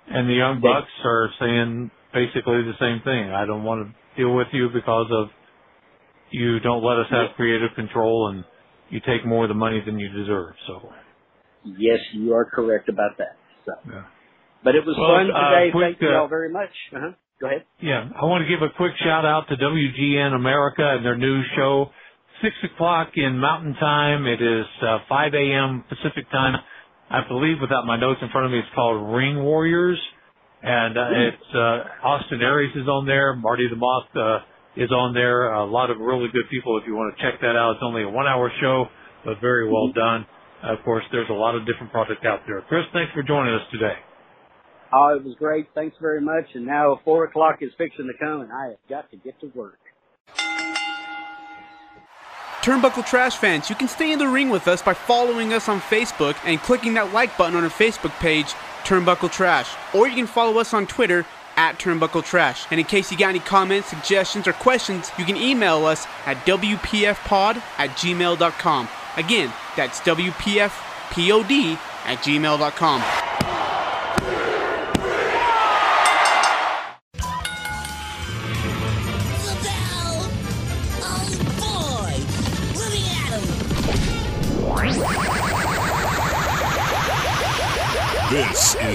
[0.08, 3.30] And the Young Bucks are saying basically the same thing.
[3.30, 5.28] I don't want to deal with you because of
[6.30, 8.44] you don't let us have creative control and
[8.88, 10.54] you take more of the money than you deserve.
[10.66, 10.92] So
[11.64, 13.36] Yes, you are correct about that.
[13.66, 14.04] So, Yeah.
[14.64, 15.70] But it was Well, fun uh, today.
[15.72, 16.70] quick, Thank you uh, all very much.
[16.94, 17.12] Uh-huh.
[17.40, 17.64] Go ahead.
[17.80, 21.40] Yeah, I want to give a quick shout out to WGN America and their new
[21.56, 21.88] show,
[22.42, 24.26] six o'clock in Mountain Time.
[24.26, 25.84] It is uh, five a.m.
[25.88, 26.60] Pacific Time.
[27.10, 29.98] I believe, without my notes in front of me, it's called Ring Warriors,
[30.62, 33.34] and uh, it's uh, Austin Aries is on there.
[33.34, 34.38] Marty the Moth uh,
[34.76, 35.50] is on there.
[35.54, 36.76] A lot of really good people.
[36.78, 38.84] If you want to check that out, it's only a one-hour show,
[39.24, 40.26] but very well done.
[40.62, 42.60] of course, there's a lot of different products out there.
[42.68, 43.96] Chris, thanks for joining us today.
[44.92, 45.68] Oh, it was great.
[45.74, 46.46] Thanks very much.
[46.54, 49.46] And now four o'clock is fixing to come, and I have got to get to
[49.54, 49.78] work.
[52.62, 55.80] Turnbuckle Trash fans, you can stay in the ring with us by following us on
[55.80, 58.48] Facebook and clicking that like button on our Facebook page,
[58.84, 59.70] Turnbuckle Trash.
[59.94, 61.24] Or you can follow us on Twitter
[61.56, 62.66] at Turnbuckle Trash.
[62.70, 66.36] And in case you got any comments, suggestions, or questions, you can email us at
[66.44, 68.88] WPFpod at gmail.com.
[69.16, 73.29] Again, that's WPFPOD at gmail.com.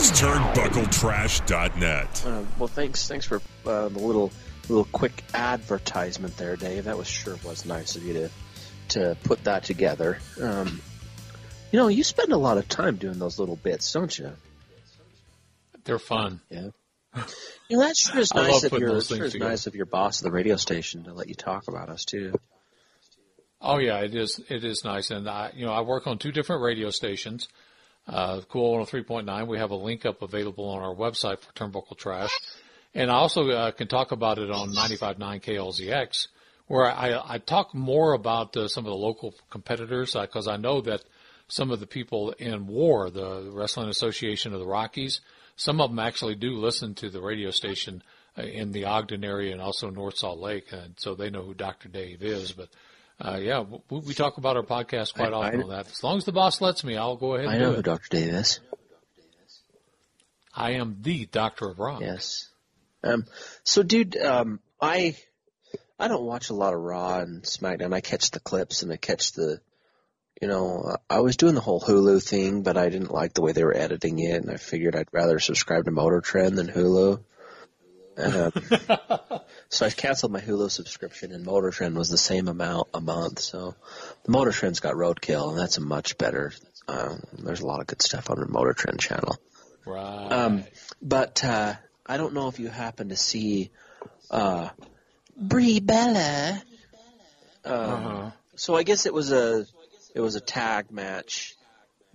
[0.06, 2.24] is turnbuckletrash.net.
[2.26, 4.32] Uh, well, thanks, thanks for uh, the little,
[4.70, 6.84] little quick advertisement there, Dave.
[6.84, 8.30] That was sure was nice of you to,
[8.90, 10.20] to put that together.
[10.40, 10.80] Um,
[11.72, 14.32] you know, you spend a lot of time doing those little bits, don't you?
[15.86, 16.40] They're fun.
[16.50, 16.70] Yeah.
[17.68, 19.50] You know, that sure is I love nice of putting your those sure is together.
[19.50, 22.36] nice of your boss at the radio station to let you talk about us too.
[23.62, 24.40] Oh yeah, it is.
[24.50, 27.48] It is nice, and I, you know, I work on two different radio stations.
[28.08, 29.48] Uh, Cool 103.9.
[29.48, 32.38] We have a link up available on our website for Turnbuckle Trash,
[32.94, 36.28] and I also uh, can talk about it on 95.9 KLZX,
[36.68, 40.82] where I, I talk more about uh, some of the local competitors because I know
[40.82, 41.02] that
[41.48, 45.22] some of the people in WAR, the Wrestling Association of the Rockies,
[45.56, 48.04] some of them actually do listen to the radio station
[48.38, 51.54] uh, in the Ogden area and also North Salt Lake, and so they know who
[51.54, 51.90] Dr.
[51.90, 52.52] Dave is.
[52.52, 52.70] But
[53.20, 55.88] uh, yeah, we, we talk about our podcast quite I- often I- that.
[55.92, 57.82] As long as the boss lets me, I'll go ahead and I know who.
[57.82, 58.08] Dr.
[58.10, 58.60] Dave is.
[60.54, 62.02] I am the Doctor of Rock.
[62.02, 62.50] Yes.
[63.04, 63.26] Um,
[63.64, 65.16] so, dude, um, I
[66.00, 67.94] I don't watch a lot of Raw and SmackDown.
[67.94, 69.60] I catch the clips and I catch the,
[70.42, 73.52] you know, I was doing the whole Hulu thing, but I didn't like the way
[73.52, 77.24] they were editing it, and I figured I'd rather subscribe to Motor Trend than Hulu.
[78.18, 78.54] Um,
[79.76, 83.40] so I canceled my Hulu subscription, and Motor Trend was the same amount a month.
[83.40, 83.76] So
[84.24, 86.54] the Motor Trend's got Roadkill, and that's a much better.
[86.88, 89.36] Um, there's a lot of good stuff on the Motor Trend channel.
[89.86, 90.32] Right.
[90.32, 90.64] Um,
[91.02, 91.74] but uh,
[92.06, 93.72] I don't know if you happen to see
[94.32, 94.70] uh,
[95.36, 96.64] Brie Bella.
[97.66, 98.32] Um, Uh-huh.
[98.56, 99.66] So I guess it was a
[100.14, 101.56] it was a tag match,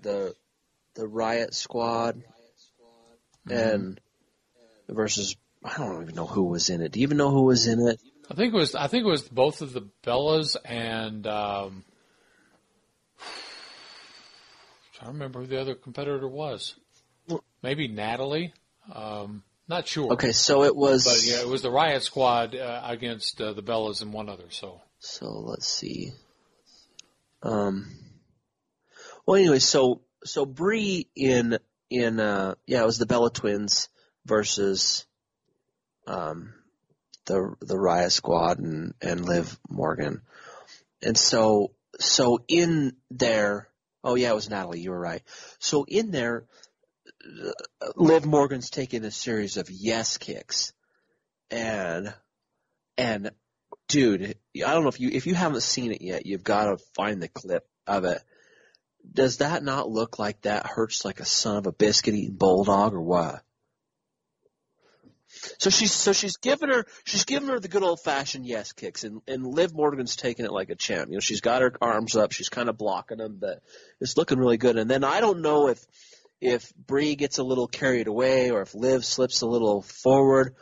[0.01, 0.35] the
[0.95, 2.23] the Riot Squad,
[3.49, 4.01] and
[4.89, 6.93] versus I don't even know who was in it.
[6.93, 8.01] Do you even know who was in it?
[8.31, 8.75] I think it was.
[8.75, 11.27] I think it was both of the Bellas and.
[11.27, 11.85] Um,
[14.95, 16.77] trying to remember who the other competitor was.
[17.63, 18.55] Maybe Natalie.
[18.93, 20.13] Um, not sure.
[20.15, 21.05] Okay, so it was.
[21.05, 24.47] But yeah, it was the Riot Squad uh, against uh, the Bellas and one other.
[24.51, 26.13] So So let's see.
[27.43, 27.87] Um.
[29.27, 31.59] Well, anyway, so so Brie in
[31.91, 33.89] in uh yeah, it was the Bella Twins
[34.25, 35.07] versus
[36.11, 36.55] um
[37.27, 40.23] the the Riot Squad and and Liv Morgan,
[41.03, 43.69] and so so in there.
[44.03, 44.81] Oh yeah, it was Natalie.
[44.81, 45.23] You were right.
[45.59, 46.47] So in there,
[47.25, 50.73] uh, Liv Morgan's taking a series of yes kicks,
[51.51, 52.13] and
[52.97, 53.31] and
[53.89, 56.85] dude, I don't know if you if you haven't seen it yet, you've got to
[56.95, 58.21] find the clip of it.
[59.13, 62.95] Does that not look like that hurts like a son of a biscuit eating bulldog
[62.95, 63.43] or what?
[65.61, 69.05] So she's so she's giving her she's giving her the good old fashioned yes kicks
[69.05, 71.11] and and Liv Morgan's taking it like a champ.
[71.11, 73.63] You know, she's got her arms up, she's kind of blocking them, but
[74.01, 74.79] it's looking really good.
[74.79, 75.85] And then I don't know if
[76.41, 80.55] if Brie gets a little carried away or if Liv slips a little forward,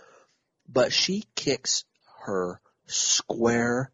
[0.69, 1.85] but she kicks
[2.25, 3.93] her square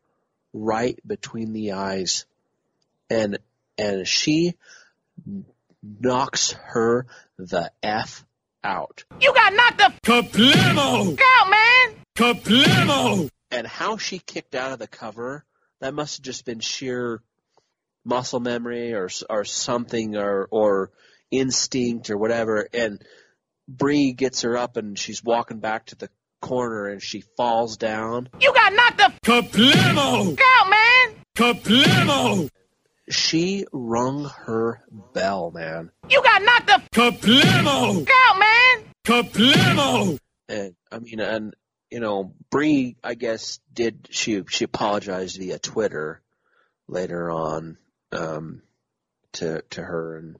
[0.55, 2.25] right between the eyes
[3.11, 3.39] and
[3.77, 4.55] and she
[5.83, 7.07] knocks her
[7.37, 8.25] the F
[8.65, 9.05] out.
[9.20, 11.19] You got knocked the Kaplamo!
[11.20, 11.97] out, man!
[12.16, 13.28] Kaplamo!
[13.51, 15.45] And how she kicked out of the cover,
[15.81, 17.23] that must have just been sheer
[18.05, 20.91] muscle memory or or something or or
[21.31, 22.69] instinct or whatever.
[22.73, 23.01] And
[23.69, 26.09] Brie gets her up and she's walking back to the
[26.41, 28.28] corner and she falls down.
[28.41, 30.39] You got knocked the Kaplamo!
[30.39, 31.15] out, man!
[31.36, 32.51] Kaplamo!
[33.11, 34.82] She rung her
[35.12, 35.91] bell, man.
[36.09, 38.09] You got knocked the Kaplamo!
[38.09, 38.54] out, man!
[39.05, 40.19] Kaplamo!
[40.49, 41.55] And I mean, and
[41.91, 46.23] you know, Brie, I guess, did she she apologized via Twitter
[46.89, 47.77] later on
[48.13, 48.63] um,
[49.35, 50.37] to to her, and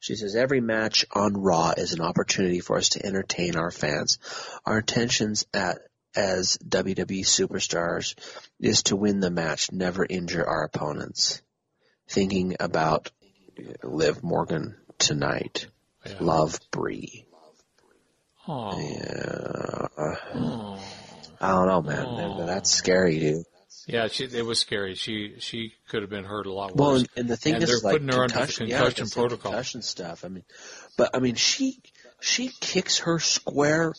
[0.00, 4.18] she says every match on Raw is an opportunity for us to entertain our fans.
[4.64, 5.78] Our intentions at
[6.16, 8.14] as WWE superstars
[8.58, 11.42] is to win the match, never injure our opponents.
[12.08, 13.10] Thinking about
[13.82, 15.66] Liv Morgan tonight.
[16.20, 17.27] Love Brie.
[18.48, 18.78] Oh.
[18.80, 19.88] Yeah.
[21.40, 22.16] I don't know, man.
[22.38, 23.44] That- That's scary, dude.
[23.86, 24.94] yeah, she, it was scary.
[24.94, 26.78] She she could have been hurt a lot worse.
[26.78, 28.96] Well, and, and the thing and is, they're like putting her under concussion, yeah, like
[28.96, 29.52] protocol.
[29.52, 30.24] concussion stuff.
[30.24, 30.44] I mean,
[30.96, 31.80] but I mean, she
[32.20, 33.92] she kicks her square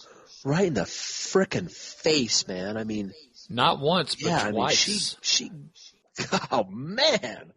[0.43, 2.75] right in the frickin' face, man.
[2.77, 3.13] I mean,
[3.49, 5.15] Not once, but yeah, I mean, twice.
[5.21, 5.51] she she.
[6.51, 7.53] Oh man.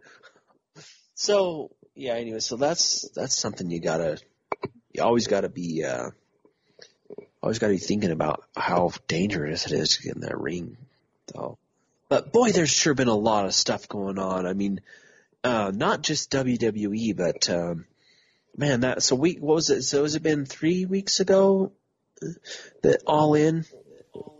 [1.15, 2.15] So yeah.
[2.15, 4.19] Anyway, so that's that's something you gotta.
[4.93, 5.85] You always gotta be.
[5.85, 6.11] uh
[7.43, 10.77] Always gotta be thinking about how dangerous it is to get in that ring,
[11.35, 11.59] though.
[12.09, 14.47] But boy, there's sure been a lot of stuff going on.
[14.47, 14.81] I mean,
[15.43, 17.87] uh, not just WWE, but um,
[18.57, 19.83] man, that so we what was it?
[19.83, 21.73] So has it been three weeks ago
[22.83, 23.65] that All In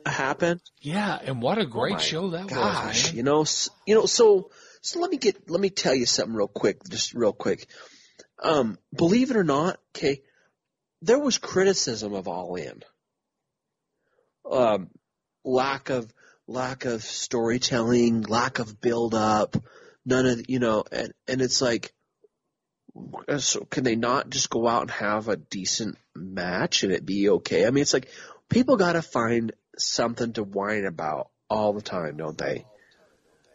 [0.07, 0.61] happened?
[0.81, 3.17] yeah, and what a great Oh show that Gosh, was, man.
[3.17, 3.45] you know,
[3.87, 4.51] you know, so
[4.81, 7.67] so let me get let me tell you something real quick, just real quick.
[8.41, 10.23] Um, believe it or not, okay,
[11.01, 12.83] there was criticism of All In.
[14.53, 14.91] Um,
[15.45, 16.13] lack of
[16.47, 19.57] lack of storytelling, lack of build up,
[20.05, 21.93] none of you know, and and it's like,
[23.39, 27.29] so can they not just go out and have a decent match and it be
[27.31, 27.67] okay?
[27.67, 28.11] I mean, it's like
[28.49, 32.67] people got to find something to whine about all the time, don't they?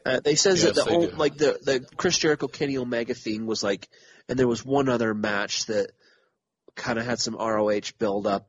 [0.05, 1.15] Uh, they says Yes, that the do.
[1.17, 3.87] like the the Chris Jericho Kenny Omega thing was like,
[4.29, 5.91] and there was one other match that
[6.75, 8.47] kind of had some ROH build up,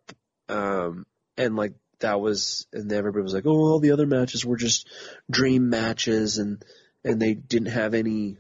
[0.49, 1.05] um,
[1.37, 4.89] and like that was, and everybody was like, oh, all the other matches were just
[5.31, 6.65] dream matches, and
[7.05, 8.39] and they didn't have any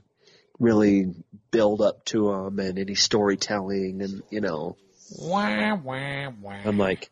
[0.59, 1.14] really
[1.51, 4.76] build up to them and any storytelling, and you know,
[5.16, 6.52] Wah, wah, wah.
[6.64, 7.10] I'm like,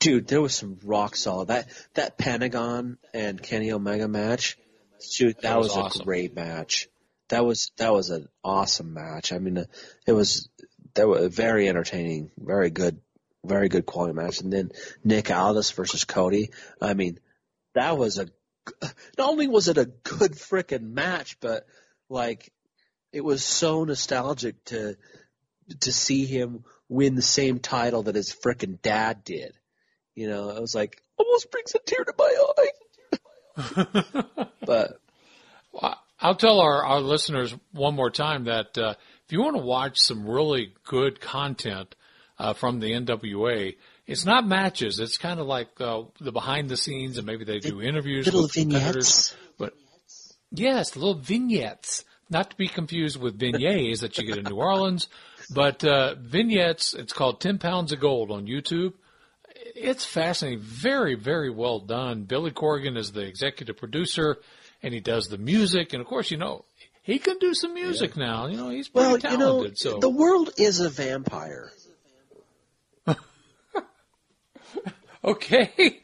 [0.00, 4.58] dude, there was some rock solid that that Pentagon and Kenny Omega match.
[5.00, 6.02] Shoot, that, That was was, awesome.
[6.02, 6.88] a great match.
[7.28, 9.32] That was that was an awesome match.
[9.32, 9.64] I mean,
[10.06, 10.48] it was
[10.94, 13.00] that was very entertaining, very good,
[13.44, 14.40] very good quality match.
[14.40, 14.72] And then
[15.04, 16.50] Nick Aldis versus Cody.
[16.80, 17.18] I mean,
[17.74, 18.28] that was a
[19.16, 21.66] not only was it a good frickin' match, but
[22.08, 22.52] like
[23.12, 24.96] it was so nostalgic to
[25.80, 29.52] to see him win the same title that his frickin' dad did.
[30.14, 34.46] You know, it was like almost brings a tear to my eye.
[34.66, 35.00] but
[35.72, 38.94] Well, I'll tell our, our listeners one more time that uh,
[39.24, 41.94] if you want to watch some really good content
[42.38, 45.00] uh, from the NWA, it's not matches.
[45.00, 48.42] It's kind of like uh, the behind the scenes, and maybe they do interviews little
[48.42, 48.94] with competitors.
[48.94, 49.36] vignettes.
[49.58, 49.74] But
[50.50, 55.08] yes, little vignettes, not to be confused with beignets that you get in New Orleans,
[55.50, 56.94] but uh, vignettes.
[56.94, 58.94] It's called Ten Pounds of Gold on YouTube.
[59.74, 62.22] It's fascinating, very, very well done.
[62.22, 64.38] Billy Corgan is the executive producer,
[64.82, 65.92] and he does the music.
[65.92, 66.64] And of course, you know,
[67.02, 68.46] he can do some music now.
[68.46, 69.70] You know, he's pretty well, you talented.
[69.72, 71.70] know, so the world is a vampire.
[75.24, 76.00] Okay,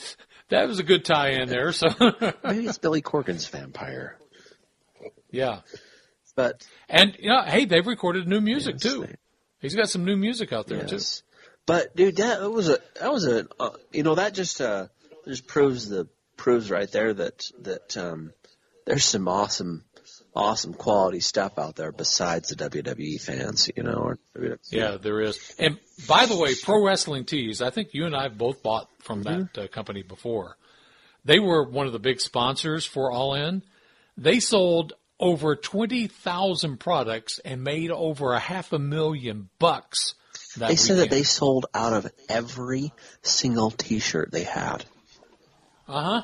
[0.48, 1.72] that was a good tie-in there.
[1.72, 1.88] So
[2.44, 4.16] Maybe it's Billy Corgan's vampire.
[5.30, 5.60] yeah,
[6.34, 9.06] But and you know, hey, they've recorded new music too.
[9.60, 11.00] He's got some new music out there too.
[11.66, 14.86] But dude, that was a that was a uh, you know that just uh
[15.26, 18.32] just proves the proves right there that that um
[18.86, 19.84] there's some awesome
[20.38, 23.94] awesome quality stuff out there besides the WWE fans, you know.
[23.94, 24.18] Or,
[24.70, 25.54] Yeah, there is.
[25.58, 28.88] And by the way, Pro Wrestling Tees, I think you and I have both bought
[29.00, 30.56] from that uh, company before.
[31.24, 33.62] They were one of the big sponsors for All In.
[34.16, 40.14] They sold over 20,000 products and made over a half a million bucks
[40.56, 42.92] that they said that they sold out of every
[43.22, 44.84] single T-shirt they had.
[45.88, 46.22] Uh huh.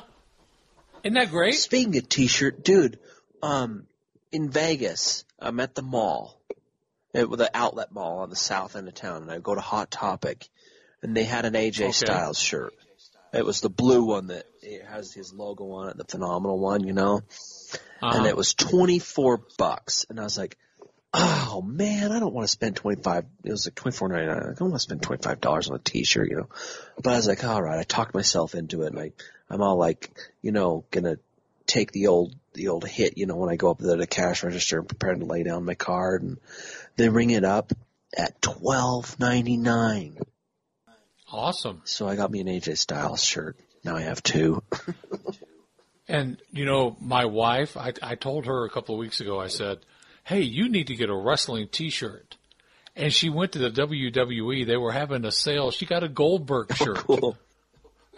[1.03, 1.55] Isn't that great?
[1.55, 2.99] Speaking of T-shirt, dude,
[3.43, 3.85] um,
[4.31, 6.39] in Vegas, I'm at the mall,
[7.13, 9.89] at the outlet mall on the south end of town, and I go to Hot
[9.91, 10.47] Topic,
[11.01, 11.91] and they had an AJ Okay.
[11.91, 12.73] Styles shirt.
[13.33, 16.85] It was the blue one that it has his logo on it, the phenomenal one,
[16.85, 17.21] you know.
[18.01, 18.25] And Uh-huh.
[18.25, 20.57] it was twenty four bucks, and I was like,
[21.13, 23.25] "Oh man, I don't want to spend twenty five.
[23.43, 24.37] It was like twenty four ninety nine.
[24.37, 26.49] I don't want to spend twenty five dollars on a t shirt, you know."
[27.01, 29.11] But I was like, "All right." I talked myself into it, and I,
[29.49, 30.11] I'm all like,
[30.41, 31.17] you know, gonna
[31.67, 34.43] take the old the old hit, you know, when I go up to the cash
[34.43, 36.37] register and prepare to lay down my card, and
[36.95, 37.73] they ring it up
[38.17, 40.17] at twelve ninety nine.
[41.31, 41.81] Awesome.
[41.85, 43.57] So I got me an AJ Styles shirt.
[43.83, 44.63] Now I have two.
[46.07, 49.39] And you know, my wife, I, I told her a couple of weeks ago.
[49.39, 49.79] I said,
[50.23, 52.37] "Hey, you need to get a wrestling T-shirt."
[52.95, 54.65] And she went to the WWE.
[54.65, 55.71] They were having a sale.
[55.71, 56.97] She got a Goldberg oh, shirt.
[56.97, 57.37] cool.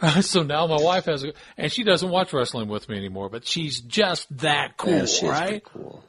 [0.21, 3.29] so now my wife has a, and she doesn't watch wrestling with me anymore.
[3.29, 5.63] But she's just that cool, Yeah, right?
[5.63, 6.03] cool.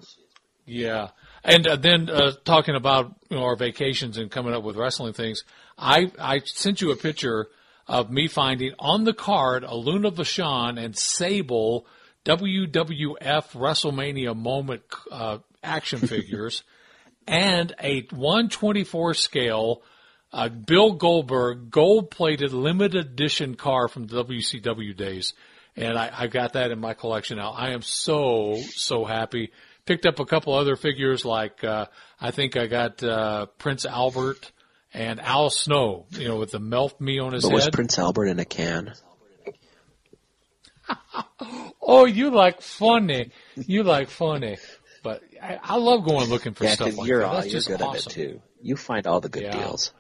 [0.67, 1.09] Yeah.
[1.45, 5.13] And uh, then uh, talking about you know, our vacations and coming up with wrestling
[5.13, 5.45] things,
[5.79, 7.49] I I sent you a picture
[7.87, 11.87] of me finding on the card a Luna Vachon and Sable
[12.25, 13.17] WWF
[13.53, 16.63] WrestleMania moment uh, action figures
[17.27, 19.83] and a 124 scale
[20.33, 25.33] uh, Bill Goldberg gold plated limited edition car from the WCW days.
[25.77, 27.53] And I, I got that in my collection now.
[27.53, 29.53] I am so, so happy.
[29.87, 31.87] Picked up a couple other figures like, uh,
[32.21, 34.51] I think I got, uh, Prince Albert
[34.93, 37.71] and Al Snow, you know, with the melt me on his But was.
[37.71, 38.93] Prince Albert in a can?
[41.81, 43.31] oh, you like funny.
[43.57, 44.57] You like funny.
[45.03, 47.27] But I, I love going looking for yeah, stuff like you're that.
[47.27, 48.11] all, That's you're just good awesome.
[48.11, 48.43] at it too.
[48.63, 49.59] You find all the good Yeah.
[49.63, 49.93] deals.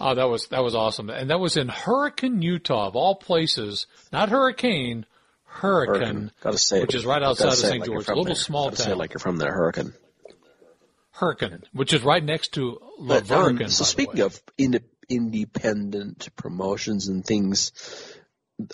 [0.00, 3.86] Oh, that was that was awesome, and that was in Hurricane, Utah, of all places.
[4.12, 5.04] Not Hurricane,
[5.44, 6.32] Hurricane, Hurricane.
[6.42, 7.80] Gotta say, which is right outside of St.
[7.80, 8.34] like George, a little there.
[8.34, 8.98] small Gotta say it town.
[8.98, 9.92] like you're from there, Hurricane.
[11.12, 17.08] Hurricane, which is right next to La But, um, so speaking of inde- independent promotions
[17.08, 17.72] and things,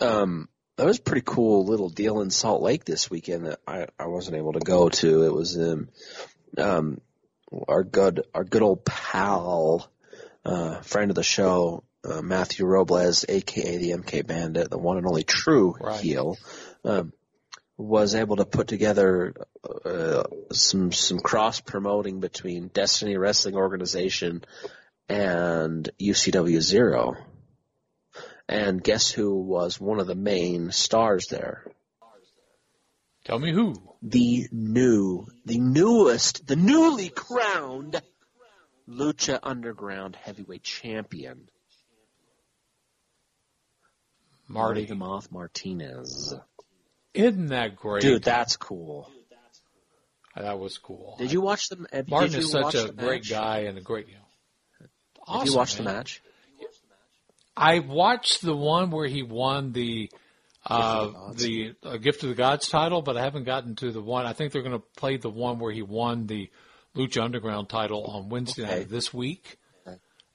[0.01, 3.87] um, that was a pretty cool little deal in Salt Lake this weekend that I,
[3.99, 5.25] I wasn't able to go to.
[5.25, 5.89] It was um,
[6.57, 7.01] um,
[7.67, 9.91] our good our good old pal,
[10.47, 15.07] uh, friend of the show, uh, Matthew Robles, aka the MK Bandit, the one and
[15.07, 16.01] only true Right.
[16.01, 16.37] heel,
[16.85, 17.13] um,
[17.77, 19.35] was able to put together
[19.85, 24.45] uh, some some cross promoting between Destiny Wrestling Organization
[25.09, 27.17] and UCW Zero.
[28.49, 31.65] And guess who was one of the main stars there?
[33.25, 33.75] Tell me who.
[34.03, 38.01] The new, the newest, the newly crowned
[38.89, 41.49] Lucha Underground Heavyweight Champion.
[44.49, 44.85] Marty.
[44.85, 46.35] the Moth Martinez.
[47.15, 48.03] Isn't that great?
[48.03, 49.11] Dude, that's cool.
[50.37, 51.17] That was cool.
[51.19, 51.77] Did you watch the?
[51.77, 54.09] Did Martin is such a great guy and a great.
[54.09, 54.89] You know,
[55.27, 55.85] awesome, Did you watch man.
[55.85, 56.23] the match?
[57.57, 60.11] I watched the one where he won the
[60.67, 64.27] uh, the uh, Gift of the Gods title, but I haven't gotten to the one.
[64.27, 66.51] I think they're going to play the one where he won the
[66.97, 69.59] Lucha Underground title on Wednesday night of this week.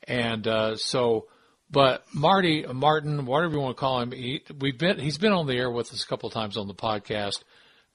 [0.07, 1.27] And uh, so,
[1.69, 5.47] but Marty Martin, whatever you want to call him, he, we've been he's been on
[5.47, 7.43] the air with us a couple of times on the podcast.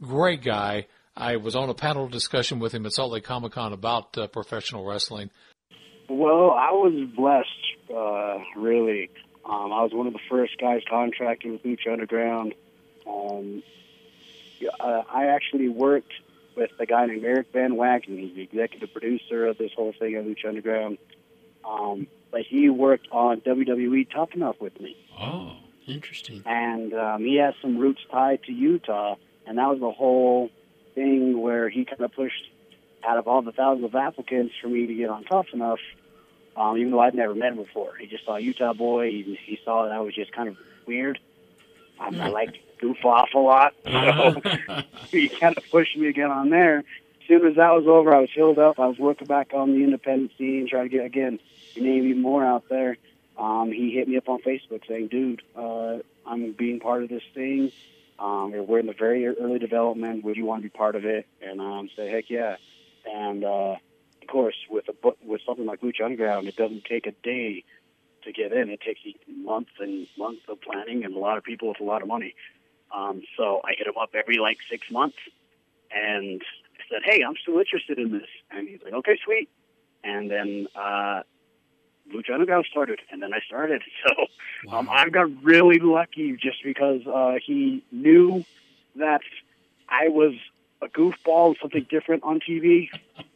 [0.01, 0.87] Great guy.
[1.17, 4.27] I was on a panel discussion with him at Salt Lake Comic Con about uh,
[4.27, 5.31] professional wrestling.
[6.09, 9.11] Well, I was blessed, uh, really.
[9.45, 12.55] Um, I was one of the first guys contracted with Lucha Underground.
[13.09, 13.63] Um,
[15.11, 16.13] I actually worked
[16.57, 18.19] with a guy named Eric Van Wagen.
[18.19, 20.99] He's the executive producer of this whole thing at Lucha Underground.
[21.65, 24.97] Um, but he worked on WWE Tough Enough with me.
[25.20, 25.57] Oh,
[25.87, 26.43] interesting.
[26.47, 29.16] And um, he has some roots tied to Utah.
[29.47, 30.51] And that was the whole
[30.95, 32.51] thing where he kind of pushed
[33.07, 35.78] out of all the thousands of applicants for me to get on Tough Enough,
[36.57, 37.95] um, even though I'd never met him before.
[37.97, 39.11] He just saw a Utah boy.
[39.11, 40.57] He, he saw that I was just kind of
[40.87, 41.20] weird.
[42.01, 43.74] Um, I like to goof off a lot.
[43.86, 44.40] So
[45.11, 46.78] he kind of pushed me again on there.
[46.78, 48.78] As soon as that was over, I was filled up.
[48.78, 51.40] I was working back on the independent scene, trying to get, again,
[51.77, 52.98] name even more out there.
[53.39, 57.23] Um, he hit me up on Facebook saying, dude, uh, I'm being part of this
[57.35, 57.73] thing.
[58.19, 60.24] Um, we're in the very early development.
[60.24, 61.27] Would you want to be part of it?
[61.43, 62.57] And um, say, heck yeah.
[63.05, 63.77] And uh,
[64.23, 67.65] of course, with a book, with something like Lucha Underground, it doesn't take a day
[68.24, 68.70] to get in.
[68.70, 72.03] It takes months and months of planning and a lot of people with a lot
[72.03, 72.35] of money.
[72.95, 75.17] Um, so I hit him up every like six months
[75.91, 76.43] and
[76.79, 78.29] I said, hey, I'm still interested in this.
[78.51, 79.49] And he's like, okay, sweet.
[80.05, 81.23] And then uh,
[82.15, 83.83] Lucha Underground started, and then I started.
[84.65, 88.45] So um, I got really lucky just because uh, he knew
[88.97, 89.21] that
[89.89, 90.33] I was
[90.81, 92.89] a goofball and something different on TV,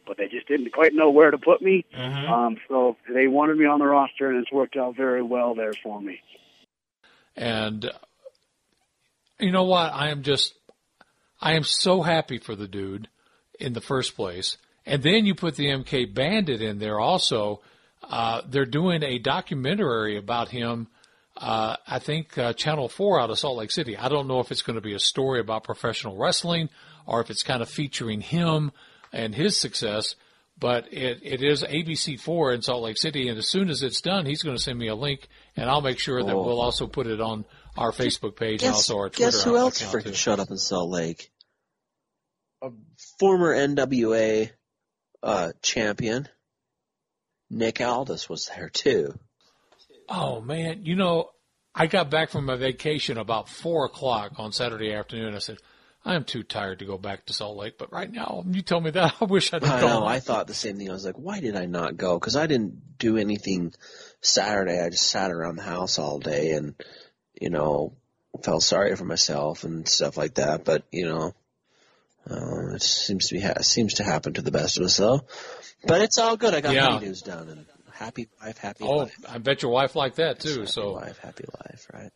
[0.07, 1.85] but they just didn't quite know where to put me.
[2.27, 5.73] Um, so they wanted me on the roster, and it's worked out very well there
[5.73, 6.21] for me.
[7.35, 7.91] And uh,
[9.41, 9.93] you know what?
[9.93, 10.53] I am just,
[11.41, 13.07] I am so happy for the dude
[13.59, 14.57] in the first place.
[14.85, 17.61] And then you put the MK Bandit in there also.
[18.03, 20.87] Uh, they're doing a documentary about him.
[21.37, 23.95] Uh, I think uh, Channel 4 out of Salt Lake City.
[23.95, 26.69] I don't know if it's going to be a story about professional wrestling
[27.05, 28.71] or if it's kind of featuring him
[29.13, 30.15] and his success.
[30.59, 34.27] But it, it is ABC4 in Salt Lake City, and as soon as it's done,
[34.27, 36.43] he's going to send me a link, and I'll make sure that Oh.
[36.45, 37.45] we'll also put it on
[37.77, 40.13] our Facebook page and Guess, also our Twitter guess who else freaking too.
[40.13, 41.31] showed up in Salt Lake?
[42.61, 42.69] A
[43.19, 44.51] former NWA
[45.23, 46.27] uh, champion,
[47.49, 49.17] Nick Aldis, was there too.
[50.09, 51.29] Oh man, you know,
[51.73, 55.33] I got back from my vacation about four o'clock on Saturday afternoon.
[55.33, 55.57] I said,
[56.03, 58.83] I am too tired to go back to Salt Lake, but right now you told
[58.83, 60.05] me that I wish I'd I know.
[60.05, 60.89] I thought the same thing.
[60.89, 62.19] I was like, why did I not go?
[62.19, 63.73] Because I didn't do anything
[64.21, 64.79] Saturday.
[64.79, 66.75] I just sat around the house all day and,
[67.41, 67.93] you know,
[68.43, 70.63] felt sorry for myself and stuff like that.
[70.63, 71.33] But you know,
[72.29, 75.21] uh, it seems to be ha- seems to happen to the best of us, though.
[75.85, 76.53] But it's all good.
[76.53, 76.87] I got Yeah.
[76.87, 79.17] honeydews done and happy wife, happy oh, life.
[79.27, 80.65] I bet your wife liked that too.
[80.67, 82.11] so life, happy life, right?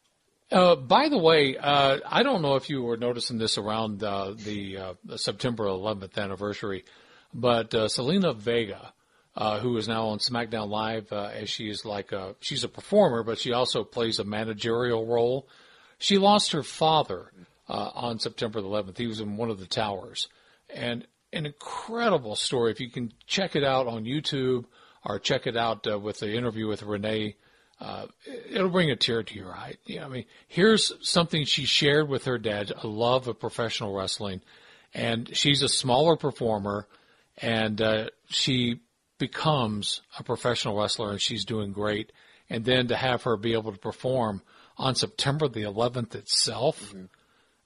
[0.51, 4.35] Uh, by the way, uh, I don't know if you were noticing this around uh,
[4.37, 6.85] the uh, September 11th anniversary,
[7.33, 8.93] but uh, Zelina Vega,
[9.35, 12.69] uh, who is now on SmackDown Live, uh, as she is like a, she's a
[12.69, 15.47] performer, but she also plays a managerial role.
[15.97, 17.31] She lost her father
[17.69, 18.97] uh, on September the 11th.
[18.97, 20.27] He was in one of the towers,
[20.69, 22.71] and an incredible story.
[22.71, 24.65] If you can check it out on YouTube
[25.05, 27.35] or check it out uh, with the interview with Renee
[27.79, 28.05] uh,
[28.49, 29.75] it'll bring a tear to your eye.
[29.85, 34.41] Yeah, I mean, here's something she shared with her dad, a love of professional wrestling,
[34.93, 36.87] and she's a smaller performer,
[37.37, 38.79] and uh, she
[39.17, 42.11] becomes a professional wrestler, and she's doing great.
[42.49, 44.41] And then to have her be able to perform
[44.77, 46.93] on September the 11th itself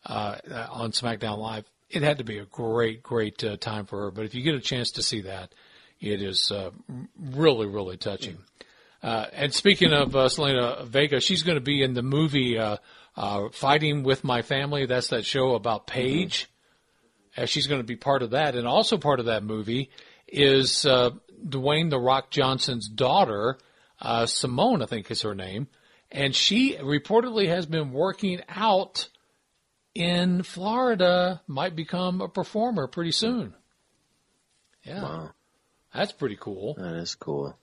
[0.05, 4.03] uh, uh, on SmackDown Live, it had to be a great, great uh, time for
[4.03, 4.11] her.
[4.11, 5.53] But if you get a chance to see that,
[5.99, 6.71] it is uh,
[7.19, 8.37] really, really touching.
[9.01, 12.77] Uh, and speaking of uh, Zelina Vega, she's going to be in the movie uh,
[13.15, 14.85] uh, Fighting with My Family.
[14.85, 16.49] That's that show about Paige.
[17.37, 19.89] Uh, she's going to be part of that, and also part of that movie
[20.27, 21.11] is uh,
[21.47, 23.57] Dwayne the Rock Johnson's daughter,
[24.01, 25.67] uh, Simone, I think is her name,
[26.11, 29.09] and she reportedly has been working out
[29.95, 31.41] in Florida.
[31.47, 33.53] Might become a performer pretty soon.
[34.83, 35.29] Yeah, Wow.
[35.93, 36.75] that's pretty cool.
[36.75, 37.55] That is cool.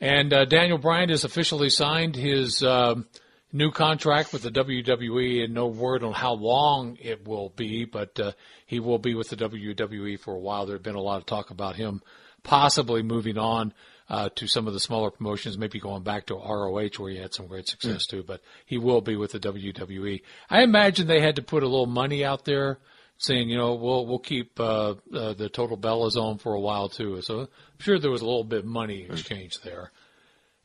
[0.00, 3.06] And uh, Daniel Bryan has officially signed his um
[3.52, 8.18] new contract with the WWE, and no word on how long it will be, but
[8.20, 8.32] uh,
[8.66, 10.66] he will be with the WWE for a while.
[10.66, 12.02] There had been a lot of talk about him
[12.46, 13.74] possibly moving on
[14.08, 17.34] uh, to some of the smaller promotions, maybe going back to ROH where he had
[17.34, 18.22] some great success too.
[18.22, 20.22] But he will be with the WWE.
[20.48, 22.78] I imagine they had to put a little money out there.
[23.18, 26.90] Saying, you know, we'll we'll keep uh, uh, the Total Bella Zone for a while
[26.90, 27.22] too.
[27.22, 27.48] So I'm
[27.78, 29.90] sure there was a little bit of money exchange there.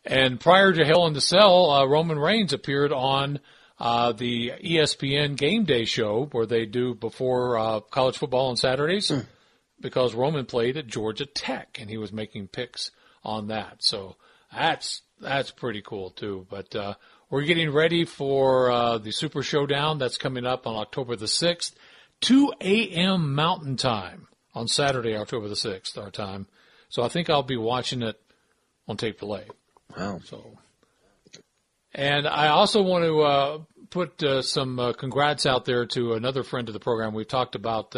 [0.03, 3.39] And prior to Hell in the Cell, uh, Roman Reigns appeared on
[3.79, 9.13] uh, the ESPN Game Day show where they do before uh, college football on Saturdays
[9.81, 12.91] because Roman played at Georgia Tech and he was making picks
[13.23, 13.77] on that.
[13.79, 14.15] So
[14.53, 16.47] that's that's pretty cool too.
[16.49, 16.95] But uh,
[17.29, 21.75] we're getting ready for uh, the Super Showdown that's coming up on October the sixth,
[22.21, 23.35] 2 a.m.
[23.35, 26.47] Mountain Time on Saturday, October the sixth, our time.
[26.89, 28.19] So I think I'll be watching it
[28.87, 29.45] on tape delay.
[29.97, 30.19] Wow.
[30.25, 30.57] So,
[31.93, 33.59] and I also want to uh,
[33.89, 37.13] put uh, some uh, congrats out there to another friend of the program.
[37.13, 37.95] We talked about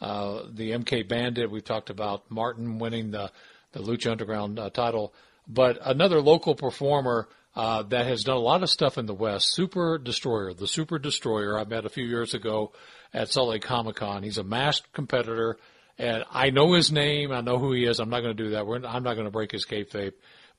[0.00, 1.50] uh, the MK Bandit.
[1.50, 3.30] We talked about Martin winning the
[3.72, 5.12] the Lucha Underground uh, title,
[5.46, 7.28] but another local performer.
[7.56, 9.52] Uh, that has done a lot of stuff in the West.
[9.52, 12.72] Super Destroyer, the Super Destroyer, I met a few years ago
[13.12, 14.22] at Salt Lake Comic Con.
[14.22, 15.56] He's a masked competitor,
[15.98, 17.32] and I know his name.
[17.32, 17.98] I know who he is.
[17.98, 18.64] I'm not going to do that.
[18.64, 20.12] We're, I'm not going to break his kayfabe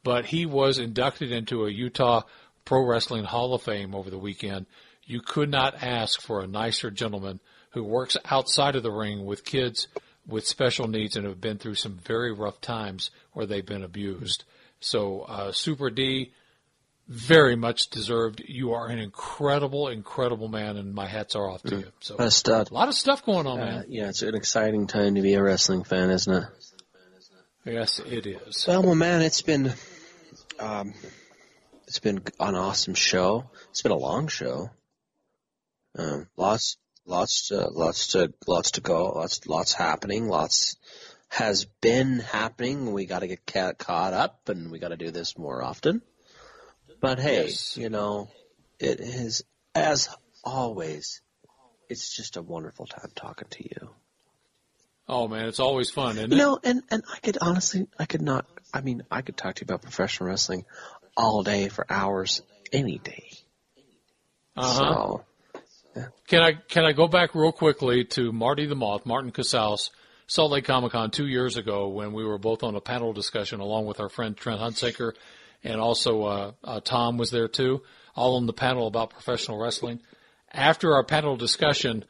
[0.04, 2.24] but he was inducted into a Utah
[2.66, 4.66] Pro Wrestling Hall of Fame over the weekend.
[5.04, 7.40] You could not ask for a nicer gentleman
[7.72, 9.88] who works outside of the ring with kids
[10.28, 14.44] with special needs and have been through some very rough times where they've been abused.
[14.80, 16.32] So, uh, Super D,
[17.08, 18.42] very much deserved.
[18.48, 21.92] You are an incredible, incredible man, and my hats are off to you.
[22.02, 22.70] So, a stud.
[22.70, 23.86] a lot of stuff going on, Uh, man.
[23.90, 26.44] yeah, it's an exciting time to be a wrestling fan, isn't it?
[27.66, 28.66] Yes, it is.
[28.68, 29.74] Well, well, man, it's been,
[30.60, 30.94] um,
[31.88, 33.50] it's been an awesome show.
[33.72, 34.70] It's been a long show.
[35.98, 36.78] Um, lots,
[37.10, 39.08] lots, to, lots to, lots to go.
[39.10, 40.28] Lots, lots happening.
[40.28, 40.78] Lots
[41.30, 42.94] has been happening.
[42.94, 46.02] We got to get ca- caught up, and we got to do this more often.
[47.02, 47.78] But hey, Yes.
[47.78, 48.30] you know,
[48.80, 49.44] it is
[49.76, 50.10] as
[50.44, 51.22] always.
[51.90, 53.90] It's just a wonderful time talking to you.
[55.08, 56.36] Oh man, it's always fun, isn't it?
[56.36, 58.46] You know, and and I could honestly, I could not.
[58.74, 60.66] I mean, I could talk to you about professional wrestling
[61.18, 63.32] all day for hours, any day.
[64.56, 64.78] Uh-huh.
[64.78, 65.26] So,
[66.28, 69.90] Can I can I go back real quickly to Marty the Moth, Martin Casaus,
[70.28, 73.60] Salt Lake Comic Con two years ago when we were both on a panel discussion
[73.60, 75.14] along with our friend Trent Hunsaker,
[75.64, 77.82] and also uh, uh, Tom was there too,
[78.16, 80.00] all on the panel about professional wrestling.
[80.54, 82.06] After our panel discussion,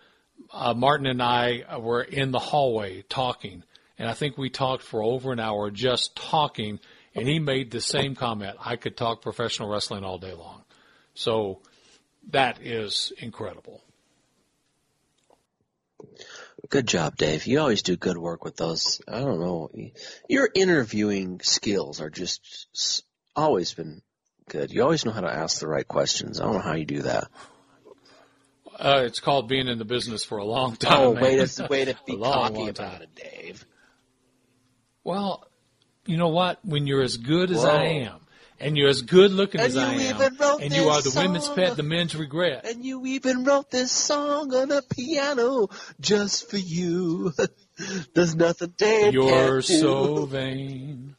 [0.51, 3.64] uh, Martin and I were in the hallway talking,
[3.97, 6.80] and I think we talked for over an hour just talking.
[7.15, 10.64] And he made the same comment: "I could talk professional wrestling all day long."
[11.15, 11.61] So
[12.31, 13.81] that is incredible.
[16.69, 17.45] good job, Dave.
[17.45, 19.01] You always do good work with those.
[19.07, 19.69] I don't know.
[20.27, 23.03] Your interviewing skills are just
[23.35, 24.01] always been
[24.47, 24.72] good.
[24.72, 26.39] You always know how to ask the right questions.
[26.39, 27.30] I don't know how you do that.
[28.77, 30.99] Uh, it's called being in the business for a long time.
[30.99, 31.23] Oh, man.
[31.23, 33.65] way to way to be long, cocky long about it, Dave.
[35.03, 35.45] Well,
[36.06, 36.64] you know what?
[36.64, 37.69] When you're as good as Whoa.
[37.69, 38.22] I am,
[38.60, 41.14] and you're as good looking And as you I am, wrote and you are the
[41.15, 42.65] women's pet, the men's regret.
[42.65, 45.69] And you even wrote this song on a piano
[45.99, 47.34] just for you.
[48.14, 49.80] There's nothing Dave You're can't do.
[49.80, 51.15] so vain.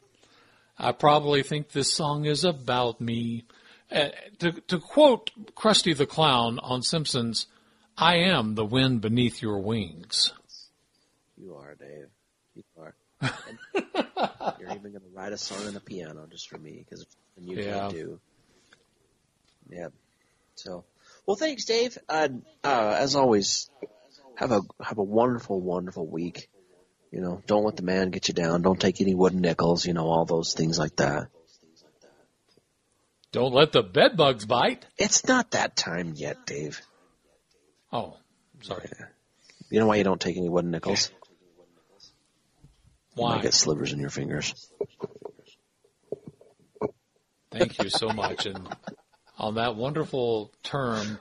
[0.77, 3.45] I probably think this song is about me.
[3.91, 4.09] Uh,
[4.39, 7.47] to, to quote Krusty the Clown on Simpsons,
[7.97, 10.33] I am the wind beneath your wings.
[11.37, 12.07] You are, Dave.
[12.55, 12.95] You are.
[13.21, 13.57] And
[14.59, 17.05] you're even going to write a song on the piano just for me because
[17.39, 17.87] you Yeah.
[17.87, 18.19] can do.
[19.69, 19.87] Yeah.
[20.55, 20.83] So,
[21.25, 21.97] well, thanks, Dave.
[22.09, 22.29] Uh,
[22.63, 23.69] uh, as always,
[24.35, 26.49] have a have a wonderful, wonderful week.
[27.11, 28.61] You know, don't let the man get you down.
[28.61, 29.85] Don't take any wooden nickels.
[29.85, 31.27] You know, all those things like that.
[33.31, 34.85] Don't let the bed bugs bite.
[34.97, 36.81] It's not that time yet, Dave.
[37.91, 38.17] Oh,
[38.61, 38.89] sorry.
[39.69, 41.11] You know why you don't take any wooden nickels?
[43.15, 43.35] You Why?
[43.35, 44.71] might get slivers in your fingers.
[47.51, 48.45] Thank you so much.
[48.45, 48.69] And
[49.37, 51.19] on that wonderful term,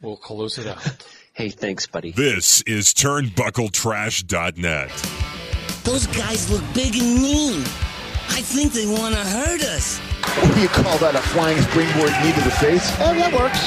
[0.00, 1.06] we'll close it out.
[1.34, 2.12] Hey, thanks, buddy.
[2.12, 4.90] This is TurnbuckleTrash.net.
[5.84, 7.60] Those guys look big and mean.
[8.28, 9.98] I think they want to hurt us.
[9.98, 11.14] What do you call that?
[11.14, 12.90] A flying springboard knee to the face?
[13.00, 13.58] Oh, that works.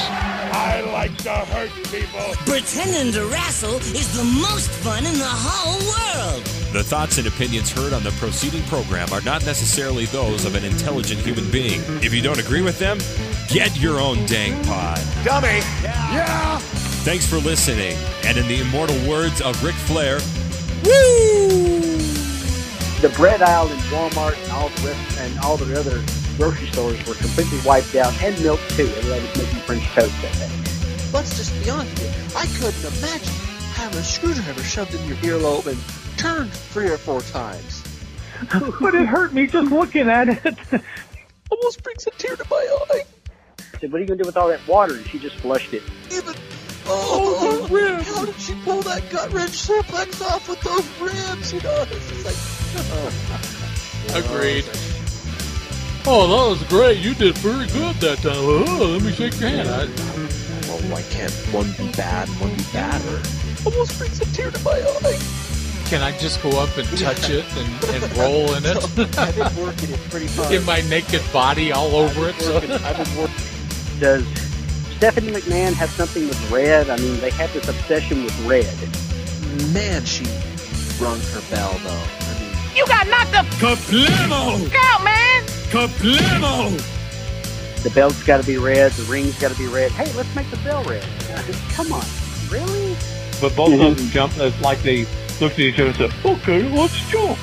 [0.56, 2.34] I like to hurt people.
[2.46, 5.78] Pretending to wrestle is the most fun in the whole
[6.32, 6.42] world.
[6.76, 10.62] The thoughts and opinions heard on the proceeding program are not necessarily those of an
[10.62, 11.80] intelligent human being.
[12.02, 12.98] If you don't agree with them,
[13.48, 15.00] get your own dang pod.
[15.24, 15.60] Dummy.
[15.82, 16.58] Yeah.
[17.00, 17.96] Thanks for listening.
[18.26, 20.18] And in the immortal words of Ric Flair,
[20.84, 21.96] woo!
[23.00, 26.04] The bread aisle in Walmart and all the rest and all the other
[26.36, 28.84] grocery stores were completely wiped out, and milk too.
[28.84, 30.50] Everybody was making French toast that day.
[31.14, 32.12] Let's just be honest here.
[32.36, 33.32] I couldn't imagine
[33.72, 35.78] having a screwdriver shoved in your earlobe and
[36.16, 37.82] turned three or four times.
[38.80, 40.58] but it hurt me just looking at it.
[41.50, 43.04] Almost brings a tear to my eye.
[43.58, 45.36] I said, "What are you going to do with all that water?" And she just
[45.36, 45.82] flushed it.
[46.12, 46.34] Even
[46.86, 48.08] oh, the ribs!
[48.08, 51.52] How did she pull that gut wrench suplex off with those ribs?
[51.52, 52.36] You know, it's just like.
[52.92, 53.52] Oh.
[54.26, 54.64] Agreed.
[56.08, 56.98] Oh, that was great.
[56.98, 58.36] You did very good that time.
[58.36, 59.68] Oh, let me shake your hand.
[59.68, 59.86] I,
[60.68, 63.22] well, why can't one be bad and one be badder?
[63.64, 65.45] Almost brings a tear to my eye.
[65.86, 68.76] Can I just go up and touch it and, and roll in it?
[69.18, 70.52] I've been working it pretty hard.
[70.52, 72.34] In my naked body all over it.
[72.40, 72.56] So.
[72.56, 73.36] I've been working.
[74.00, 74.26] Does
[74.96, 76.90] Stephanie McMahon have something with red?
[76.90, 78.66] I mean, they have this obsession with red.
[79.72, 80.24] Man, she
[81.02, 82.02] rung her bell though.
[82.20, 83.46] I mean, You got knocked up.
[83.56, 84.70] Kaplamo!
[84.74, 85.42] Out, man.
[85.70, 86.92] Kaplamo!
[87.82, 88.90] The belt's got to be red.
[88.92, 89.92] The ring's got to be red.
[89.92, 91.02] Hey, let's make the bell red.
[91.70, 92.04] Come on,
[92.50, 92.96] really?
[93.40, 95.06] But both of them jumped, it's like they
[95.40, 97.38] looked at each other and said, okay, let's jump.